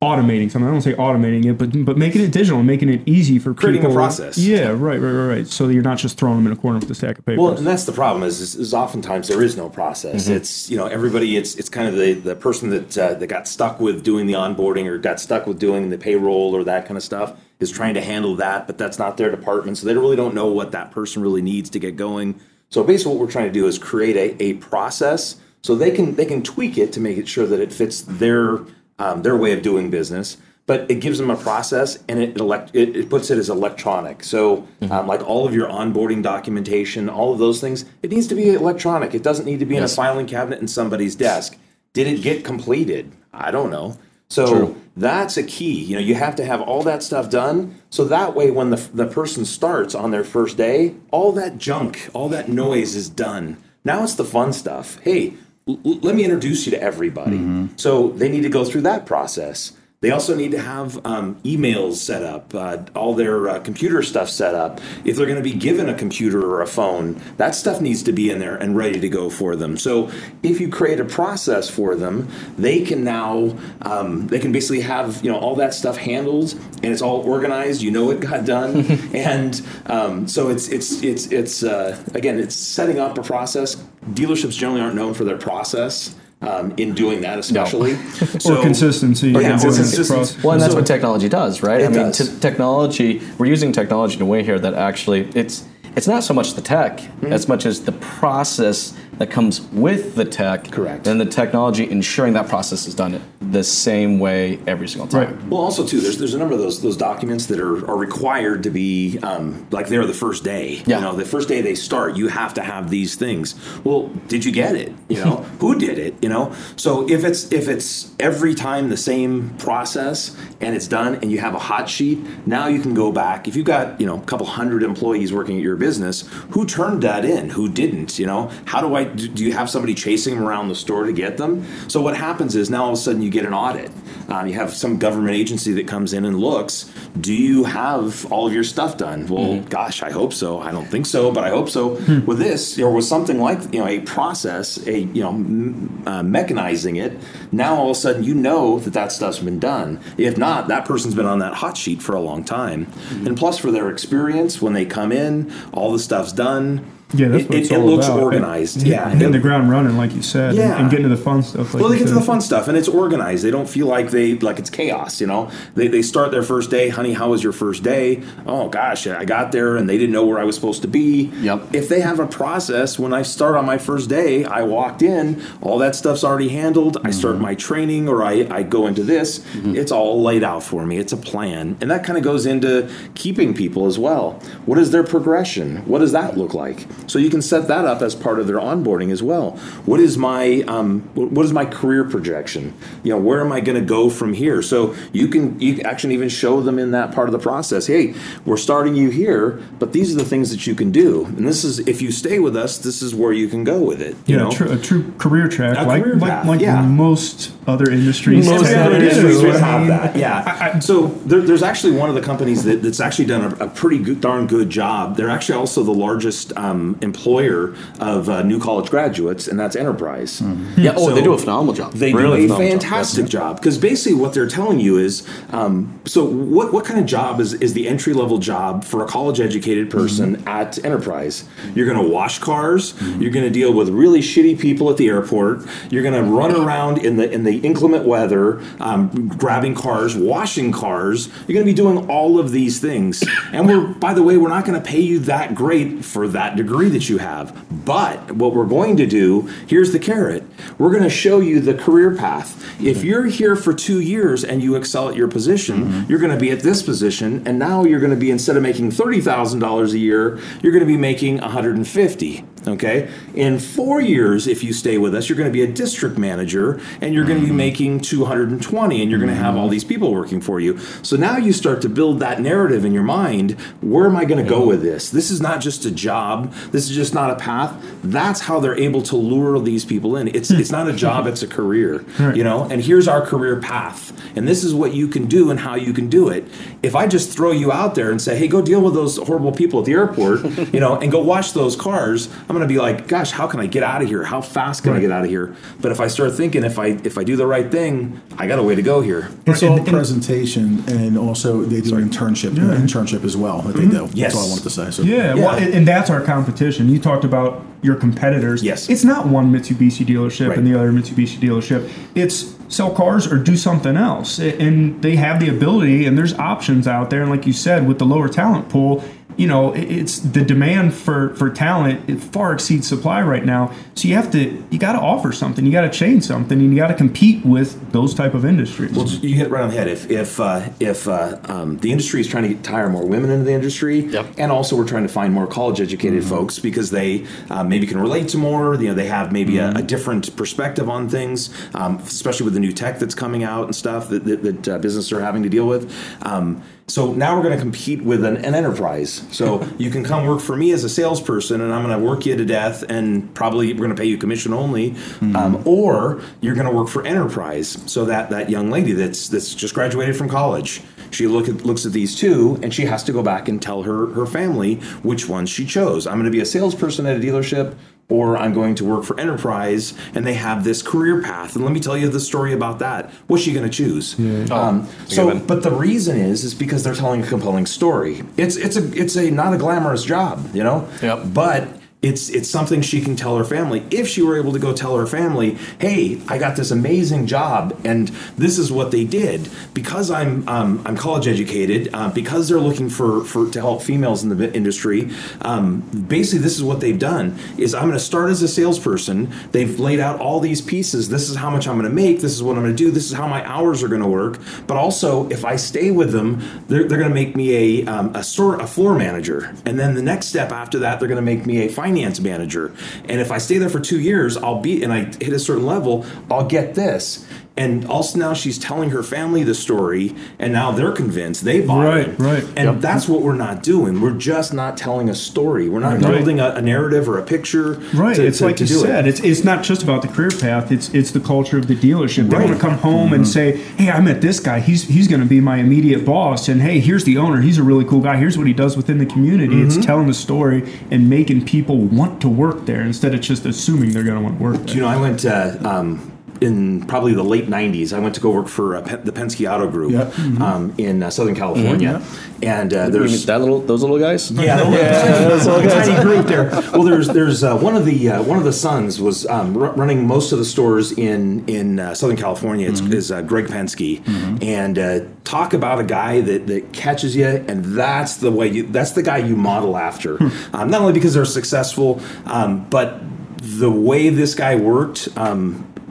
Automating 0.00 0.48
something. 0.48 0.68
I 0.68 0.70
don't 0.70 0.80
say 0.82 0.94
automating 0.94 1.44
it, 1.44 1.54
but 1.54 1.70
but 1.84 1.98
making 1.98 2.22
it 2.22 2.30
digital 2.30 2.58
and 2.58 2.66
making 2.68 2.88
it 2.88 3.00
easy 3.04 3.40
for 3.40 3.52
Creating 3.52 3.84
a 3.84 3.92
process. 3.92 4.38
Yeah, 4.38 4.68
right, 4.68 4.78
right, 4.78 5.00
right, 5.00 5.26
right. 5.26 5.46
So 5.48 5.66
you're 5.66 5.82
not 5.82 5.98
just 5.98 6.16
throwing 6.16 6.36
them 6.36 6.46
in 6.46 6.52
a 6.52 6.56
corner 6.56 6.78
with 6.78 6.88
a 6.88 6.94
stack 6.94 7.18
of 7.18 7.26
papers. 7.26 7.40
Well, 7.42 7.56
and 7.58 7.66
that's 7.66 7.82
the 7.82 7.90
problem 7.90 8.22
is, 8.22 8.40
is, 8.40 8.54
is 8.54 8.72
oftentimes 8.72 9.26
there 9.26 9.42
is 9.42 9.56
no 9.56 9.68
process. 9.68 10.28
It's 10.28 10.70
you 10.70 10.76
know 10.76 10.86
everybody. 10.86 11.36
It's 11.36 11.56
it's 11.56 11.68
kind 11.68 11.88
of 11.88 11.96
the, 11.96 12.12
the 12.12 12.36
person 12.36 12.70
that 12.70 12.96
uh, 12.96 13.14
that 13.14 13.26
got 13.26 13.48
stuck 13.48 13.80
with 13.80 14.04
doing 14.04 14.28
the 14.28 14.34
onboarding 14.34 14.86
or 14.86 14.98
got 14.98 15.18
stuck 15.18 15.48
with 15.48 15.58
doing 15.58 15.90
the 15.90 15.98
payroll 15.98 16.54
or 16.54 16.62
that 16.62 16.86
kind 16.86 16.96
of 16.96 17.02
stuff 17.02 17.36
is 17.58 17.72
trying 17.72 17.94
to 17.94 18.00
handle 18.00 18.36
that, 18.36 18.68
but 18.68 18.78
that's 18.78 19.00
not 19.00 19.16
their 19.16 19.32
department, 19.32 19.78
so 19.78 19.86
they 19.88 19.94
really 19.94 20.14
don't 20.14 20.32
know 20.32 20.46
what 20.46 20.70
that 20.70 20.92
person 20.92 21.22
really 21.22 21.42
needs 21.42 21.68
to 21.70 21.80
get 21.80 21.96
going. 21.96 22.38
So 22.70 22.84
basically, 22.84 23.14
what 23.14 23.20
we're 23.20 23.32
trying 23.32 23.46
to 23.46 23.52
do 23.52 23.66
is 23.66 23.78
create 23.78 24.16
a, 24.16 24.42
a 24.42 24.54
process 24.54 25.36
so 25.62 25.74
they 25.74 25.90
can 25.90 26.14
they 26.14 26.26
can 26.26 26.42
tweak 26.42 26.78
it 26.78 26.92
to 26.92 27.00
make 27.00 27.18
it 27.18 27.28
sure 27.28 27.46
that 27.46 27.60
it 27.60 27.72
fits 27.72 28.02
their 28.02 28.60
um, 28.98 29.22
their 29.22 29.36
way 29.36 29.52
of 29.52 29.62
doing 29.62 29.90
business 29.90 30.36
but 30.68 30.88
it 30.90 30.96
gives 30.96 31.16
them 31.16 31.30
a 31.30 31.36
process 31.36 31.98
and 32.08 32.22
it 32.22 32.36
elect 32.36 32.70
it, 32.74 32.94
it 32.94 33.08
puts 33.08 33.30
it 33.30 33.38
as 33.38 33.48
electronic. 33.48 34.22
So, 34.22 34.68
um, 34.90 35.06
like 35.06 35.26
all 35.26 35.46
of 35.46 35.54
your 35.54 35.66
onboarding 35.66 36.22
documentation, 36.22 37.08
all 37.08 37.32
of 37.32 37.38
those 37.38 37.58
things, 37.58 37.86
it 38.02 38.10
needs 38.10 38.26
to 38.26 38.34
be 38.34 38.50
electronic. 38.50 39.14
It 39.14 39.22
doesn't 39.22 39.46
need 39.46 39.60
to 39.60 39.66
be 39.66 39.76
in 39.76 39.82
a 39.82 39.88
filing 39.88 40.26
cabinet 40.26 40.60
in 40.60 40.68
somebody's 40.68 41.16
desk. 41.16 41.56
Did 41.94 42.06
it 42.06 42.20
get 42.20 42.44
completed? 42.44 43.10
I 43.32 43.50
don't 43.50 43.70
know. 43.70 43.96
So 44.28 44.76
that's 44.98 45.36
a 45.36 45.42
key. 45.42 45.84
You 45.84 45.96
know, 45.96 46.02
you 46.02 46.14
have 46.14 46.36
to 46.36 46.44
have 46.44 46.60
all 46.60 46.82
that 46.82 47.02
stuff 47.02 47.30
done. 47.30 47.76
So 47.90 48.04
that 48.04 48.34
way, 48.34 48.50
when 48.50 48.70
the, 48.70 48.76
the 48.92 49.06
person 49.06 49.44
starts 49.44 49.94
on 49.94 50.10
their 50.10 50.24
first 50.24 50.56
day, 50.56 50.94
all 51.10 51.32
that 51.32 51.58
junk, 51.58 52.10
all 52.12 52.28
that 52.30 52.48
noise 52.48 52.94
is 52.94 53.08
done. 53.08 53.56
Now 53.84 54.02
it's 54.02 54.14
the 54.14 54.24
fun 54.24 54.52
stuff. 54.52 54.98
Hey, 55.00 55.34
l- 55.68 55.78
l- 55.84 56.00
let 56.00 56.14
me 56.14 56.24
introduce 56.24 56.66
you 56.66 56.72
to 56.72 56.82
everybody. 56.82 57.38
Mm-hmm. 57.38 57.66
So 57.76 58.08
they 58.10 58.28
need 58.28 58.42
to 58.42 58.48
go 58.48 58.64
through 58.64 58.82
that 58.82 59.06
process. 59.06 59.72
They 60.00 60.12
also 60.12 60.36
need 60.36 60.52
to 60.52 60.60
have 60.60 61.04
um, 61.04 61.40
emails 61.42 61.94
set 61.94 62.22
up, 62.22 62.54
uh, 62.54 62.84
all 62.94 63.14
their 63.14 63.48
uh, 63.48 63.58
computer 63.58 64.00
stuff 64.04 64.30
set 64.30 64.54
up. 64.54 64.80
If 65.04 65.16
they're 65.16 65.26
going 65.26 65.42
to 65.42 65.50
be 65.50 65.58
given 65.58 65.88
a 65.88 65.94
computer 65.94 66.40
or 66.40 66.62
a 66.62 66.68
phone, 66.68 67.20
that 67.36 67.56
stuff 67.56 67.80
needs 67.80 68.04
to 68.04 68.12
be 68.12 68.30
in 68.30 68.38
there 68.38 68.54
and 68.54 68.76
ready 68.76 69.00
to 69.00 69.08
go 69.08 69.28
for 69.28 69.56
them. 69.56 69.76
So 69.76 70.08
if 70.44 70.60
you 70.60 70.68
create 70.68 71.00
a 71.00 71.04
process 71.04 71.68
for 71.68 71.96
them, 71.96 72.28
they 72.56 72.82
can 72.82 73.02
now 73.02 73.56
um, 73.82 74.28
they 74.28 74.38
can 74.38 74.52
basically 74.52 74.82
have 74.82 75.24
you 75.24 75.32
know 75.32 75.38
all 75.40 75.56
that 75.56 75.74
stuff 75.74 75.96
handled 75.96 76.52
and 76.84 76.92
it's 76.92 77.02
all 77.02 77.22
organized. 77.28 77.82
You 77.82 77.90
know 77.90 78.12
it 78.12 78.20
got 78.20 78.44
done, 78.44 78.84
and 79.12 79.60
um, 79.86 80.28
so 80.28 80.48
it's 80.48 80.68
it's 80.68 81.02
it's 81.02 81.26
it's 81.32 81.64
uh, 81.64 82.00
again 82.14 82.38
it's 82.38 82.54
setting 82.54 83.00
up 83.00 83.18
a 83.18 83.22
process. 83.22 83.74
Dealerships 84.10 84.56
generally 84.56 84.80
aren't 84.80 84.94
known 84.94 85.12
for 85.12 85.24
their 85.24 85.38
process. 85.38 86.14
Um, 86.40 86.72
in 86.76 86.94
doing 86.94 87.22
that, 87.22 87.36
especially, 87.40 87.92
or 88.46 88.62
consistency. 88.62 89.34
Or 89.34 89.42
yeah, 89.42 89.56
doing 89.58 89.74
consistency. 89.74 90.38
Well, 90.40 90.52
and 90.52 90.62
that's 90.62 90.72
So- 90.72 90.78
what 90.78 90.86
technology 90.86 91.28
does, 91.28 91.64
right? 91.64 91.80
I 91.84 91.88
mean, 91.88 91.94
does. 92.12 92.18
t- 92.32 92.38
technology. 92.40 93.20
We're 93.38 93.46
using 93.46 93.72
technology 93.72 94.14
in 94.16 94.22
a 94.22 94.26
way 94.26 94.44
here 94.44 94.56
that 94.60 94.74
actually 94.74 95.28
it's 95.34 95.64
it's 95.96 96.06
not 96.06 96.22
so 96.22 96.32
much 96.34 96.54
the 96.54 96.60
tech 96.60 97.00
Hmm. 97.00 97.32
as 97.32 97.48
much 97.48 97.66
as 97.66 97.80
the 97.80 97.90
process 97.92 98.94
that 99.18 99.30
comes 99.30 99.60
with 99.72 100.14
the 100.14 100.24
tech. 100.24 100.70
Correct. 100.70 101.06
And 101.06 101.20
the 101.20 101.26
technology 101.26 101.88
ensuring 101.90 102.32
that 102.34 102.48
process 102.48 102.86
is 102.86 102.94
done 102.94 103.20
the 103.40 103.64
same 103.64 104.18
way 104.18 104.60
every 104.66 104.88
single 104.88 105.08
time. 105.08 105.34
Right. 105.34 105.48
Well, 105.48 105.60
also 105.60 105.86
too, 105.86 106.00
there's 106.00 106.18
there's 106.18 106.34
a 106.34 106.38
number 106.38 106.54
of 106.54 106.60
those 106.60 106.82
those 106.82 106.96
documents 106.96 107.46
that 107.46 107.60
are, 107.60 107.88
are 107.90 107.96
required 107.96 108.62
to 108.64 108.70
be 108.70 109.18
um, 109.22 109.66
like 109.70 109.88
they're 109.88 110.06
the 110.06 110.14
first 110.14 110.44
day. 110.44 110.82
Yeah. 110.86 110.96
You 110.96 111.02
know, 111.02 111.16
the 111.16 111.24
first 111.24 111.48
day 111.48 111.60
they 111.60 111.74
start, 111.74 112.16
you 112.16 112.28
have 112.28 112.54
to 112.54 112.62
have 112.62 112.90
these 112.90 113.16
things. 113.16 113.54
Well, 113.84 114.08
did 114.28 114.44
you 114.44 114.52
get 114.52 114.76
it? 114.76 114.92
You 115.08 115.24
know, 115.24 115.36
who 115.60 115.78
did 115.78 115.98
it? 115.98 116.14
You 116.22 116.28
know, 116.28 116.54
so 116.76 117.08
if 117.08 117.24
it's 117.24 117.50
if 117.52 117.68
it's 117.68 118.12
every 118.20 118.54
time 118.54 118.88
the 118.88 118.96
same 118.96 119.50
process 119.58 120.36
and 120.60 120.74
it's 120.74 120.88
done, 120.88 121.16
and 121.16 121.30
you 121.30 121.38
have 121.38 121.54
a 121.54 121.58
hot 121.58 121.88
sheet, 121.88 122.18
now 122.46 122.66
you 122.66 122.80
can 122.80 122.94
go 122.94 123.12
back. 123.12 123.48
If 123.48 123.56
you've 123.56 123.66
got 123.66 124.00
you 124.00 124.06
know 124.06 124.18
a 124.18 124.22
couple 124.22 124.46
hundred 124.46 124.82
employees 124.82 125.32
working 125.32 125.56
at 125.56 125.62
your 125.62 125.76
business, 125.76 126.28
who 126.50 126.66
turned 126.66 127.02
that 127.02 127.24
in? 127.24 127.50
Who 127.50 127.68
didn't? 127.68 128.18
You 128.18 128.26
know, 128.26 128.50
how 128.66 128.80
do 128.80 128.94
I 128.94 129.07
Do, 129.16 129.28
do 129.28 129.44
you 129.44 129.52
have 129.52 129.68
somebody 129.70 129.94
chasing 129.94 130.34
them 130.36 130.44
around 130.44 130.68
the 130.68 130.74
store 130.74 131.04
to 131.04 131.12
get 131.12 131.36
them? 131.36 131.64
So 131.88 132.00
what 132.00 132.16
happens 132.16 132.56
is 132.56 132.70
now 132.70 132.84
all 132.84 132.88
of 132.90 132.94
a 132.94 132.96
sudden 132.96 133.22
you 133.22 133.30
get 133.30 133.44
an 133.44 133.54
audit. 133.54 133.90
Um, 134.28 134.46
you 134.46 134.54
have 134.54 134.74
some 134.74 134.98
government 134.98 135.34
agency 135.34 135.72
that 135.74 135.88
comes 135.88 136.12
in 136.12 136.24
and 136.24 136.38
looks. 136.38 136.90
Do 137.18 137.32
you 137.32 137.64
have 137.64 138.30
all 138.30 138.46
of 138.46 138.52
your 138.52 138.64
stuff 138.64 138.96
done? 138.98 139.26
Well, 139.26 139.60
gosh, 139.60 140.02
I 140.02 140.10
hope 140.10 140.32
so. 140.34 140.60
I 140.60 140.70
don't 140.70 140.86
think 140.86 141.06
so, 141.06 141.30
but 141.32 141.44
I 141.44 141.48
hope 141.48 141.70
so. 141.70 141.90
With 142.26 142.38
this, 142.38 142.78
or 142.78 142.92
with 142.92 143.06
something 143.06 143.40
like 143.40 143.72
you 143.72 143.80
know 143.80 143.86
a 143.86 144.00
process, 144.00 144.76
a 144.86 144.98
you 145.00 145.22
know 145.22 145.30
m- 145.30 146.02
uh, 146.06 146.22
mechanizing 146.22 147.02
it. 147.02 147.18
Now 147.52 147.76
all 147.76 147.90
of 147.90 147.96
a 147.96 148.00
sudden 148.00 148.22
you 148.24 148.34
know 148.34 148.78
that 148.80 148.92
that 148.92 149.12
stuff's 149.12 149.38
been 149.38 149.58
done. 149.58 150.00
If 150.18 150.36
not, 150.36 150.68
that 150.68 150.84
person's 150.84 151.14
been 151.14 151.26
on 151.26 151.38
that 151.38 151.54
hot 151.54 151.76
sheet 151.76 152.02
for 152.02 152.14
a 152.14 152.20
long 152.20 152.44
time. 152.44 152.86
And 153.24 153.36
plus, 153.36 153.58
for 153.58 153.70
their 153.70 153.90
experience, 153.90 154.60
when 154.60 154.74
they 154.74 154.84
come 154.84 155.10
in, 155.12 155.50
all 155.72 155.90
the 155.92 155.98
stuff's 155.98 156.32
done. 156.32 156.84
Yeah, 157.14 157.28
that's 157.28 157.44
it, 157.44 157.48
what 157.48 157.56
it, 157.56 157.60
it's 157.62 157.70
it 157.70 157.78
all 157.78 157.86
looks 157.86 158.06
about. 158.06 158.20
organized. 158.20 158.82
Yeah, 158.86 159.08
hitting 159.08 159.28
It- 159.28 159.32
the 159.32 159.38
ground 159.38 159.70
running, 159.70 159.96
like 159.96 160.14
you 160.14 160.22
said, 160.22 160.50
and- 160.50 160.58
Yeah. 160.58 160.78
and, 160.78 160.90
getting 160.90 161.04
to 161.04 161.08
the 161.08 161.16
fun 161.16 161.42
stuff. 161.42 161.72
Like 161.72 161.80
well, 161.80 161.90
they 161.90 161.96
you 161.96 162.04
get 162.04 162.08
to 162.08 162.14
the 162.14 162.20
fun 162.20 162.40
stuff, 162.40 162.68
and 162.68 162.76
it's 162.76 162.88
organized. 162.88 163.44
They 163.44 163.50
don't 163.50 163.68
feel 163.68 163.86
like 163.86 164.10
they 164.10 164.34
like 164.34 164.58
it's 164.58 164.68
chaos. 164.68 165.20
You 165.20 165.26
know, 165.26 165.50
they, 165.74 165.88
they 165.88 166.02
start 166.02 166.30
their 166.30 166.42
first 166.42 166.70
day. 166.70 166.88
Honey, 166.90 167.14
how 167.14 167.30
was 167.30 167.42
your 167.42 167.52
first 167.52 167.82
day? 167.82 168.22
Oh 168.46 168.68
gosh, 168.68 169.06
I 169.06 169.24
got 169.24 169.52
there 169.52 169.76
and 169.76 169.88
they 169.88 169.96
didn't 169.96 170.12
know 170.12 170.26
where 170.26 170.38
I 170.38 170.44
was 170.44 170.54
supposed 170.54 170.82
to 170.82 170.88
be. 170.88 171.30
Yep. 171.40 171.74
If 171.74 171.88
they 171.88 172.00
have 172.00 172.18
a 172.20 172.26
process, 172.26 172.98
when 172.98 173.12
I 173.14 173.22
start 173.22 173.56
on 173.56 173.64
my 173.64 173.78
first 173.78 174.08
day, 174.08 174.44
I 174.44 174.62
walked 174.62 175.02
in, 175.02 175.42
all 175.62 175.78
that 175.78 175.94
stuff's 175.94 176.24
already 176.24 176.48
handled. 176.48 176.98
I 177.04 177.10
start 177.10 177.34
mm-hmm. 177.34 177.42
my 177.42 177.54
training, 177.54 178.08
or 178.08 178.22
I 178.22 178.46
I 178.50 178.62
go 178.62 178.86
into 178.86 179.02
this. 179.02 179.38
Mm-hmm. 179.38 179.76
It's 179.76 179.92
all 179.92 180.22
laid 180.22 180.44
out 180.44 180.62
for 180.62 180.84
me. 180.84 180.98
It's 180.98 181.12
a 181.12 181.16
plan, 181.16 181.76
and 181.80 181.90
that 181.90 182.04
kind 182.04 182.18
of 182.18 182.24
goes 182.24 182.44
into 182.46 182.90
keeping 183.14 183.54
people 183.54 183.86
as 183.86 183.98
well. 183.98 184.32
What 184.66 184.78
is 184.78 184.90
their 184.90 185.04
progression? 185.04 185.78
What 185.86 186.00
does 186.00 186.12
that 186.12 186.36
look 186.36 186.54
like? 186.54 186.86
So 187.06 187.18
you 187.18 187.30
can 187.30 187.42
set 187.42 187.68
that 187.68 187.84
up 187.84 188.02
as 188.02 188.14
part 188.14 188.38
of 188.38 188.46
their 188.46 188.56
onboarding 188.56 189.10
as 189.10 189.22
well. 189.22 189.52
What 189.86 190.00
is 190.00 190.18
my 190.18 190.62
um, 190.66 191.02
what 191.14 191.44
is 191.44 191.52
my 191.52 191.64
career 191.64 192.04
projection? 192.04 192.74
You 193.02 193.12
know, 193.12 193.18
where 193.18 193.40
am 193.40 193.52
I 193.52 193.60
going 193.60 193.78
to 193.78 193.84
go 193.86 194.10
from 194.10 194.34
here? 194.34 194.62
So 194.62 194.94
you 195.12 195.28
can 195.28 195.60
you 195.60 195.80
actually 195.82 196.14
even 196.14 196.28
show 196.28 196.60
them 196.60 196.78
in 196.78 196.90
that 196.92 197.12
part 197.12 197.28
of 197.28 197.32
the 197.32 197.38
process. 197.38 197.86
Hey, 197.86 198.14
we're 198.44 198.56
starting 198.56 198.94
you 198.96 199.10
here, 199.10 199.60
but 199.78 199.92
these 199.92 200.14
are 200.14 200.18
the 200.18 200.24
things 200.24 200.50
that 200.50 200.66
you 200.66 200.74
can 200.74 200.90
do, 200.90 201.24
and 201.26 201.46
this 201.46 201.64
is 201.64 201.78
if 201.80 202.02
you 202.02 202.10
stay 202.10 202.38
with 202.38 202.56
us, 202.56 202.78
this 202.78 203.02
is 203.02 203.14
where 203.14 203.32
you 203.32 203.48
can 203.48 203.64
go 203.64 203.80
with 203.80 204.00
it. 204.02 204.16
You 204.26 204.36
Yeah, 204.36 204.42
know? 204.42 204.48
a, 204.48 204.54
true, 204.54 204.70
a 204.72 204.78
true 204.78 205.12
career 205.18 205.48
track, 205.48 205.76
A 205.78 205.82
like 205.84 206.02
career 206.02 206.16
like, 206.16 206.44
like 206.44 206.60
yeah. 206.60 206.82
most 206.82 207.52
other 207.66 207.90
industries. 207.90 208.48
Most 208.48 208.64
other 208.64 208.88
other 208.88 208.96
industries 208.96 209.40
so, 209.40 209.46
would 209.46 209.56
I 209.56 209.58
have 209.58 209.80
mean, 209.80 209.90
that. 209.90 210.16
Yeah. 210.16 210.78
so 210.78 211.08
there, 211.26 211.40
there's 211.40 211.62
actually 211.62 211.96
one 211.96 212.08
of 212.08 212.14
the 212.14 212.22
companies 212.22 212.64
that, 212.64 212.82
that's 212.82 213.00
actually 213.00 213.26
done 213.26 213.52
a, 213.52 213.66
a 213.66 213.68
pretty 213.68 213.98
good, 213.98 214.20
darn 214.20 214.46
good 214.46 214.70
job. 214.70 215.16
They're 215.16 215.30
actually 215.30 215.56
also 215.58 215.82
the 215.82 215.94
largest 215.94 216.56
um, 216.56 216.87
employer 217.02 217.74
of 218.00 218.28
uh, 218.28 218.42
new 218.42 218.60
college 218.60 218.90
graduates, 218.90 219.48
and 219.48 219.58
that's 219.58 219.76
Enterprise. 219.76 220.42
Yeah. 220.76 220.94
Oh, 220.96 221.12
they 221.14 221.22
do 221.22 221.32
a 221.32 221.38
phenomenal 221.38 221.74
job. 221.74 221.92
They 221.92 222.12
Really 222.12 222.46
do 222.46 222.54
a 222.54 222.56
fantastic 222.56 223.26
job 223.26 223.56
because 223.56 223.78
basically 223.78 224.18
what 224.18 224.32
they're 224.34 224.48
telling 224.48 224.80
you 224.80 224.96
is, 224.98 225.26
um, 225.50 226.00
so 226.04 226.24
what 226.24 226.72
what 226.72 226.84
kind 226.84 226.98
of 227.00 227.06
job 227.06 227.40
is 227.40 227.54
is 227.54 227.74
the 227.74 227.88
entry 227.88 228.12
level 228.12 228.38
job 228.38 228.84
for 228.84 229.04
a 229.04 229.06
college 229.06 229.40
educated 229.40 229.90
person 229.90 230.42
at 230.46 230.82
Enterprise? 230.84 231.44
You're 231.74 231.86
going 231.86 232.04
to 232.04 232.12
wash 232.12 232.38
cars. 232.38 232.94
You're 233.18 233.30
going 233.30 233.44
to 233.44 233.50
deal 233.50 233.72
with 233.72 233.88
really 233.88 234.20
shitty 234.20 234.58
people 234.58 234.90
at 234.90 234.96
the 234.96 235.08
airport. 235.08 235.62
You're 235.90 236.02
going 236.02 236.14
to 236.14 236.22
run 236.22 236.54
around 236.54 236.98
in 236.98 237.16
the 237.16 237.30
in 237.30 237.44
the 237.44 237.58
inclement 237.58 238.04
weather, 238.04 238.60
um, 238.80 239.28
grabbing 239.28 239.74
cars, 239.74 240.16
washing 240.16 240.72
cars. 240.72 241.28
You're 241.46 241.54
going 241.54 241.66
to 241.66 241.72
be 241.72 241.74
doing 241.74 242.08
all 242.08 242.38
of 242.38 242.50
these 242.52 242.80
things. 242.80 243.22
And 243.52 243.66
we're 243.66 243.86
by 243.86 244.14
the 244.14 244.22
way, 244.22 244.36
we're 244.36 244.48
not 244.48 244.64
going 244.64 244.80
to 244.80 244.86
pay 244.86 245.00
you 245.00 245.18
that 245.20 245.54
great 245.54 246.04
for 246.04 246.26
that 246.28 246.56
degree 246.56 246.77
that 246.86 247.08
you 247.08 247.18
have. 247.18 247.84
But 247.84 248.32
what 248.32 248.54
we're 248.54 248.66
going 248.66 248.96
to 248.98 249.06
do, 249.06 249.42
here's 249.66 249.92
the 249.92 249.98
carrot. 249.98 250.44
We're 250.78 250.90
going 250.90 251.02
to 251.02 251.10
show 251.10 251.40
you 251.40 251.60
the 251.60 251.74
career 251.74 252.14
path. 252.14 252.64
If 252.80 253.02
you're 253.02 253.26
here 253.26 253.56
for 253.56 253.74
two 253.74 254.00
years 254.00 254.44
and 254.44 254.62
you 254.62 254.76
excel 254.76 255.08
at 255.08 255.16
your 255.16 255.28
position, 255.28 255.84
mm-hmm. 255.84 256.10
you're 256.10 256.20
going 256.20 256.32
to 256.32 256.38
be 256.38 256.50
at 256.50 256.60
this 256.60 256.82
position, 256.82 257.42
and 257.46 257.58
now 257.58 257.84
you're 257.84 258.00
going 258.00 258.12
to 258.12 258.16
be 258.16 258.30
instead 258.30 258.56
of 258.56 258.62
making 258.62 258.92
thirty 258.92 259.20
thousand 259.20 259.60
dollars 259.60 259.94
a 259.94 259.98
year, 259.98 260.38
you're 260.62 260.72
going 260.72 260.84
to 260.84 260.86
be 260.86 260.96
making 260.96 261.38
150. 261.38 262.44
Okay. 262.66 263.10
In 263.34 263.58
four 263.58 264.00
years, 264.00 264.46
if 264.46 264.64
you 264.64 264.72
stay 264.72 264.98
with 264.98 265.14
us, 265.14 265.28
you're 265.28 265.38
going 265.38 265.48
to 265.48 265.52
be 265.52 265.62
a 265.62 265.72
district 265.72 266.18
manager, 266.18 266.80
and 267.00 267.14
you're 267.14 267.24
going 267.24 267.38
to 267.38 267.44
be 267.44 267.48
mm-hmm. 267.48 267.56
making 267.56 268.00
220, 268.00 269.02
and 269.02 269.10
you're 269.10 269.20
going 269.20 269.30
to 269.30 269.36
have 269.36 269.56
all 269.56 269.64
mm-hmm. 269.64 269.72
these 269.72 269.84
people 269.84 270.12
working 270.12 270.40
for 270.40 270.60
you. 270.60 270.78
So 271.02 271.16
now 271.16 271.36
you 271.36 271.52
start 271.52 271.82
to 271.82 271.88
build 271.88 272.20
that 272.20 272.40
narrative 272.40 272.84
in 272.84 272.92
your 272.92 273.02
mind. 273.02 273.52
Where 273.80 274.06
am 274.06 274.16
I 274.16 274.24
going 274.24 274.42
to 274.42 274.48
go 274.48 274.66
with 274.66 274.82
this? 274.82 275.10
This 275.10 275.30
is 275.30 275.40
not 275.40 275.60
just 275.60 275.84
a 275.84 275.90
job. 275.90 276.52
This 276.72 276.88
is 276.88 276.96
just 276.96 277.14
not 277.14 277.30
a 277.30 277.36
path. 277.36 277.76
That's 278.02 278.40
how 278.40 278.60
they're 278.60 278.78
able 278.78 279.02
to 279.02 279.16
lure 279.16 279.58
these 279.60 279.84
people 279.84 280.16
in. 280.16 280.28
It's 280.28 280.50
it's 280.50 280.70
not 280.70 280.88
a 280.88 280.92
job. 280.92 281.26
It's 281.26 281.42
a 281.42 281.46
career. 281.46 282.04
You 282.18 282.44
know. 282.44 282.64
And 282.64 282.82
here's 282.82 283.08
our 283.08 283.24
career 283.24 283.60
path. 283.60 284.12
And 284.36 284.46
this 284.46 284.62
is 284.64 284.74
what 284.74 284.94
you 284.94 285.08
can 285.08 285.26
do 285.26 285.50
and 285.50 285.58
how 285.58 285.74
you 285.74 285.92
can 285.92 286.08
do 286.08 286.28
it. 286.28 286.44
If 286.82 286.94
I 286.94 287.06
just 287.06 287.34
throw 287.34 287.50
you 287.50 287.72
out 287.72 287.94
there 287.94 288.10
and 288.10 288.20
say, 288.20 288.36
"Hey, 288.36 288.48
go 288.48 288.62
deal 288.62 288.80
with 288.80 288.94
those 288.94 289.16
horrible 289.16 289.52
people 289.52 289.80
at 289.80 289.86
the 289.86 289.92
airport," 289.92 290.44
you 290.74 290.80
know, 290.80 290.96
and 290.96 291.10
go 291.10 291.20
wash 291.20 291.52
those 291.52 291.76
cars, 291.76 292.28
I'm 292.48 292.56
going 292.56 292.66
to 292.66 292.72
be 292.72 292.78
like, 292.80 293.06
"Gosh, 293.08 293.30
how 293.30 293.46
can 293.46 293.60
I 293.60 293.66
get 293.66 293.82
out 293.82 294.00
of 294.00 294.08
here? 294.08 294.24
How 294.24 294.40
fast 294.40 294.82
can 294.82 294.94
I 294.94 295.00
get 295.00 295.10
out 295.10 295.24
of 295.24 295.30
here?" 295.30 295.54
But 295.80 295.92
if 295.92 296.00
I 296.00 296.06
start 296.06 296.32
thinking, 296.34 296.64
if 296.64 296.78
I 296.78 296.98
if 297.04 297.18
I 297.18 297.24
do 297.24 297.36
the 297.36 297.46
right 297.46 297.70
thing, 297.70 298.20
I 298.38 298.46
got 298.46 298.58
a 298.58 298.62
way 298.62 298.74
to 298.74 298.82
go 298.82 299.00
here. 299.02 299.28
It's 299.46 299.62
all 299.62 299.76
And- 299.76 299.80
and- 299.80 299.88
presentation, 299.88 300.82
and 300.88 301.18
also 301.18 301.62
they 301.62 301.80
do 301.82 301.96
an 301.96 302.08
internship, 302.08 302.56
an 302.56 302.86
internship 302.86 303.22
as 303.24 303.36
well 303.36 303.60
that 303.62 303.76
they 303.76 303.82
mm-hmm. 303.82 304.06
do. 304.06 304.10
Yes. 304.14 304.32
That's 304.32 304.36
all 304.36 304.46
I 304.46 304.48
wanted 304.50 304.64
to 304.64 304.70
say. 304.70 304.90
So 304.90 305.02
Yeah, 305.02 305.34
Yeah. 305.34 305.56
and 305.56 305.74
and 305.74 305.88
that's 305.88 306.08
our 306.10 306.20
competition. 306.20 306.88
You 306.88 306.98
talked 306.98 307.24
about 307.24 307.64
your 307.82 307.94
competitors. 307.94 308.62
Yes. 308.62 308.88
It's 308.88 309.04
not 309.04 309.28
one 309.28 309.52
Mitsubishi 309.52 310.04
dealership 310.06 310.48
Right. 310.48 310.58
and 310.58 310.66
the 310.66 310.74
other 310.74 310.90
Mitsubishi 310.90 311.38
dealership. 311.38 311.88
It's 312.14 312.54
sell 312.68 312.90
cars 312.90 313.30
or 313.30 313.38
do 313.38 313.56
something 313.56 313.96
else. 313.96 314.38
And 314.38 315.00
they 315.02 315.16
have 315.16 315.40
the 315.40 315.48
ability, 315.48 316.04
and 316.06 316.18
there's 316.18 316.34
options 316.34 316.86
out 316.86 317.10
there. 317.10 317.22
And 317.22 317.30
like 317.30 317.46
you 317.46 317.52
said, 317.52 317.86
with 317.86 317.98
the 317.98 318.04
lower 318.04 318.28
talent 318.28 318.68
pool, 318.68 319.04
you 319.38 319.46
know, 319.46 319.72
it's 319.72 320.18
the 320.18 320.44
demand 320.44 320.92
for 320.92 321.32
for 321.36 321.48
talent 321.48 322.10
it 322.10 322.16
far 322.20 322.52
exceeds 322.52 322.88
supply 322.88 323.22
right 323.22 323.44
now. 323.44 323.72
So 323.94 324.08
you 324.08 324.14
have 324.16 324.32
to 324.32 324.64
you 324.70 324.78
got 324.80 324.94
to 324.94 324.98
offer 324.98 325.30
something. 325.32 325.64
You 325.64 325.70
got 325.70 325.82
to 325.82 325.90
change 325.90 326.24
something, 326.24 326.58
and 326.60 326.70
you 326.70 326.76
got 326.76 326.88
to 326.88 326.94
compete 326.94 327.46
with 327.46 327.92
those 327.92 328.14
type 328.14 328.34
of 328.34 328.44
industries. 328.44 328.92
Well, 328.92 329.06
you 329.06 329.36
hit 329.36 329.48
right 329.50 329.62
on 329.62 329.70
the 329.70 329.76
head. 329.76 329.86
If 329.86 330.10
if 330.10 330.40
uh, 330.40 330.68
if 330.80 331.06
uh, 331.06 331.38
um, 331.44 331.78
the 331.78 331.92
industry 331.92 332.20
is 332.20 332.26
trying 332.26 332.42
to 332.42 332.48
get, 332.50 332.64
to 332.64 332.70
hire 332.72 332.88
more 332.88 333.06
women 333.06 333.30
into 333.30 333.44
the 333.44 333.52
industry, 333.52 334.00
Yep. 334.00 334.26
and 334.38 334.50
also 334.50 334.76
we're 334.76 334.88
trying 334.88 335.04
to 335.04 335.08
find 335.08 335.32
more 335.32 335.46
college 335.46 335.80
educated 335.80 336.24
folks 336.24 336.58
because 336.58 336.90
they 336.90 337.24
uh, 337.48 337.62
maybe 337.62 337.86
can 337.86 338.00
relate 338.00 338.28
to 338.30 338.38
more. 338.38 338.74
You 338.74 338.88
know, 338.88 338.94
they 338.94 339.06
have 339.06 339.30
maybe 339.30 339.58
a, 339.58 339.70
a 339.70 339.82
different 339.82 340.36
perspective 340.36 340.90
on 340.90 341.08
things, 341.08 341.54
um, 341.74 341.98
especially 341.98 342.44
with 342.44 342.54
the 342.54 342.60
new 342.60 342.72
tech 342.72 342.98
that's 342.98 343.14
coming 343.14 343.44
out 343.44 343.66
and 343.66 343.76
stuff 343.76 344.08
that 344.08 344.24
that, 344.24 344.42
that 344.42 344.68
uh, 344.68 344.78
businesses 344.78 345.12
are 345.12 345.20
having 345.20 345.44
to 345.44 345.48
deal 345.48 345.68
with. 345.68 345.94
Um, 346.22 346.60
so 346.88 347.12
now 347.12 347.36
we're 347.36 347.42
going 347.42 347.54
to 347.54 347.60
compete 347.60 348.02
with 348.02 348.24
an, 348.24 348.38
an 348.38 348.54
enterprise. 348.54 349.22
So 349.30 349.66
you 349.78 349.90
can 349.90 350.02
come 350.02 350.26
work 350.26 350.40
for 350.40 350.56
me 350.56 350.72
as 350.72 350.84
a 350.84 350.88
salesperson, 350.88 351.60
and 351.60 351.72
I'm 351.72 351.84
going 351.84 351.98
to 351.98 352.04
work 352.04 352.26
you 352.26 352.36
to 352.36 352.44
death, 352.44 352.82
and 352.88 353.32
probably 353.34 353.72
we're 353.72 353.78
going 353.78 353.90
to 353.90 353.96
pay 353.96 354.06
you 354.06 354.16
commission 354.16 354.52
only, 354.52 354.96
um, 355.20 355.62
or 355.66 356.22
you're 356.40 356.54
going 356.54 356.66
to 356.66 356.72
work 356.72 356.88
for 356.88 357.06
enterprise. 357.06 357.78
So 357.86 358.06
that 358.06 358.30
that 358.30 358.50
young 358.50 358.70
lady 358.70 358.92
that's 358.92 359.28
that's 359.28 359.54
just 359.54 359.74
graduated 359.74 360.16
from 360.16 360.28
college, 360.28 360.80
she 361.10 361.26
look 361.26 361.48
at, 361.48 361.64
looks 361.64 361.84
at 361.86 361.92
these 361.92 362.16
two, 362.16 362.58
and 362.62 362.72
she 362.72 362.84
has 362.86 363.04
to 363.04 363.12
go 363.12 363.22
back 363.22 363.48
and 363.48 363.60
tell 363.60 363.82
her 363.82 364.06
her 364.08 364.26
family 364.26 364.76
which 365.02 365.28
ones 365.28 365.50
she 365.50 365.66
chose. 365.66 366.06
I'm 366.06 366.14
going 366.14 366.24
to 366.24 366.30
be 366.30 366.40
a 366.40 366.46
salesperson 366.46 367.06
at 367.06 367.16
a 367.16 367.20
dealership. 367.20 367.74
Or 368.10 368.38
I'm 368.38 368.54
going 368.54 368.74
to 368.76 368.84
work 368.84 369.04
for 369.04 369.20
Enterprise, 369.20 369.92
and 370.14 370.26
they 370.26 370.32
have 370.34 370.64
this 370.64 370.80
career 370.80 371.20
path. 371.20 371.54
And 371.54 371.64
let 371.64 371.74
me 371.74 371.80
tell 371.80 371.96
you 371.96 372.08
the 372.08 372.20
story 372.20 372.54
about 372.54 372.78
that. 372.78 373.10
What's 373.26 373.42
she 373.42 373.52
going 373.52 373.68
to 373.68 373.76
choose? 373.76 374.18
Um, 374.50 374.88
so, 375.08 375.38
but 375.38 375.62
the 375.62 375.70
reason 375.70 376.16
is, 376.16 376.42
is 376.42 376.54
because 376.54 376.82
they're 376.84 376.94
telling 376.94 377.22
a 377.22 377.26
compelling 377.26 377.66
story. 377.66 378.22
It's 378.38 378.56
it's 378.56 378.76
a 378.76 378.90
it's 378.98 379.16
a 379.16 379.30
not 379.30 379.52
a 379.52 379.58
glamorous 379.58 380.04
job, 380.04 380.54
you 380.54 380.64
know. 380.64 380.88
Yep. 381.02 381.34
But 381.34 381.68
it's 382.00 382.28
it's 382.28 382.48
something 382.48 382.80
she 382.80 383.00
can 383.00 383.16
tell 383.16 383.36
her 383.36 383.44
family. 383.44 383.84
If 383.90 384.06
she 384.06 384.22
were 384.22 384.36
able 384.36 384.52
to 384.52 384.60
go 384.60 384.72
tell 384.72 384.96
her 384.96 385.06
family, 385.06 385.58
"Hey, 385.80 386.20
I 386.28 386.38
got 386.38 386.54
this 386.54 386.70
amazing 386.70 387.26
job, 387.26 387.76
and 387.84 388.08
this 388.36 388.56
is 388.56 388.70
what 388.70 388.92
they 388.92 389.04
did 389.04 389.48
because 389.74 390.08
I'm 390.08 390.48
um, 390.48 390.80
I'm 390.86 390.96
college 390.96 391.26
educated, 391.26 391.90
uh, 391.92 392.10
because 392.10 392.48
they're 392.48 392.60
looking 392.60 392.88
for 392.88 393.24
for 393.24 393.50
to 393.50 393.60
help 393.60 393.82
females 393.82 394.22
in 394.22 394.28
the 394.28 394.54
industry. 394.54 395.10
Um, 395.40 395.80
basically, 396.08 396.38
this 396.38 396.56
is 396.56 396.62
what 396.62 396.78
they've 396.78 396.98
done: 396.98 397.36
is 397.56 397.74
I'm 397.74 397.86
going 397.86 397.94
to 397.94 397.98
start 397.98 398.30
as 398.30 398.42
a 398.42 398.48
salesperson. 398.48 399.32
They've 399.50 399.80
laid 399.80 399.98
out 399.98 400.20
all 400.20 400.38
these 400.38 400.60
pieces. 400.60 401.08
This 401.08 401.28
is 401.28 401.34
how 401.34 401.50
much 401.50 401.66
I'm 401.66 401.76
going 401.76 401.90
to 401.90 401.94
make. 401.94 402.20
This 402.20 402.32
is 402.32 402.44
what 402.44 402.56
I'm 402.56 402.62
going 402.62 402.76
to 402.76 402.84
do. 402.84 402.92
This 402.92 403.10
is 403.10 403.16
how 403.16 403.26
my 403.26 403.44
hours 403.44 403.82
are 403.82 403.88
going 403.88 404.02
to 404.02 404.08
work. 404.08 404.38
But 404.68 404.76
also, 404.76 405.28
if 405.30 405.44
I 405.44 405.56
stay 405.56 405.90
with 405.90 406.12
them, 406.12 406.64
they're, 406.68 406.84
they're 406.84 406.98
going 406.98 407.10
to 407.10 407.14
make 407.14 407.34
me 407.34 407.82
a 407.82 407.86
um, 407.86 408.14
a 408.14 408.22
store 408.22 408.54
a 408.60 408.68
floor 408.68 408.94
manager, 408.94 409.52
and 409.66 409.80
then 409.80 409.96
the 409.96 410.02
next 410.02 410.26
step 410.26 410.52
after 410.52 410.78
that, 410.78 411.00
they're 411.00 411.08
going 411.08 411.16
to 411.16 411.22
make 411.22 411.44
me 411.44 411.62
a 411.62 411.68
finance 411.68 411.87
manager. 412.20 412.72
And 413.08 413.20
if 413.20 413.30
I 413.30 413.38
stay 413.38 413.58
there 413.58 413.68
for 413.68 413.80
two 413.80 414.00
years, 414.00 414.36
I'll 414.36 414.60
be 414.60 414.82
and 414.82 414.92
I 414.92 415.04
hit 415.04 415.32
a 415.32 415.38
certain 415.38 415.66
level, 415.66 416.06
I'll 416.30 416.46
get 416.46 416.74
this. 416.74 417.26
And 417.58 417.84
also 417.86 418.18
now 418.18 418.32
she's 418.32 418.58
telling 418.58 418.90
her 418.90 419.02
family 419.02 419.42
the 419.42 419.54
story, 419.54 420.14
and 420.38 420.52
now 420.52 420.70
they're 420.72 420.92
convinced 420.92 421.44
they 421.44 421.60
bought 421.60 421.84
Right, 421.84 422.08
it. 422.08 422.18
right. 422.18 422.44
And 422.56 422.80
that's 422.80 423.08
what 423.08 423.20
we're 423.22 423.34
not 423.34 423.62
doing. 423.62 424.00
We're 424.00 424.12
just 424.12 424.54
not 424.54 424.76
telling 424.76 425.08
a 425.10 425.14
story. 425.14 425.68
We're 425.68 425.80
not 425.80 426.00
Right. 426.00 426.14
building 426.14 426.40
a, 426.40 426.50
a 426.56 426.62
narrative 426.62 427.08
or 427.08 427.18
a 427.18 427.22
picture. 427.22 427.78
Right. 427.92 428.16
to- 428.16 428.26
it's 428.26 428.38
to- 428.38 428.44
like 428.46 428.56
to 428.56 428.64
you 428.64 428.68
do 428.76 428.84
it. 428.84 428.86
said. 428.86 429.06
It's 429.06 429.20
it's 429.20 429.44
not 429.44 429.62
just 429.62 429.82
about 429.82 430.02
the 430.02 430.08
career 430.08 430.30
path. 430.30 430.72
It's 430.72 430.88
it's 430.94 431.10
the 431.10 431.20
culture 431.20 431.58
of 431.58 431.66
the 431.66 431.74
dealership. 431.74 432.30
They 432.30 432.36
Right. 432.36 432.44
want 432.46 432.56
to 432.60 432.66
come 432.66 432.78
home 432.78 433.12
and 433.12 433.26
say, 433.26 433.58
"Hey, 433.76 433.90
I 433.90 434.00
met 434.00 434.20
this 434.20 434.40
guy. 434.40 434.60
He's 434.60 434.84
he's 434.84 435.08
going 435.08 435.20
to 435.20 435.26
be 435.28 435.40
my 435.40 435.56
immediate 435.58 436.04
boss." 436.06 436.48
And 436.48 436.62
hey, 436.62 436.78
here's 436.80 437.04
the 437.04 437.18
owner. 437.18 437.40
He's 437.40 437.58
a 437.58 437.62
really 437.62 437.84
cool 437.84 438.00
guy. 438.00 438.16
Here's 438.16 438.38
what 438.38 438.46
he 438.46 438.52
does 438.52 438.76
within 438.76 438.98
the 438.98 439.06
community. 439.06 439.60
It's 439.60 439.76
telling 439.76 440.06
the 440.06 440.14
story 440.14 440.62
and 440.90 441.10
making 441.10 441.44
people 441.44 441.76
want 441.78 442.20
to 442.22 442.28
work 442.28 442.66
there 442.66 442.82
instead 442.82 443.14
of 443.14 443.20
just 443.20 443.44
assuming 443.44 443.90
they're 443.92 444.04
going 444.04 444.16
to 444.18 444.22
want 444.22 444.38
to 444.38 444.44
work 444.44 444.66
there. 444.66 444.74
You 444.76 444.82
know, 444.82 444.88
I 444.88 444.96
went 444.96 445.24
uh, 445.26 445.56
um, 445.64 446.00
in 446.40 446.84
probably 446.86 447.14
the 447.14 447.22
late 447.24 447.48
'90s. 447.48 447.92
I 447.92 447.98
went 447.98 448.14
to 448.16 448.20
go 448.20 448.30
work 448.30 448.48
for 448.48 448.76
uh, 448.76 448.82
Pe- 448.82 449.02
the 449.02 449.12
Penske 449.12 449.50
Auto 449.50 449.68
Group 449.70 449.92
Yep. 449.92 450.18
um, 450.40 450.74
in 450.78 451.02
uh, 451.02 451.10
Southern 451.10 451.34
California, 451.34 452.02
and 452.42 452.72
uh, 452.72 452.76
You 452.76 452.82
mean 452.84 452.92
there's 452.92 453.26
that 453.26 453.40
little, 453.40 453.60
those 453.60 453.80
little 453.82 453.98
guys. 453.98 454.30
yeah, 454.30 454.56
the 454.56 454.70
little 455.44 455.60
tiny, 455.62 455.68
tiny 455.92 456.02
group 456.02 456.26
there. 456.26 456.50
Well, 456.72 456.82
there's 456.82 457.08
there's 457.08 457.42
uh, 457.44 457.56
one 457.58 457.76
of 457.76 457.84
the 457.84 458.10
uh, 458.10 458.22
one 458.22 458.38
of 458.38 458.44
the 458.44 458.52
sons 458.52 459.00
was 459.00 459.26
um, 459.26 459.56
r- 459.56 459.72
running 459.72 460.06
most 460.06 460.32
of 460.32 460.38
the 460.38 460.44
stores 460.44 460.92
in 460.92 461.44
in 461.48 461.78
uh, 461.80 461.94
Southern 461.94 462.16
California. 462.16 462.68
It's 462.68 462.80
is 462.80 463.10
uh, 463.12 463.22
Greg 463.22 463.46
Penske, 463.46 464.02
and 464.42 464.78
uh, 464.78 465.00
talk 465.24 465.52
about 465.54 465.78
a 465.80 465.84
guy 465.84 466.20
that 466.20 466.46
that 466.46 466.72
catches 466.72 467.14
you, 467.16 467.26
and 467.26 467.64
that's 467.64 468.16
the 468.16 468.30
way 468.30 468.48
you 468.48 468.62
that's 468.64 468.92
the 468.92 469.02
guy 469.02 469.18
you 469.18 469.36
model 469.36 469.76
after. 469.76 470.22
um, 470.54 470.70
not 470.70 470.80
only 470.80 470.92
because 470.92 471.14
they're 471.14 471.24
successful, 471.24 472.00
um, 472.26 472.64
but 472.70 473.00
the 473.40 473.70
way 473.70 474.08
this 474.08 474.34
guy 474.34 474.56
worked. 474.56 475.08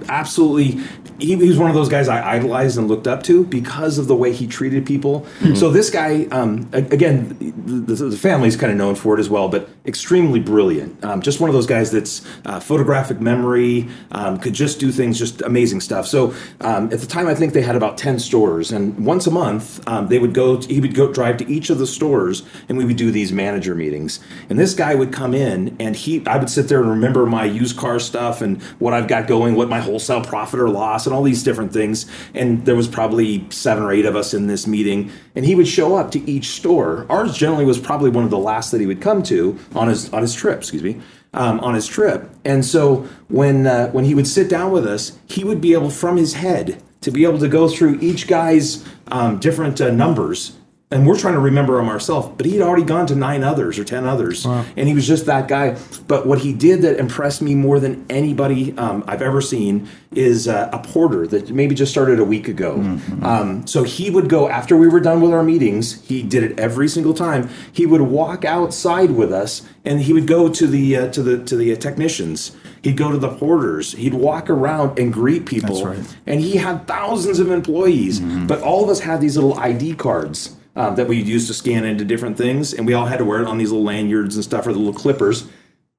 Absolutely 0.10 0.82
he, 1.20 1.36
he 1.36 1.48
was 1.48 1.58
one 1.58 1.70
of 1.70 1.76
those 1.76 1.90
guys 1.90 2.08
I 2.08 2.36
idolized 2.36 2.78
and 2.78 2.88
looked 2.88 3.08
up 3.08 3.24
to 3.24 3.44
because 3.46 3.98
of 3.98 4.08
the 4.08 4.16
way 4.16 4.34
he 4.34 4.48
treated 4.48 4.86
people. 4.86 5.26
So 5.56 5.70
this 5.72 5.90
guy, 5.90 6.26
um, 6.26 6.70
again, 6.74 7.36
the, 7.66 7.96
the, 7.96 8.18
family's 8.18 8.56
kind 8.56 8.72
of 8.72 8.78
known 8.78 8.96
for 8.96 9.18
it 9.18 9.20
as 9.20 9.30
well, 9.30 9.50
but 9.50 9.70
extremely 9.86 10.40
brilliant. 10.40 11.04
Um, 11.04 11.22
just 11.22 11.40
one 11.40 11.50
of 11.50 11.54
those 11.54 11.66
guys 11.66 11.92
that's 11.92 12.26
uh, 12.46 12.60
photographic 12.60 13.20
memory, 13.20 13.88
um, 14.12 14.38
could 14.38 14.54
just 14.54 14.80
do 14.80 14.92
things, 14.92 15.18
just 15.18 15.42
amazing 15.42 15.82
stuff. 15.82 16.06
So 16.06 16.34
um, 16.62 16.92
at 16.92 17.00
the 17.00 17.08
time, 17.08 17.28
I 17.28 17.34
think 17.34 17.54
they 17.54 17.62
had 17.62 17.76
about 17.76 17.98
ten 17.98 18.20
stores, 18.20 18.72
and 18.72 19.06
once 19.06 19.26
a 19.26 19.32
month 19.32 19.88
um, 19.88 20.08
they 20.08 20.20
would 20.20 20.34
go. 20.34 20.62
He 20.62 20.80
would 20.80 20.94
go 20.94 21.12
drive 21.12 21.38
to 21.38 21.50
each 21.50 21.70
of 21.70 21.80
the 21.80 21.88
stores, 21.88 22.44
and 22.68 22.78
we 22.78 22.86
would 22.86 22.98
do 22.98 23.12
these 23.12 23.32
manager 23.32 23.74
meetings. 23.74 24.20
And 24.50 24.60
this 24.60 24.74
guy 24.74 24.96
would 24.96 25.14
come 25.14 25.34
in, 25.34 25.76
and 25.80 25.96
he, 25.96 26.26
I 26.26 26.38
would 26.38 26.50
sit 26.50 26.68
there 26.68 26.80
and 26.80 26.90
remember 26.90 27.26
my 27.26 27.46
used 27.46 27.78
car 27.78 28.00
stuff 28.00 28.42
and 28.42 28.62
what 28.80 28.94
I've 28.94 29.08
got 29.08 29.28
going, 29.28 29.56
what 29.56 29.70
my 29.70 29.80
wholesale 29.88 30.24
profit 30.24 30.60
or 30.60 30.70
loss, 30.70 31.06
and 31.06 31.16
all 31.16 31.24
these 31.24 31.44
different 31.44 31.74
things. 31.74 32.06
And 32.34 32.66
there 32.66 32.76
was 32.76 32.88
probably 32.88 33.50
seven 33.50 33.84
or 33.84 33.92
eight 33.92 34.06
of 34.06 34.16
us 34.16 34.34
in 34.34 34.48
this 34.48 34.68
meeting, 34.68 35.12
and 35.36 35.46
he 35.46 35.56
would 35.56 35.68
show 35.68 35.96
up 35.96 36.12
to 36.12 36.30
each 36.30 36.50
store. 36.50 37.06
Ours 37.10 37.36
generally 37.36 37.66
was 37.66 37.80
probably 37.80 38.10
one 38.10 38.24
of 38.24 38.30
the 38.30 38.38
last 38.38 38.72
that 38.72 38.82
he 38.82 38.88
would 38.88 39.02
come 39.02 39.24
to 39.24 39.58
on 39.74 39.88
his 39.88 40.14
on 40.14 40.22
his 40.22 40.36
trip. 40.36 40.60
Excuse 40.60 40.84
me. 40.84 41.02
Um, 41.34 41.60
on 41.60 41.76
his 41.76 41.86
trip, 41.86 42.32
and 42.46 42.66
so 42.66 43.08
when 43.28 43.68
uh, 43.68 43.90
when 43.92 44.06
he 44.06 44.16
would 44.16 44.28
sit 44.28 44.50
down 44.50 44.72
with 44.72 44.88
us, 44.88 45.20
he 45.28 45.44
would 45.44 45.60
be 45.60 45.74
able 45.74 45.90
from 45.90 46.18
his 46.18 46.34
head 46.34 46.82
to 47.02 47.12
be 47.12 47.26
able 47.26 47.38
to 47.40 47.50
go 47.50 47.68
through 47.68 48.00
each 48.02 48.28
guy's 48.28 48.84
um, 49.08 49.38
different 49.38 49.80
uh, 49.80 49.92
numbers 49.92 50.57
and 50.90 51.06
we're 51.06 51.18
trying 51.20 51.34
to 51.34 51.40
remember 51.42 51.78
him 51.80 51.90
ourselves 51.90 52.30
but 52.38 52.46
he'd 52.46 52.62
already 52.62 52.84
gone 52.84 53.06
to 53.08 53.16
nine 53.16 53.44
others 53.44 53.78
or 53.78 53.84
ten 53.84 54.06
others. 54.06 54.46
And 54.46 54.88
he 54.88 54.94
was 54.94 55.06
just 55.06 55.26
that 55.26 55.48
guy. 55.50 55.78
But 56.08 56.26
what 56.26 56.40
he 56.40 56.54
did 56.54 56.82
that 56.84 56.98
impressed 56.98 57.42
me 57.42 57.56
more 57.56 57.80
than 57.80 58.06
anybody 58.10 58.78
um, 58.78 59.04
i've 59.08 59.22
ever 59.22 59.42
seen 59.42 59.88
is 60.14 60.48
uh, 60.48 60.70
a 60.72 60.80
porter 60.80 61.28
that 61.28 61.52
maybe 61.52 61.76
just 61.76 61.92
started 61.92 62.20
a 62.20 62.24
week 62.24 62.48
ago. 62.48 62.76
Um, 63.22 63.68
so 63.68 63.84
he 63.84 64.10
would 64.10 64.30
go 64.30 64.48
after 64.50 64.78
we 64.78 64.88
were 64.88 65.02
done 65.02 65.20
with 65.22 65.32
our 65.34 65.44
meetings 65.44 66.02
he 66.08 66.24
did 66.24 66.44
it 66.44 66.58
every 66.60 66.88
single 66.88 67.14
time 67.14 67.50
he 67.74 67.86
would 67.86 68.02
walk 68.02 68.46
outside 68.46 69.12
with 69.12 69.32
us 69.34 69.64
and 69.84 70.02
he 70.02 70.14
would 70.14 70.28
go 70.28 70.48
to 70.50 70.68
the 70.68 70.96
uh, 70.96 71.08
to 71.12 71.22
the 71.22 71.44
to 71.44 71.56
the 71.58 71.74
uh, 71.74 71.76
technicians. 71.76 72.56
He'd 72.84 72.96
go 72.96 73.12
to 73.12 73.18
the 73.18 73.30
porters. 73.30 73.92
He'd 73.94 74.14
walk 74.14 74.50
around 74.50 74.98
and 75.00 75.12
greet 75.12 75.46
people. 75.46 75.84
Right. 75.86 76.16
and 76.26 76.40
he 76.40 76.56
had 76.58 76.88
thousands 76.88 77.40
of 77.40 77.52
employees. 77.52 78.20
But 78.22 78.62
all 78.62 78.84
of 78.84 78.90
us 78.90 79.02
had 79.02 79.20
these 79.20 79.36
little 79.36 79.58
id 79.60 79.96
cards 79.96 80.56
um, 80.78 80.96
that 80.96 81.08
we 81.08 81.22
used 81.22 81.48
to 81.48 81.54
scan 81.54 81.84
into 81.84 82.06
different 82.06 82.38
things 82.38 82.72
and 82.72 82.86
we 82.86 82.94
all 82.94 83.08
had 83.08 83.18
to 83.18 83.26
wear 83.26 83.42
it 83.42 83.48
on 83.48 83.58
these 83.58 83.72
little 83.72 83.84
lanyards 83.84 84.36
and 84.36 84.44
stuff 84.44 84.66
or 84.68 84.72
the 84.72 84.80
little 84.80 84.94
clippers. 84.94 85.48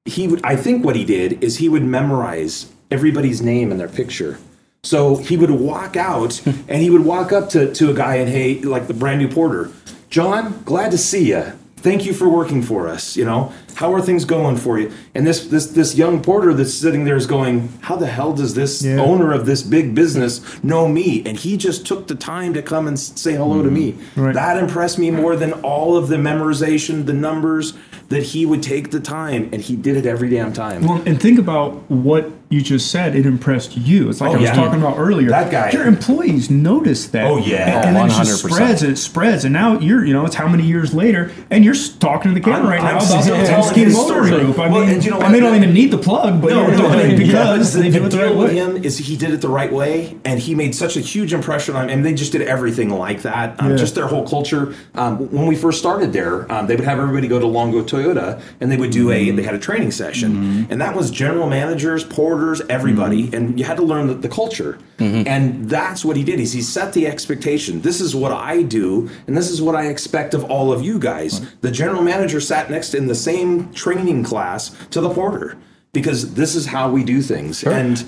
He 0.05 0.27
would 0.27 0.43
i 0.43 0.55
think 0.55 0.83
what 0.83 0.95
he 0.95 1.05
did 1.05 1.43
is 1.43 1.57
he 1.57 1.69
would 1.69 1.83
memorize 1.83 2.71
everybody's 2.89 3.41
name 3.41 3.69
and 3.69 3.79
their 3.79 3.89
picture. 3.89 4.39
So 4.83 5.17
he 5.17 5.35
would 5.35 5.51
walk 5.51 5.97
out 5.97 6.41
and 6.47 6.81
he 6.81 6.89
would 6.89 7.05
walk 7.05 7.31
up 7.31 7.49
to, 7.49 7.71
to 7.73 7.91
a 7.91 7.93
guy 7.93 8.15
and 8.15 8.29
hey 8.29 8.61
like 8.61 8.87
the 8.87 8.93
brand 8.93 9.19
new 9.19 9.27
porter. 9.27 9.69
John 10.09 10.63
glad 10.63 10.91
to 10.91 10.97
see 10.97 11.29
you 11.29 11.58
thank 11.81 12.05
you 12.05 12.13
for 12.13 12.27
working 12.29 12.61
for 12.61 12.87
us 12.87 13.15
you 13.17 13.25
know? 13.25 13.51
How 13.75 13.93
are 13.93 14.01
things 14.01 14.25
going 14.25 14.57
for 14.57 14.77
you? 14.77 14.91
And 15.15 15.25
this 15.25 15.47
this 15.47 15.67
this 15.67 15.95
young 15.95 16.21
porter 16.21 16.53
that's 16.53 16.73
sitting 16.73 17.05
there 17.05 17.15
is 17.15 17.25
going 17.27 17.69
how 17.81 17.95
the 17.95 18.07
hell 18.07 18.33
does 18.33 18.53
this 18.53 18.81
Yeah. 18.83 18.99
owner 18.99 19.31
of 19.31 19.45
this 19.45 19.63
big 19.63 19.95
business 19.95 20.41
know 20.63 20.87
me? 20.87 21.23
And 21.25 21.37
he 21.37 21.55
just 21.57 21.85
took 21.85 22.07
the 22.07 22.15
time 22.15 22.53
to 22.53 22.61
come 22.61 22.87
and 22.87 22.99
say 22.99 23.33
hello 23.35 23.63
to 23.63 23.71
me. 23.71 23.93
Mm-hmm. 23.93 24.21
Right. 24.21 24.33
that 24.35 24.57
impressed 24.57 24.99
me 24.99 25.11
more 25.11 25.35
than 25.35 25.53
all 25.63 25.95
of 25.95 26.07
the 26.09 26.17
memorization 26.17 27.05
the 27.05 27.13
numbers 27.13 27.73
that 28.09 28.23
he 28.23 28.45
would 28.45 28.63
take 28.63 28.91
the 28.91 28.99
time 28.99 29.49
and 29.53 29.61
he 29.61 29.75
did 29.75 29.95
it 29.95 30.05
every 30.05 30.29
damn 30.29 30.51
time. 30.51 30.85
Well, 30.85 31.01
and 31.05 31.21
think 31.21 31.39
about 31.39 31.89
what 31.89 32.31
you 32.49 32.61
just 32.61 32.89
said. 32.89 33.15
It 33.15 33.25
impressed 33.25 33.77
you. 33.77 34.09
It's 34.09 34.21
like 34.21 34.31
Oh, 34.31 34.33
I 34.33 34.37
was 34.37 34.43
yeah. 34.49 34.55
talking 34.55 34.79
about 34.79 34.97
earlier. 34.97 35.29
That 35.29 35.51
guy. 35.51 35.69
Your 35.71 35.85
employees 35.85 36.49
notice 36.49 37.07
that. 37.09 37.25
Oh, 37.29 37.37
yeah. 37.37 37.77
And, 37.79 37.87
and 37.89 37.95
then 37.97 38.05
it 38.07 38.09
just 38.25 38.43
100%. 38.45 38.49
spreads. 38.53 38.83
It 38.83 38.95
spreads, 38.97 39.43
and 39.45 39.53
now 39.53 39.79
you're, 39.79 40.03
you 40.03 40.13
know, 40.13 40.25
it's 40.25 40.35
how 40.35 40.47
many 40.47 40.63
years 40.63 40.93
later, 40.93 41.31
and 41.51 41.63
you're 41.63 41.75
talking 41.99 42.31
to 42.33 42.35
the 42.35 42.43
camera 42.43 42.69
right 42.69 42.81
I'm- 42.81 42.83
now 42.95 42.99
I'm 42.99 43.05
about 43.05 43.21
still 43.23 43.37
the 43.37 43.45
telling 43.45 43.73
Penske 43.75 43.93
Motor 43.93 44.25
story. 44.27 44.29
Group. 44.45 44.59
I 44.59 44.69
Well, 44.69 44.81
mean, 44.81 44.89
and 44.95 45.03
you 45.05 45.11
know 45.11 45.17
and 45.17 45.25
what? 45.25 45.31
they 45.33 45.39
don't 45.39 45.55
even 45.55 45.73
need 45.73 45.91
the 45.91 45.97
plug, 45.99 46.41
but 46.41 46.51
you're 46.51 46.75
doing 46.75 47.11
it 47.11 47.17
because 47.17 47.73
the, 47.73 47.81
they 47.83 47.91
do 47.91 48.05
it 48.05 48.09
the 48.09 48.17
right 48.17 48.35
with 48.35 48.49
way. 48.49 48.55
him 48.55 48.83
is 48.83 48.97
he 48.97 49.15
did 49.15 49.31
it 49.31 49.41
the 49.41 49.47
right 49.49 49.71
way, 49.71 50.17
and 50.25 50.39
he 50.39 50.55
made 50.55 50.73
such 50.73 50.97
a 50.97 51.01
huge 51.01 51.33
impression 51.33 51.75
on. 51.75 51.89
And 51.89 52.03
they 52.03 52.13
just 52.13 52.31
did 52.31 52.41
everything 52.41 52.89
like 52.89 53.21
that. 53.21 53.59
Um, 53.61 53.71
Yeah. 53.71 53.77
Just 53.77 53.93
their 53.95 54.07
whole 54.07 54.27
culture. 54.27 54.73
Um, 54.95 55.29
when 55.31 55.45
we 55.45 55.55
first 55.55 55.77
started 55.79 56.13
there, 56.13 56.51
um, 56.51 56.65
they 56.67 56.75
would 56.75 56.85
have 56.85 56.99
everybody 56.99 57.27
go 57.27 57.37
to 57.39 57.45
Longo 57.47 57.83
Toyota, 57.83 58.41
and 58.59 58.71
they 58.71 58.77
would 58.77 58.89
do 58.91 59.07
Mm-hmm. 59.09 59.29
a. 59.33 59.35
They 59.37 59.43
had 59.43 59.55
a 59.55 59.59
training 59.59 59.91
session, 59.91 60.65
and 60.69 60.81
that 60.81 60.95
was 60.95 61.11
general 61.11 61.47
managers, 61.47 62.03
porters, 62.03 62.38
everybody, 62.69 63.23
Mm-hmm. 63.23 63.35
and 63.35 63.59
you 63.59 63.65
had 63.65 63.77
to 63.77 63.83
learn 63.83 64.07
the, 64.07 64.13
the 64.15 64.29
culture. 64.29 64.77
And 64.99 65.69
that's 65.69 66.03
what 66.03 66.17
he 66.17 66.23
did. 66.23 66.39
Is 66.39 66.51
he 66.53 66.61
set 66.61 66.93
the 66.93 67.07
expectation? 67.07 67.81
This 67.81 68.01
is 68.01 68.15
what 68.15 68.31
I 68.31 68.63
do, 68.63 69.09
and 69.27 69.35
this 69.37 69.49
is 69.49 69.61
what 69.61 69.75
I 69.75 69.87
expect 69.87 70.33
of 70.33 70.43
all 70.45 70.71
of 70.71 70.81
you 70.83 70.99
guys. 70.99 71.41
The 71.61 71.71
general 71.71 72.01
manager 72.01 72.39
sat 72.41 72.69
next 72.69 72.93
in 72.93 73.07
the 73.07 73.15
same 73.15 73.71
training 73.73 74.23
class 74.23 74.75
to 74.91 75.01
the 75.01 75.09
porter 75.09 75.57
because 75.93 76.33
this 76.33 76.55
is 76.55 76.65
how 76.67 76.89
we 76.91 77.03
do 77.03 77.21
things. 77.21 77.63
And 77.63 77.99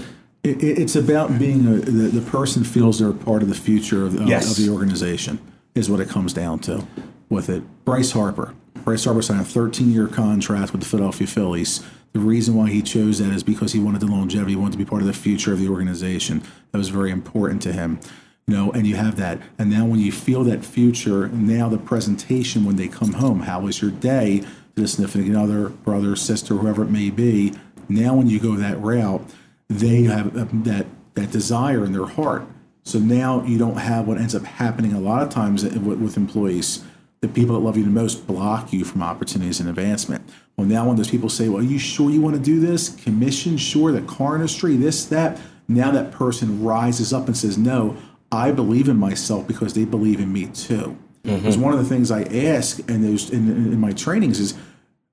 It, 0.44 0.64
it- 0.64 0.80
it's 0.80 0.96
about 0.96 1.38
being 1.38 1.66
a, 1.68 1.76
the, 1.76 2.08
the 2.20 2.22
person 2.32 2.64
feels 2.64 2.98
they're 3.00 3.14
part 3.14 3.44
of 3.44 3.50
the 3.50 3.56
future 3.56 4.06
of, 4.06 4.16
of, 4.20 4.28
Yes. 4.28 4.50
of 4.58 4.58
the 4.66 4.72
organization 4.72 5.40
is 5.76 5.90
what 5.90 6.00
it 6.00 6.10
comes 6.10 6.34
down 6.34 6.60
to 6.60 6.86
with 7.30 7.48
it. 7.50 7.64
Bryce 7.86 8.12
Harper. 8.12 8.54
Bryce 8.84 9.06
Harper 9.06 9.22
signed 9.22 9.42
a 9.42 9.46
13 9.46 9.92
year 9.92 10.08
contract 10.08 10.72
with 10.72 10.82
the 10.82 10.88
Philadelphia 10.88 11.28
Phillies. 11.28 11.82
The 12.14 12.20
reason 12.20 12.56
why 12.56 12.70
he 12.70 12.82
chose 12.82 13.20
that 13.20 13.32
is 13.32 13.44
because 13.44 13.74
he 13.74 13.80
wanted 13.80 14.02
the 14.02 14.08
longevity, 14.08 14.52
he 14.52 14.56
wanted 14.58 14.74
to 14.74 14.78
be 14.78 14.86
part 14.86 15.02
of 15.02 15.08
the 15.08 15.14
future 15.14 15.54
of 15.54 15.60
the 15.60 15.70
organization. 15.70 16.44
That 16.72 16.78
was 16.78 16.90
very 16.90 17.12
important 17.12 17.62
to 17.64 17.74
him. 17.74 18.00
You 18.48 18.56
know, 18.56 18.72
and 18.72 18.86
you 18.86 18.96
have 18.96 19.16
that. 19.18 19.40
And 19.58 19.70
now 19.70 19.86
when 19.86 20.00
you 20.00 20.12
feel 20.12 20.44
that 20.46 20.66
future, 20.66 21.30
now 21.30 21.70
the 21.70 21.78
presentation 21.78 22.66
when 22.66 22.76
they 22.76 22.88
come 22.88 23.14
home, 23.14 23.42
how 23.42 23.62
was 23.62 23.82
your 23.82 23.92
day 23.92 24.44
to 24.76 24.82
the 24.82 24.88
significant 24.88 25.36
other, 25.38 25.70
brother, 25.70 26.16
sister, 26.16 26.56
whoever 26.56 26.84
it 26.84 26.90
may 26.90 27.10
be. 27.10 27.54
Now 27.88 28.16
when 28.16 28.28
you 28.28 28.40
go 28.40 28.56
that 28.56 28.80
route, 28.80 29.22
they 29.70 30.04
have 30.04 30.36
uh, 30.36 30.48
that 30.64 30.88
that 31.14 31.32
desire 31.32 31.84
in 31.84 31.92
their 31.92 32.06
heart. 32.06 32.44
So 32.84 33.00
now 33.00 33.44
you 33.44 33.58
don't 33.58 33.78
have 33.78 34.08
what 34.08 34.18
ends 34.18 34.34
up 34.34 34.44
happening 34.44 34.94
a 34.94 35.00
lot 35.00 35.24
of 35.24 35.30
times 35.30 35.64
with, 35.64 36.00
with 36.00 36.18
employees. 36.18 36.84
The 37.22 37.28
people 37.28 37.54
that 37.54 37.62
love 37.62 37.78
you 37.78 37.84
the 37.84 37.92
most 37.92 38.26
block 38.26 38.74
you 38.74 38.84
from 38.84 39.04
opportunities 39.04 39.60
and 39.60 39.70
advancement. 39.70 40.28
Well, 40.58 40.66
now 40.66 40.88
when 40.88 40.98
those 40.98 41.12
people 41.12 41.30
say, 41.30 41.50
"Well, 41.50 41.62
are 41.62 41.66
you 41.66 41.78
sure 41.78 42.10
you 42.10 42.20
want 42.20 42.36
to 42.36 42.42
do 42.42 42.60
this? 42.60 42.90
Commission, 42.90 43.58
sure, 43.58 43.92
the 43.92 44.02
car 44.02 44.34
industry, 44.34 44.76
this, 44.76 45.06
that." 45.06 45.40
Now 45.68 45.92
that 45.92 46.12
person 46.12 46.64
rises 46.64 47.14
up 47.14 47.28
and 47.28 47.38
says, 47.38 47.60
"No, 47.60 47.96
I 48.32 48.50
believe 48.52 48.90
in 48.90 48.98
myself 48.98 49.48
because 49.48 49.76
they 49.76 49.86
believe 49.86 50.20
in 50.20 50.34
me 50.34 50.48
too." 50.48 50.98
Mm-hmm. 51.24 51.36
Because 51.36 51.60
one 51.60 51.74
of 51.74 51.80
the 51.80 51.86
things 51.86 52.10
I 52.10 52.24
ask 52.24 52.80
in 52.90 53.04
those 53.04 53.30
in, 53.30 53.48
in 53.50 53.80
my 53.80 53.92
trainings 53.92 54.40
is, 54.40 54.56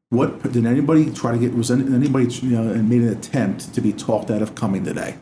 what 0.08 0.50
did 0.50 0.64
anybody 0.64 1.10
try 1.10 1.32
to 1.32 1.38
get? 1.38 1.52
Was 1.54 1.70
any- 1.70 1.94
anybody 1.94 2.32
you 2.36 2.52
know 2.52 2.74
made 2.82 3.02
an 3.02 3.08
attempt 3.08 3.74
to 3.74 3.82
be 3.82 3.92
talked 3.92 4.30
out 4.30 4.40
of 4.40 4.54
coming 4.54 4.82
today? 4.82 5.16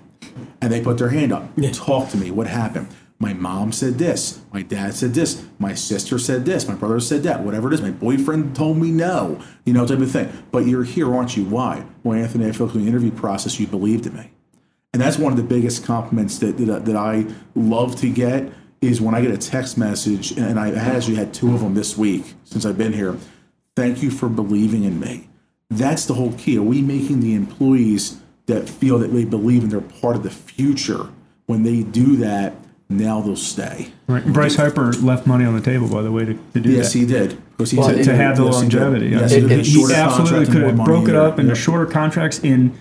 And 0.62 0.72
they 0.72 0.80
put 0.82 0.98
their 0.98 1.08
hand 1.08 1.32
up. 1.32 1.50
Talk 1.72 2.10
to 2.10 2.16
me. 2.16 2.30
What 2.30 2.46
happened? 2.46 2.86
My 3.18 3.32
mom 3.32 3.72
said 3.72 3.94
this. 3.94 4.40
My 4.52 4.62
dad 4.62 4.94
said 4.94 5.14
this. 5.14 5.46
My 5.58 5.74
sister 5.74 6.18
said 6.18 6.44
this. 6.44 6.68
My 6.68 6.74
brother 6.74 7.00
said 7.00 7.22
that. 7.22 7.42
Whatever 7.42 7.68
it 7.68 7.74
is. 7.74 7.82
My 7.82 7.90
boyfriend 7.90 8.54
told 8.54 8.76
me 8.76 8.90
no. 8.90 9.40
You 9.64 9.72
know, 9.72 9.86
type 9.86 10.00
of 10.00 10.10
thing. 10.10 10.30
But 10.52 10.66
you're 10.66 10.84
here, 10.84 11.14
aren't 11.14 11.36
you? 11.36 11.44
Why? 11.44 11.86
Well, 12.02 12.18
Anthony, 12.18 12.46
I 12.46 12.52
feel 12.52 12.68
through 12.68 12.82
the 12.82 12.88
interview 12.88 13.10
process, 13.10 13.58
you 13.58 13.66
believed 13.66 14.06
in 14.06 14.14
me. 14.14 14.30
And 14.92 15.02
that's 15.02 15.18
one 15.18 15.32
of 15.32 15.36
the 15.36 15.44
biggest 15.44 15.84
compliments 15.84 16.38
that, 16.38 16.58
that, 16.58 16.84
that 16.84 16.96
I 16.96 17.26
love 17.54 17.96
to 17.96 18.10
get 18.10 18.52
is 18.80 19.00
when 19.00 19.14
I 19.14 19.20
get 19.22 19.30
a 19.30 19.38
text 19.38 19.78
message, 19.78 20.32
and 20.32 20.60
I 20.60 20.70
actually 20.70 21.16
had 21.16 21.32
two 21.32 21.54
of 21.54 21.60
them 21.60 21.74
this 21.74 21.96
week 21.96 22.34
since 22.44 22.64
I've 22.64 22.78
been 22.78 22.92
here. 22.92 23.16
Thank 23.74 24.02
you 24.02 24.10
for 24.10 24.28
believing 24.28 24.84
in 24.84 25.00
me. 25.00 25.28
That's 25.70 26.06
the 26.06 26.14
whole 26.14 26.32
key. 26.34 26.58
Are 26.58 26.62
we 26.62 26.82
making 26.82 27.20
the 27.20 27.34
employees 27.34 28.20
that 28.46 28.68
feel 28.68 28.98
that 28.98 29.08
they 29.08 29.24
believe 29.24 29.62
and 29.62 29.72
they're 29.72 29.80
part 29.80 30.16
of 30.16 30.22
the 30.22 30.30
future? 30.30 31.10
When 31.46 31.62
they 31.62 31.82
do 31.82 32.16
that, 32.16 32.54
now 32.88 33.20
they'll 33.20 33.34
stay. 33.36 33.88
Right. 34.06 34.24
Bryce 34.24 34.54
Harper 34.56 34.92
left 34.92 35.26
money 35.26 35.44
on 35.44 35.54
the 35.54 35.60
table, 35.60 35.88
by 35.88 36.02
the 36.02 36.12
way, 36.12 36.24
to, 36.24 36.34
to 36.54 36.60
do 36.60 36.70
Yes, 36.70 36.92
that. 36.92 36.98
he 36.98 37.06
did. 37.06 37.36
Because 37.56 37.70
he's 37.72 37.86
to, 37.86 38.04
to 38.04 38.14
have 38.16 38.36
the 38.36 38.44
yes, 38.44 38.54
longevity. 38.54 39.06
yeah. 39.08 39.20
Yes, 39.20 39.32
He- 39.32 39.40
he 39.40 39.48
did. 39.48 39.66
he 39.66 39.92
absolutely 39.92 40.46
could 40.46 40.62
have 40.62 40.84
broke 40.84 41.08
it 41.08 41.12
year. 41.12 41.20
up 41.22 41.38
into 41.38 41.48
Yep. 41.50 41.56
shorter 41.58 41.86
contracts 41.86 42.38
in 42.40 42.72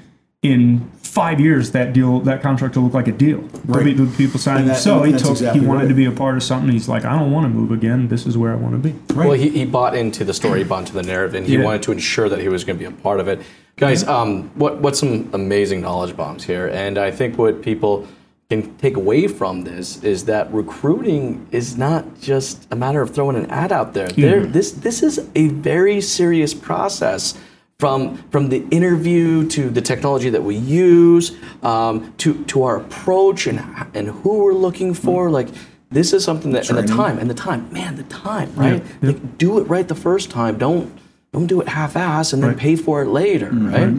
in 0.44 0.88
five 1.02 1.40
years. 1.40 1.72
That 1.72 1.92
deal, 1.94 2.20
that 2.20 2.44
contract 2.44 2.76
will 2.76 2.84
look 2.84 2.94
like 2.94 3.08
a 3.08 3.12
deal. 3.12 3.40
Right. 3.66 3.96
there'll 3.98 4.12
people 4.12 4.40
signing. 4.40 4.68
That- 4.68 4.78
so 4.78 5.02
he 5.02 5.12
took. 5.14 5.32
exactly 5.32 5.62
he 5.62 5.66
wanted 5.66 5.84
right. 5.84 5.88
to 5.90 5.96
be 5.96 6.06
a 6.06 6.12
part 6.12 6.36
of 6.38 6.44
something. 6.44 6.70
He's 6.72 6.88
like, 6.88 7.04
I 7.04 7.18
don't 7.18 7.32
want 7.32 7.46
to 7.46 7.50
move 7.50 7.72
again. 7.72 8.10
This 8.10 8.28
is 8.28 8.38
where 8.38 8.52
I 8.52 8.56
want 8.56 8.74
to 8.74 8.90
be. 8.92 8.96
Right. 9.16 9.28
Well, 9.30 9.38
he, 9.38 9.50
he 9.50 9.66
bought 9.66 9.96
into 9.96 10.24
the 10.24 10.36
story, 10.36 10.60
he 10.60 10.66
bought 10.66 10.82
into 10.82 10.94
the 10.94 11.02
narrative, 11.02 11.34
and 11.34 11.48
he 11.48 11.56
Yeah. 11.56 11.64
wanted 11.64 11.82
to 11.84 11.92
ensure 11.94 12.30
that 12.30 12.42
he 12.42 12.50
was 12.50 12.64
going 12.64 12.78
to 12.78 12.80
be 12.80 12.86
a 12.86 12.92
part 12.92 13.20
of 13.20 13.28
it. 13.28 13.42
Guys, 13.78 14.04
um, 14.08 14.52
what 14.56 14.82
what's 14.82 15.00
some 15.00 15.30
amazing 15.34 15.82
knowledge 15.82 16.16
bombs 16.16 16.44
here? 16.44 16.68
And 16.68 16.98
I 17.00 17.10
think 17.10 17.40
what 17.40 17.64
people 17.64 18.08
can 18.50 18.78
take 18.78 18.96
away 18.96 19.28
from 19.28 19.64
this 19.64 20.04
is 20.04 20.26
that 20.26 20.54
recruiting 20.54 21.48
is 21.52 21.78
not 21.78 22.20
just 22.22 22.68
a 22.72 22.76
matter 22.76 23.02
of 23.02 23.10
throwing 23.14 23.36
an 23.36 23.48
ad 23.50 23.72
out 23.72 23.94
there. 23.94 24.08
There, 24.08 24.46
this 24.46 24.72
this 24.72 25.02
is 25.02 25.28
a 25.36 25.48
very 25.50 26.02
serious 26.02 26.54
process. 26.54 27.38
From 27.78 28.18
from 28.32 28.48
the 28.48 28.66
interview 28.72 29.46
to 29.50 29.70
the 29.70 29.82
technology 29.82 30.30
that 30.30 30.42
we 30.42 30.56
use, 30.56 31.36
um, 31.62 32.14
to 32.20 32.42
to 32.46 32.64
our 32.64 32.78
approach 32.78 33.48
and 33.48 33.60
and 33.94 34.08
who 34.08 34.44
we're 34.44 34.54
looking 34.54 34.94
for, 34.94 35.30
like 35.30 35.50
this 35.92 36.14
is 36.14 36.24
something 36.24 36.54
that 36.54 36.70
and 36.70 36.78
the 36.78 36.88
time 36.88 37.20
and 37.20 37.30
the 37.30 37.34
time, 37.34 37.68
man, 37.74 37.98
the 37.98 38.04
time, 38.04 38.50
right? 38.56 38.82
Like, 39.02 39.38
do 39.38 39.60
it 39.60 39.64
right 39.64 39.86
the 39.86 39.94
first 39.96 40.30
time. 40.32 40.58
Don't 40.58 40.90
don't 41.34 41.48
do 41.48 41.60
it 41.60 41.68
half-ass 41.68 42.32
and 42.32 42.42
then 42.42 42.52
Right. 42.52 42.58
pay 42.58 42.76
for 42.78 43.02
it 43.02 43.10
later, 43.10 43.50
right? 43.52 43.94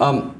Um, 0.00 0.34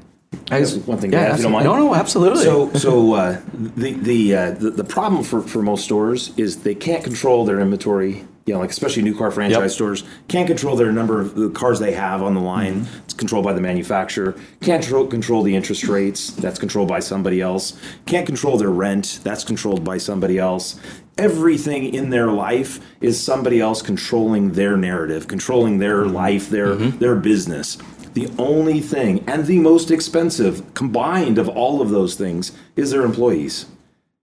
I 0.49 0.59
guess- 0.59 0.75
one 0.75 0.97
thing 0.97 1.11
to 1.11 1.17
add, 1.17 1.31
if 1.31 1.37
you 1.37 1.43
don't 1.43 1.51
mind. 1.51 1.65
No, 1.65 1.75
no, 1.75 1.93
absolutely. 1.95 2.43
So, 2.43 2.71
so 2.73 3.13
uh, 3.13 3.41
the 3.53 3.91
the, 3.93 4.35
uh, 4.35 4.51
the 4.51 4.69
the 4.71 4.83
problem 4.83 5.23
for, 5.23 5.41
for 5.41 5.61
most 5.61 5.83
stores 5.83 6.31
is 6.37 6.57
they 6.63 6.75
can't 6.75 7.03
control 7.03 7.45
their 7.45 7.59
inventory. 7.59 8.25
You 8.47 8.55
know, 8.55 8.59
like 8.61 8.71
especially 8.71 9.03
new 9.03 9.15
car 9.15 9.29
franchise 9.29 9.61
Yep. 9.61 9.69
stores 9.71 10.03
can't 10.27 10.47
control 10.47 10.75
their 10.75 10.91
number 10.91 11.21
of 11.21 11.35
the 11.35 11.51
cars 11.51 11.79
they 11.79 11.91
have 11.91 12.23
on 12.23 12.33
the 12.33 12.41
line. 12.41 12.87
It's 13.03 13.13
controlled 13.13 13.45
by 13.45 13.53
the 13.53 13.61
manufacturer. 13.61 14.35
Can't 14.61 14.81
control, 14.81 15.05
control 15.05 15.43
the 15.43 15.55
interest 15.55 15.83
rates. 15.87 16.31
That's 16.31 16.57
controlled 16.57 16.87
by 16.89 17.01
somebody 17.01 17.39
else. 17.39 17.77
Can't 18.07 18.25
control 18.25 18.57
their 18.57 18.71
rent. 18.71 19.19
That's 19.23 19.43
controlled 19.43 19.83
by 19.85 19.99
somebody 19.99 20.39
else. 20.39 20.79
Everything 21.19 21.93
in 21.93 22.09
their 22.09 22.31
life 22.31 22.79
is 22.99 23.21
somebody 23.21 23.59
else 23.61 23.83
controlling 23.83 24.53
their 24.53 24.75
narrative, 24.75 25.27
controlling 25.27 25.77
their 25.77 26.05
life, 26.05 26.49
their 26.49 26.73
their 26.75 27.15
business. 27.15 27.77
The 28.13 28.29
only 28.37 28.79
thing 28.81 29.23
and 29.27 29.45
the 29.45 29.59
most 29.59 29.91
expensive 29.91 30.73
combined 30.73 31.37
of 31.37 31.47
all 31.49 31.81
of 31.81 31.89
those 31.89 32.15
things 32.15 32.51
is 32.75 32.91
their 32.91 33.03
employees. 33.03 33.65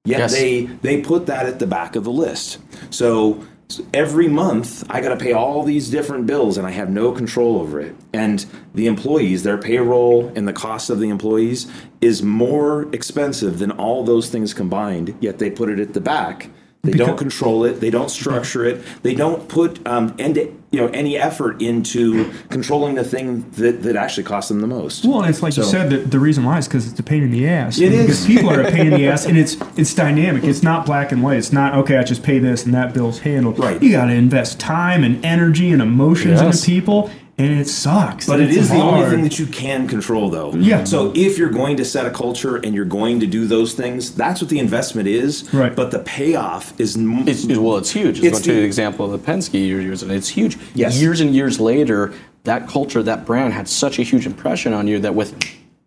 Yet 0.05 0.19
Yes. 0.21 0.33
they 0.35 0.63
they 0.83 1.01
put 1.01 1.27
that 1.27 1.47
at 1.47 1.59
the 1.59 1.67
back 1.67 1.97
of 1.97 2.05
the 2.05 2.11
list. 2.13 2.59
So 2.91 3.45
every 3.93 4.29
month 4.29 4.83
I 4.89 5.01
got 5.03 5.11
to 5.11 5.17
pay 5.17 5.33
all 5.33 5.63
these 5.63 5.91
different 5.91 6.27
bills 6.27 6.57
and 6.57 6.67
I 6.67 6.71
have 6.71 6.89
no 6.89 7.13
control 7.13 7.59
over 7.61 7.79
it. 7.81 7.95
And 8.15 8.45
the 8.75 8.87
employees, 8.87 9.43
their 9.43 9.59
payroll 9.59 10.33
and 10.35 10.49
the 10.49 10.55
cost 10.55 10.89
of 10.89 11.01
the 11.01 11.11
employees 11.11 11.67
is 12.01 12.23
more 12.23 12.89
expensive 12.95 13.59
than 13.59 13.71
all 13.73 14.05
those 14.05 14.31
things 14.31 14.55
combined. 14.55 15.15
Yet 15.21 15.39
they 15.39 15.51
put 15.51 15.69
it 15.69 15.81
at 15.81 15.93
the 15.93 16.01
back. 16.01 16.51
They 16.83 16.93
don't 16.93 17.19
control 17.19 17.65
it. 17.65 17.81
They 17.81 17.91
don't 17.91 18.11
structure 18.11 18.65
it. 18.65 18.81
They 19.03 19.15
don't 19.15 19.49
put 19.49 19.85
um, 19.87 20.15
end, 20.19 20.37
you 20.37 20.81
know 20.81 20.87
any 20.89 21.17
effort 21.17 21.61
into 21.61 22.33
controlling 22.51 22.95
the 22.95 23.05
thing 23.05 23.49
that, 23.53 23.83
that 23.83 23.97
actually 23.97 24.25
costs 24.25 24.49
them 24.49 24.61
the 24.61 24.67
most. 24.69 25.05
Well, 25.05 25.21
and 25.23 25.31
it's 25.31 25.43
like 25.43 25.57
you 25.57 25.65
said. 25.65 25.91
The, 25.91 25.99
the 25.99 26.21
reason 26.21 26.45
why 26.45 26.59
is 26.59 26.69
because 26.69 26.89
it's 26.91 27.01
a 27.01 27.03
pain 27.03 27.23
in 27.23 27.31
the 27.31 27.49
ass. 27.49 27.81
It 27.81 27.91
because 27.91 28.27
people 28.27 28.51
are 28.51 28.61
a 28.63 28.71
pain 28.71 28.87
in 28.87 28.95
the 28.95 29.09
ass, 29.09 29.27
and 29.27 29.37
it's 29.37 29.57
it's 29.77 29.93
dynamic. 29.95 30.45
It's 30.45 30.63
not 30.63 30.87
black 30.87 31.11
and 31.11 31.23
white. 31.23 31.39
It's 31.39 31.53
not 31.53 31.75
okay. 31.75 31.97
I 31.97 32.05
just 32.05 32.23
pay 32.23 32.39
this 32.39 32.65
and 32.65 32.73
that 32.75 32.95
bill's 32.95 33.19
handled. 33.21 33.59
Right. 33.59 33.83
You 33.83 33.91
got 33.91 34.07
to 34.07 34.13
invest 34.13 34.61
time 34.61 35.03
and 35.05 35.25
energy 35.25 35.71
and 35.71 35.83
emotions 35.83 36.41
Yes. 36.41 36.57
into 36.63 36.67
people, 36.67 37.11
and 37.39 37.61
it 37.61 37.69
sucks. 37.69 38.27
But 38.27 38.41
it 38.41 38.49
It's 38.49 38.57
is 38.59 38.71
the 38.71 38.77
only 38.77 39.09
thing 39.09 39.23
that 39.23 39.39
you 39.39 39.47
can 39.47 39.87
control, 39.87 40.29
though. 40.29 40.53
Yeah. 40.55 40.85
So 40.85 41.13
if 41.15 41.39
you're 41.39 41.51
going 41.51 41.77
to 41.77 41.85
set 41.85 42.05
a 42.05 42.11
culture 42.11 42.57
and 42.57 42.75
you're 42.75 42.85
going 42.85 43.21
to 43.21 43.27
do 43.27 43.47
those 43.47 43.75
things, 43.75 44.13
that's 44.15 44.41
what 44.41 44.51
the 44.51 44.59
investment 44.59 45.07
is. 45.09 45.53
Right. 45.55 45.75
But 45.75 45.91
the 45.93 46.01
payoff 46.01 46.79
is. 46.81 46.97
m- 46.97 47.29
It's, 47.29 47.45
it- 47.45 47.59
well, 47.59 47.77
it's 47.77 47.91
huge. 47.93 48.19
It's, 48.19 48.27
It's 48.39 48.41
to 48.43 48.53
the- 48.53 48.59
the 48.61 48.65
example 48.67 49.07
of 49.07 49.13
the 49.13 49.33
Penske 49.33 49.67
you're 49.67 49.81
using. 49.81 50.11
It's 50.11 50.29
huge. 50.29 50.59
Yes. 50.75 51.01
Years 51.01 51.21
and 51.21 51.35
years 51.35 51.61
later, 51.61 52.13
that 52.45 52.67
culture, 52.69 53.03
that 53.05 53.25
brand 53.25 53.53
had 53.53 53.69
such 53.69 53.99
a 53.99 54.03
huge 54.03 54.27
impression 54.27 54.73
on 54.73 54.89
you 54.89 54.99
that 55.01 55.15
with 55.15 55.35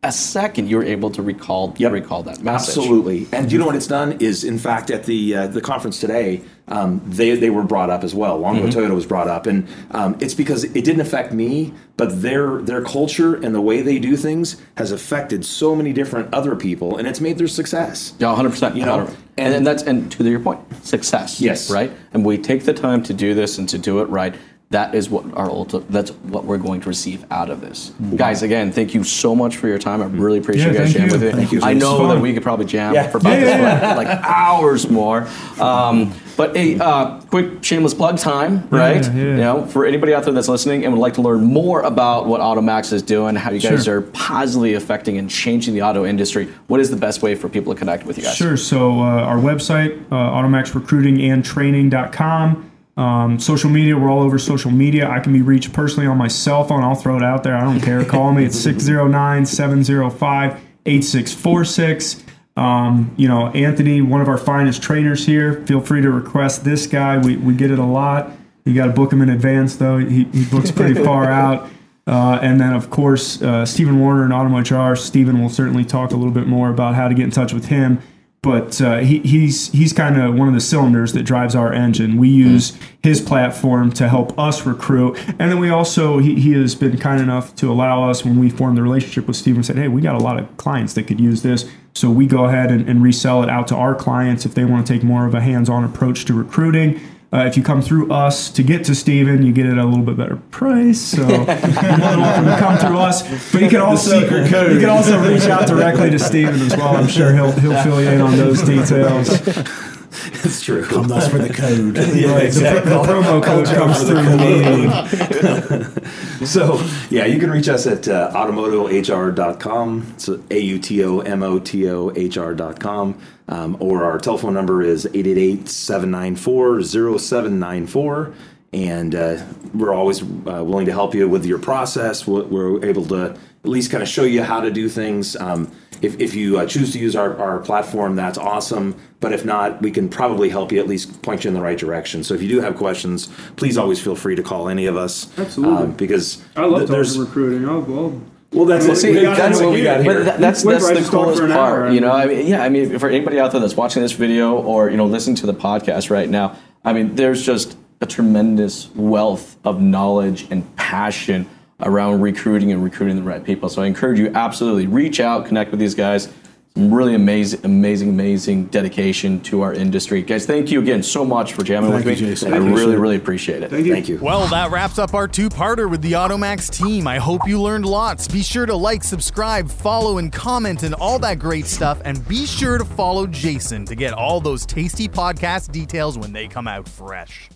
a 0.04 0.12
second 0.12 0.68
you 0.68 0.78
were 0.78 0.84
able 0.84 1.12
to 1.12 1.22
recall 1.22 1.76
Yep. 1.78 1.92
recall 1.92 2.24
that 2.24 2.42
message. 2.42 2.78
Absolutely. 2.78 3.28
And 3.32 3.52
you 3.52 3.60
know 3.60 3.68
what 3.68 3.76
it's 3.76 3.86
done? 3.88 4.14
Is 4.20 4.44
in 4.44 4.58
fact 4.58 4.90
at 4.90 5.04
the 5.06 5.36
uh, 5.36 5.48
the 5.48 5.62
conference 5.62 6.00
today, 6.00 6.42
um, 6.72 7.02
they 7.06 7.36
they 7.36 7.50
were 7.50 7.64
brought 7.64 7.90
up 7.90 8.04
as 8.04 8.16
well. 8.16 8.38
Longo 8.38 8.62
Mm-hmm. 8.68 8.80
Toyota 8.80 8.96
was 8.96 9.06
brought 9.06 9.28
up, 9.28 9.46
and 9.46 9.68
um, 9.92 10.18
it's 10.20 10.34
because 10.34 10.64
it 10.64 10.74
didn't 10.86 11.02
affect 11.02 11.34
me, 11.34 11.74
but 11.98 12.22
their 12.22 12.62
their 12.62 12.82
culture 12.82 13.36
and 13.36 13.54
the 13.54 13.62
way 13.62 13.82
they 13.82 14.00
do 14.00 14.16
things 14.16 14.62
has 14.78 14.92
affected 14.92 15.44
so 15.46 15.76
many 15.76 15.94
different 15.94 16.34
other 16.34 16.56
people, 16.56 16.98
and 16.98 17.08
it's 17.08 17.20
made 17.22 17.38
their 17.38 17.48
success. 17.48 18.14
Yeah, 18.20 18.28
100%. 18.36 18.76
You 18.76 18.86
know, 18.86 19.00
and, 19.02 19.18
and, 19.38 19.54
and- 19.56 19.68
that's 19.68 19.84
and 19.84 20.12
to 20.14 20.24
your 20.24 20.40
point, 20.40 20.60
success. 20.84 21.42
Yes. 21.42 21.70
Right? 21.70 21.92
And 22.14 22.26
we 22.26 22.38
take 22.38 22.64
the 22.66 22.74
time 22.74 23.04
to 23.04 23.14
do 23.14 23.34
this 23.34 23.58
and 23.58 23.68
to 23.70 23.78
do 23.78 24.00
it 24.00 24.06
right. 24.10 24.34
That 24.70 24.96
is 24.96 25.10
what 25.10 25.26
our 25.36 25.50
ultimate, 25.50 25.92
that's 25.92 26.12
what 26.12 26.46
we're 26.46 26.58
going 26.58 26.80
to 26.80 26.88
receive 26.88 27.26
out 27.30 27.50
of 27.50 27.60
this. 27.60 27.92
Guys, 28.16 28.42
again, 28.42 28.72
thank 28.72 28.94
you 28.94 29.04
so 29.04 29.36
much 29.36 29.58
for 29.58 29.68
your 29.68 29.78
time. 29.78 30.02
I 30.02 30.06
really 30.06 30.38
appreciate 30.40 30.68
Yeah, 30.68 30.72
you 30.72 30.78
guys 30.78 30.94
jamming 30.94 31.12
with 31.12 31.24
it. 31.24 31.36
Thank 31.36 31.52
you. 31.52 31.60
I 31.62 31.74
know 31.74 31.98
fun. 31.98 32.08
that 32.16 32.22
we 32.22 32.34
could 32.34 32.42
probably 32.42 32.68
jam 32.68 32.94
Yeah. 32.94 33.10
for 33.10 33.18
about 33.18 33.32
Yeah, 33.34 33.40
this 33.42 33.82
yeah, 33.82 33.96
like 33.96 34.08
hours 34.08 34.90
more. 34.90 35.28
Um, 35.60 36.14
but 36.42 36.56
hey, 36.58 36.80
uh, 36.80 37.20
quick 37.30 37.64
shameless 37.64 37.94
plug 37.94 38.18
time, 38.18 38.68
right? 38.72 39.06
yeah. 39.06 39.14
You 39.14 39.36
know, 39.38 39.66
for 39.68 39.86
anybody 39.86 40.16
out 40.16 40.24
there 40.24 40.34
that's 40.34 40.48
listening 40.48 40.84
and 40.84 40.92
would 40.92 41.00
like 41.00 41.14
to 41.16 41.22
learn 41.22 41.44
more 41.44 41.82
about 41.82 42.26
what 42.26 42.42
AutoMax 42.42 42.92
is 42.94 43.04
doing, 43.04 43.36
how 43.36 43.52
you 43.52 43.60
guys 43.60 43.84
Sure. 43.86 44.00
are 44.00 44.02
positively 44.02 44.74
affecting 44.74 45.20
and 45.20 45.30
changing 45.30 45.76
the 45.76 45.84
auto 45.84 46.04
industry, 46.04 46.48
what 46.66 46.80
is 46.80 46.90
the 46.90 46.98
best 46.98 47.22
way 47.22 47.36
for 47.36 47.48
people 47.48 47.72
to 47.76 47.78
connect 47.78 48.08
with 48.08 48.18
you 48.18 48.24
guys? 48.24 48.36
Sure. 48.36 48.58
So 48.58 49.02
uh, 49.02 49.04
our 49.04 49.38
website, 49.38 50.02
uh, 50.12 50.16
automaxrecruitingandtraining.com. 50.16 52.72
Um, 52.98 53.40
social 53.40 53.70
media, 53.70 53.96
we're 53.98 54.10
all 54.10 54.22
over 54.24 54.40
social 54.40 54.72
media. 54.72 55.08
I 55.10 55.20
can 55.20 55.32
be 55.34 55.42
reached 55.44 55.74
personally 55.74 56.08
on 56.08 56.18
my 56.18 56.28
cell 56.28 56.64
phone. 56.64 56.84
I'll 56.84 56.96
throw 56.96 57.18
it 57.18 57.24
out 57.24 57.44
there. 57.44 57.56
I 57.56 57.62
don't 57.62 57.82
care. 57.82 58.04
Call 58.04 58.34
me. 58.34 58.46
It's 58.46 58.60
609 58.64 59.46
705 59.46 60.60
8646. 60.88 62.24
Um, 62.62 63.12
you 63.18 63.28
know, 63.28 63.48
Anthony, 63.48 64.02
one 64.02 64.22
of 64.22 64.28
our 64.28 64.38
finest 64.38 64.84
trainers 64.84 65.26
here. 65.26 65.66
Feel 65.66 65.82
free 65.82 66.02
to 66.02 66.12
request 66.12 66.64
this 66.64 66.86
guy. 66.86 67.18
We, 67.18 67.36
we 67.38 67.56
get 67.56 67.72
it 67.72 67.80
a 67.80 67.86
lot. 67.86 68.34
You 68.66 68.76
got 68.76 68.86
to 68.86 68.92
book 68.92 69.12
him 69.12 69.24
in 69.24 69.30
advance, 69.30 69.78
though. 69.78 69.98
He, 69.98 70.26
he 70.26 70.46
books 70.46 70.70
pretty 70.70 70.94
far 71.04 71.26
out. 71.26 71.68
Uh, 72.06 72.38
and 72.40 72.62
then, 72.62 72.74
of 72.74 72.92
course, 72.92 73.42
uh, 73.42 73.66
Stephen 73.66 74.00
Warner 74.00 74.24
and 74.26 74.32
AutomotoHR. 74.32 74.96
Stephen 74.96 75.42
will 75.42 75.50
certainly 75.50 75.84
talk 75.84 76.12
a 76.12 76.16
little 76.16 76.34
bit 76.34 76.46
more 76.46 76.70
about 76.70 76.94
how 76.94 77.08
to 77.08 77.16
get 77.16 77.24
in 77.24 77.32
touch 77.32 77.52
with 77.52 77.66
him. 77.66 78.00
But 78.44 78.82
uh, 78.82 78.98
he, 78.98 79.20
he's 79.20 79.72
he's 79.72 79.94
kind 79.94 80.20
of 80.20 80.34
one 80.34 80.48
of 80.48 80.56
the 80.56 80.62
cylinders 80.62 81.14
that 81.14 81.22
drives 81.24 81.54
our 81.54 81.72
engine. 81.72 82.18
We 82.18 82.30
use 82.30 82.76
his 83.04 83.22
platform 83.22 83.92
to 83.94 84.10
help 84.10 84.38
us 84.38 84.66
recruit, 84.66 85.20
and 85.28 85.52
then 85.52 85.60
we 85.60 85.70
also 85.70 86.18
he, 86.18 86.40
he 86.40 86.54
has 86.54 86.74
been 86.74 86.98
kind 86.98 87.22
enough 87.22 87.56
to 87.58 87.72
allow 87.72 88.10
us 88.10 88.26
when 88.26 88.40
we 88.40 88.50
formed 88.50 88.80
the 88.80 88.82
relationship 88.82 89.28
with 89.28 89.36
Stephen. 89.36 89.62
Said, 89.62 89.78
hey, 89.78 89.90
we 89.90 90.02
got 90.02 90.16
a 90.16 90.24
lot 90.24 90.40
of 90.40 90.58
clients 90.58 90.96
that 90.96 91.04
could 91.04 91.20
use 91.20 91.44
this, 91.44 91.70
so 91.94 92.10
we 92.10 92.26
go 92.26 92.46
ahead 92.46 92.72
and, 92.72 92.88
and 92.88 93.04
resell 93.04 93.44
it 93.44 93.50
out 93.50 93.68
to 93.68 93.76
our 93.76 93.96
clients 93.96 94.46
if 94.46 94.54
they 94.54 94.66
want 94.66 94.88
to 94.88 94.94
take 94.94 95.04
more 95.04 95.26
of 95.26 95.36
a 95.36 95.42
hands-on 95.42 95.84
approach 95.84 96.26
to 96.26 96.34
recruiting. 96.34 97.00
Uh, 97.34 97.46
if 97.46 97.56
you 97.56 97.64
come 97.64 97.82
through 97.82 98.12
us 98.12 98.50
to 98.50 98.62
get 98.62 98.84
to 98.84 98.94
Steven, 98.94 99.42
you 99.42 99.54
get 99.54 99.66
it 99.66 99.72
at 99.72 99.78
a 99.78 99.86
little 99.86 100.04
bit 100.04 100.18
better 100.18 100.36
price. 100.36 101.00
So 101.00 101.22
you're 101.28 101.38
more 101.38 101.46
than 101.46 102.20
welcome 102.20 102.46
to 102.46 102.58
come 102.60 102.78
through 102.78 102.98
us. 102.98 103.22
But 103.54 103.62
you 103.62 103.70
can 103.70 103.80
also 103.80 104.20
you 104.20 104.80
can 104.80 104.90
also 104.90 105.18
reach 105.22 105.44
out 105.44 105.66
directly 105.66 106.10
to 106.10 106.20
Steven 106.20 106.60
as 106.60 106.76
well. 106.76 106.98
I'm 106.98 107.08
sure 107.08 107.34
he'll 107.34 107.52
he'll 107.52 107.82
fill 107.84 108.02
you 108.02 108.10
in 108.10 108.20
on 108.20 108.36
those 108.36 108.62
details. 108.62 109.30
It's 110.44 110.62
true. 110.62 110.84
Come 110.86 111.08
to 111.08 111.16
us 111.16 111.28
for 111.30 111.38
the 111.38 111.54
code. 111.54 111.98
Right, 112.32 112.52
the, 112.52 112.82
the 112.84 113.02
promo 113.04 113.42
code 113.44 113.66
comes 113.66 114.04
through 114.04 114.24
the 114.24 114.38
meeting. 114.38 116.08
So, 116.46 116.84
yeah, 117.12 117.26
you 117.26 117.40
can 117.40 117.52
reach 117.52 117.70
us 117.70 117.86
at 117.86 118.08
uh, 118.08 118.32
automotohr.com. 118.34 120.16
So, 120.18 120.44
A 120.50 120.60
U 120.60 120.80
T 120.80 121.04
O 121.04 121.20
M 121.20 121.44
O 121.44 121.60
T 121.60 121.88
O 121.88 122.12
H 122.16 122.36
R.com. 122.38 123.20
Um, 123.48 123.78
or 123.80 124.04
our 124.06 124.18
telephone 124.18 124.54
number 124.56 124.82
is 124.82 125.06
888 125.06 125.70
794 125.70 126.82
0794. 127.20 128.34
and 128.74 129.14
uh, 129.14 129.44
we're 129.76 129.94
always 129.94 130.22
uh, 130.24 130.26
willing 130.64 130.88
to 130.88 130.92
help 130.94 131.14
you 131.14 131.30
with 131.30 131.46
your 131.46 131.60
process. 131.60 132.26
We're, 132.26 132.46
we're 132.46 132.84
able 132.86 133.06
to 133.08 133.32
at 133.32 133.70
least 133.70 133.92
kind 133.92 134.02
of 134.02 134.10
show 134.10 134.24
you 134.24 134.42
how 134.44 134.62
to 134.62 134.72
do 134.72 134.90
things. 134.90 135.36
Um, 135.36 135.72
if, 136.02 136.20
if 136.20 136.34
you 136.34 136.58
uh, 136.60 136.66
choose 136.66 136.94
to 136.94 137.00
use 137.00 137.16
our, 137.16 137.38
our 137.38 137.60
platform, 137.60 138.16
that's 138.16 138.38
awesome. 138.38 138.96
But 139.20 139.34
if 139.34 139.46
not, 139.46 139.82
we 139.82 139.92
can 139.92 140.10
probably 140.10 140.50
help 140.50 140.72
you 140.72 140.80
at 140.80 140.88
least 140.88 141.22
point 141.22 141.44
you 141.44 141.50
in 141.50 141.54
the 141.54 141.62
right 141.62 141.78
direction. 141.78 142.24
So 142.24 142.34
if 142.34 142.42
you 142.42 142.48
do 142.50 142.60
have 142.62 142.76
questions, 142.76 143.28
please 143.56 143.78
always 143.78 144.02
feel 144.02 144.16
free 144.16 144.36
to 144.36 144.42
call 144.44 144.68
any 144.70 144.86
of 144.88 144.96
us. 144.98 145.28
Absolutely. 145.38 145.84
Um, 145.84 145.92
because 145.92 146.44
I 146.56 146.66
love 146.66 146.80
th- 146.82 146.90
there's 146.90 147.10
talking 147.16 147.26
recruiting. 147.28 147.70
I'll, 147.70 147.84
I'll 147.94 148.22
well, 148.54 148.66
that's 148.66 148.86
Well, 148.88 148.96
see, 148.96 149.12
we- 149.14 149.20
that's 149.22 149.38
that's 149.40 149.58
what 149.60 149.66
what 149.68 149.74
we 149.74 149.80
we- 149.80 149.84
got 149.84 150.02
here. 150.04 150.14
But 150.16 150.26
that, 150.26 150.40
that's 150.40 150.66
Wait, 150.66 150.74
that's 150.74 150.86
I 150.86 150.94
the 150.96 151.08
coolest 151.10 151.40
part, 151.40 151.52
hour. 151.52 151.90
you 151.92 152.02
know. 152.02 152.12
I 152.12 152.26
mean, 152.26 152.48
yeah, 152.48 152.64
I 152.64 152.70
mean, 152.70 152.98
for 153.00 153.08
anybody 153.10 153.40
out 153.40 153.52
there 153.52 153.62
that's 153.62 153.78
watching 153.78 154.02
this 154.02 154.12
video 154.12 154.56
or 154.58 154.90
you 154.90 154.98
know 154.98 155.06
listening 155.06 155.36
to 155.38 155.46
the 155.46 155.54
podcast 155.54 156.10
right 156.10 156.30
now, 156.30 156.58
I 156.84 156.92
mean, 156.94 157.16
there's 157.16 157.46
just 157.46 157.78
a 158.02 158.06
tremendous 158.06 158.90
wealth 158.96 159.56
of 159.64 159.80
knowledge 159.82 160.48
and 160.52 160.76
passion 160.76 161.48
around 161.84 162.22
recruiting 162.22 162.72
and 162.72 162.84
recruiting 162.84 163.16
the 163.16 163.24
right 163.24 163.44
people. 163.44 163.70
So 163.70 163.82
I 163.82 163.88
encourage 163.88 164.20
you 164.20 164.32
absolutely 164.34 164.88
reach 164.88 165.20
out, 165.20 165.46
connect 165.46 165.72
with 165.72 165.80
these 165.80 165.96
guys. 165.96 166.30
Some 166.78 166.94
really 166.94 167.16
amazing, 167.16 167.60
amazing, 167.66 168.08
amazing 168.08 168.68
dedication 168.68 169.42
to 169.42 169.62
our 169.62 169.74
industry, 169.74 170.22
guys. 170.22 170.46
Thank 170.46 170.72
you 170.72 170.80
again 170.82 171.04
so 171.04 171.26
much 171.26 171.52
for 171.52 171.64
jamming 171.64 171.92
Thank 171.92 172.06
with 172.06 172.22
you, 172.22 172.28
me. 172.28 172.32
Jason. 172.32 172.54
I 172.54 172.60
Thank 172.60 172.78
really, 172.78 172.94
sir. 172.94 173.00
really 173.00 173.18
appreciate 173.18 173.62
it. 173.62 173.70
thank 173.70 173.86
you. 173.86 173.94
Thank 173.94 174.08
you. 174.08 174.20
Well, 174.22 174.48
that 174.48 174.72
wraps 174.72 174.98
up 174.98 175.14
our 175.14 175.28
two 175.28 175.50
parter 175.50 175.90
with 175.92 176.02
the 176.02 176.14
Automax 176.14 176.70
team. 176.70 177.08
I 177.08 177.18
hope 177.18 177.42
you 177.46 177.62
learned 177.62 177.86
lots. 177.86 178.26
Be 178.26 178.42
sure 178.42 178.66
to 178.66 178.74
like, 178.74 179.04
subscribe, 179.04 179.70
follow, 179.70 180.18
and 180.18 180.32
comment 180.32 180.84
and 180.84 180.96
all 180.96 181.20
that 181.20 181.40
great 181.40 181.66
stuff. 181.66 182.02
And 182.06 182.26
be 182.26 182.46
sure 182.46 182.78
to 182.78 182.86
follow 182.86 183.28
Jason 183.28 183.84
to 183.84 183.94
get 183.94 184.14
all 184.14 184.40
those 184.40 184.66
tasty 184.66 185.10
podcast 185.10 185.74
details 185.74 186.18
when 186.18 186.32
they 186.32 186.48
come 186.48 186.70
out 186.70 186.88
fresh. 186.88 187.50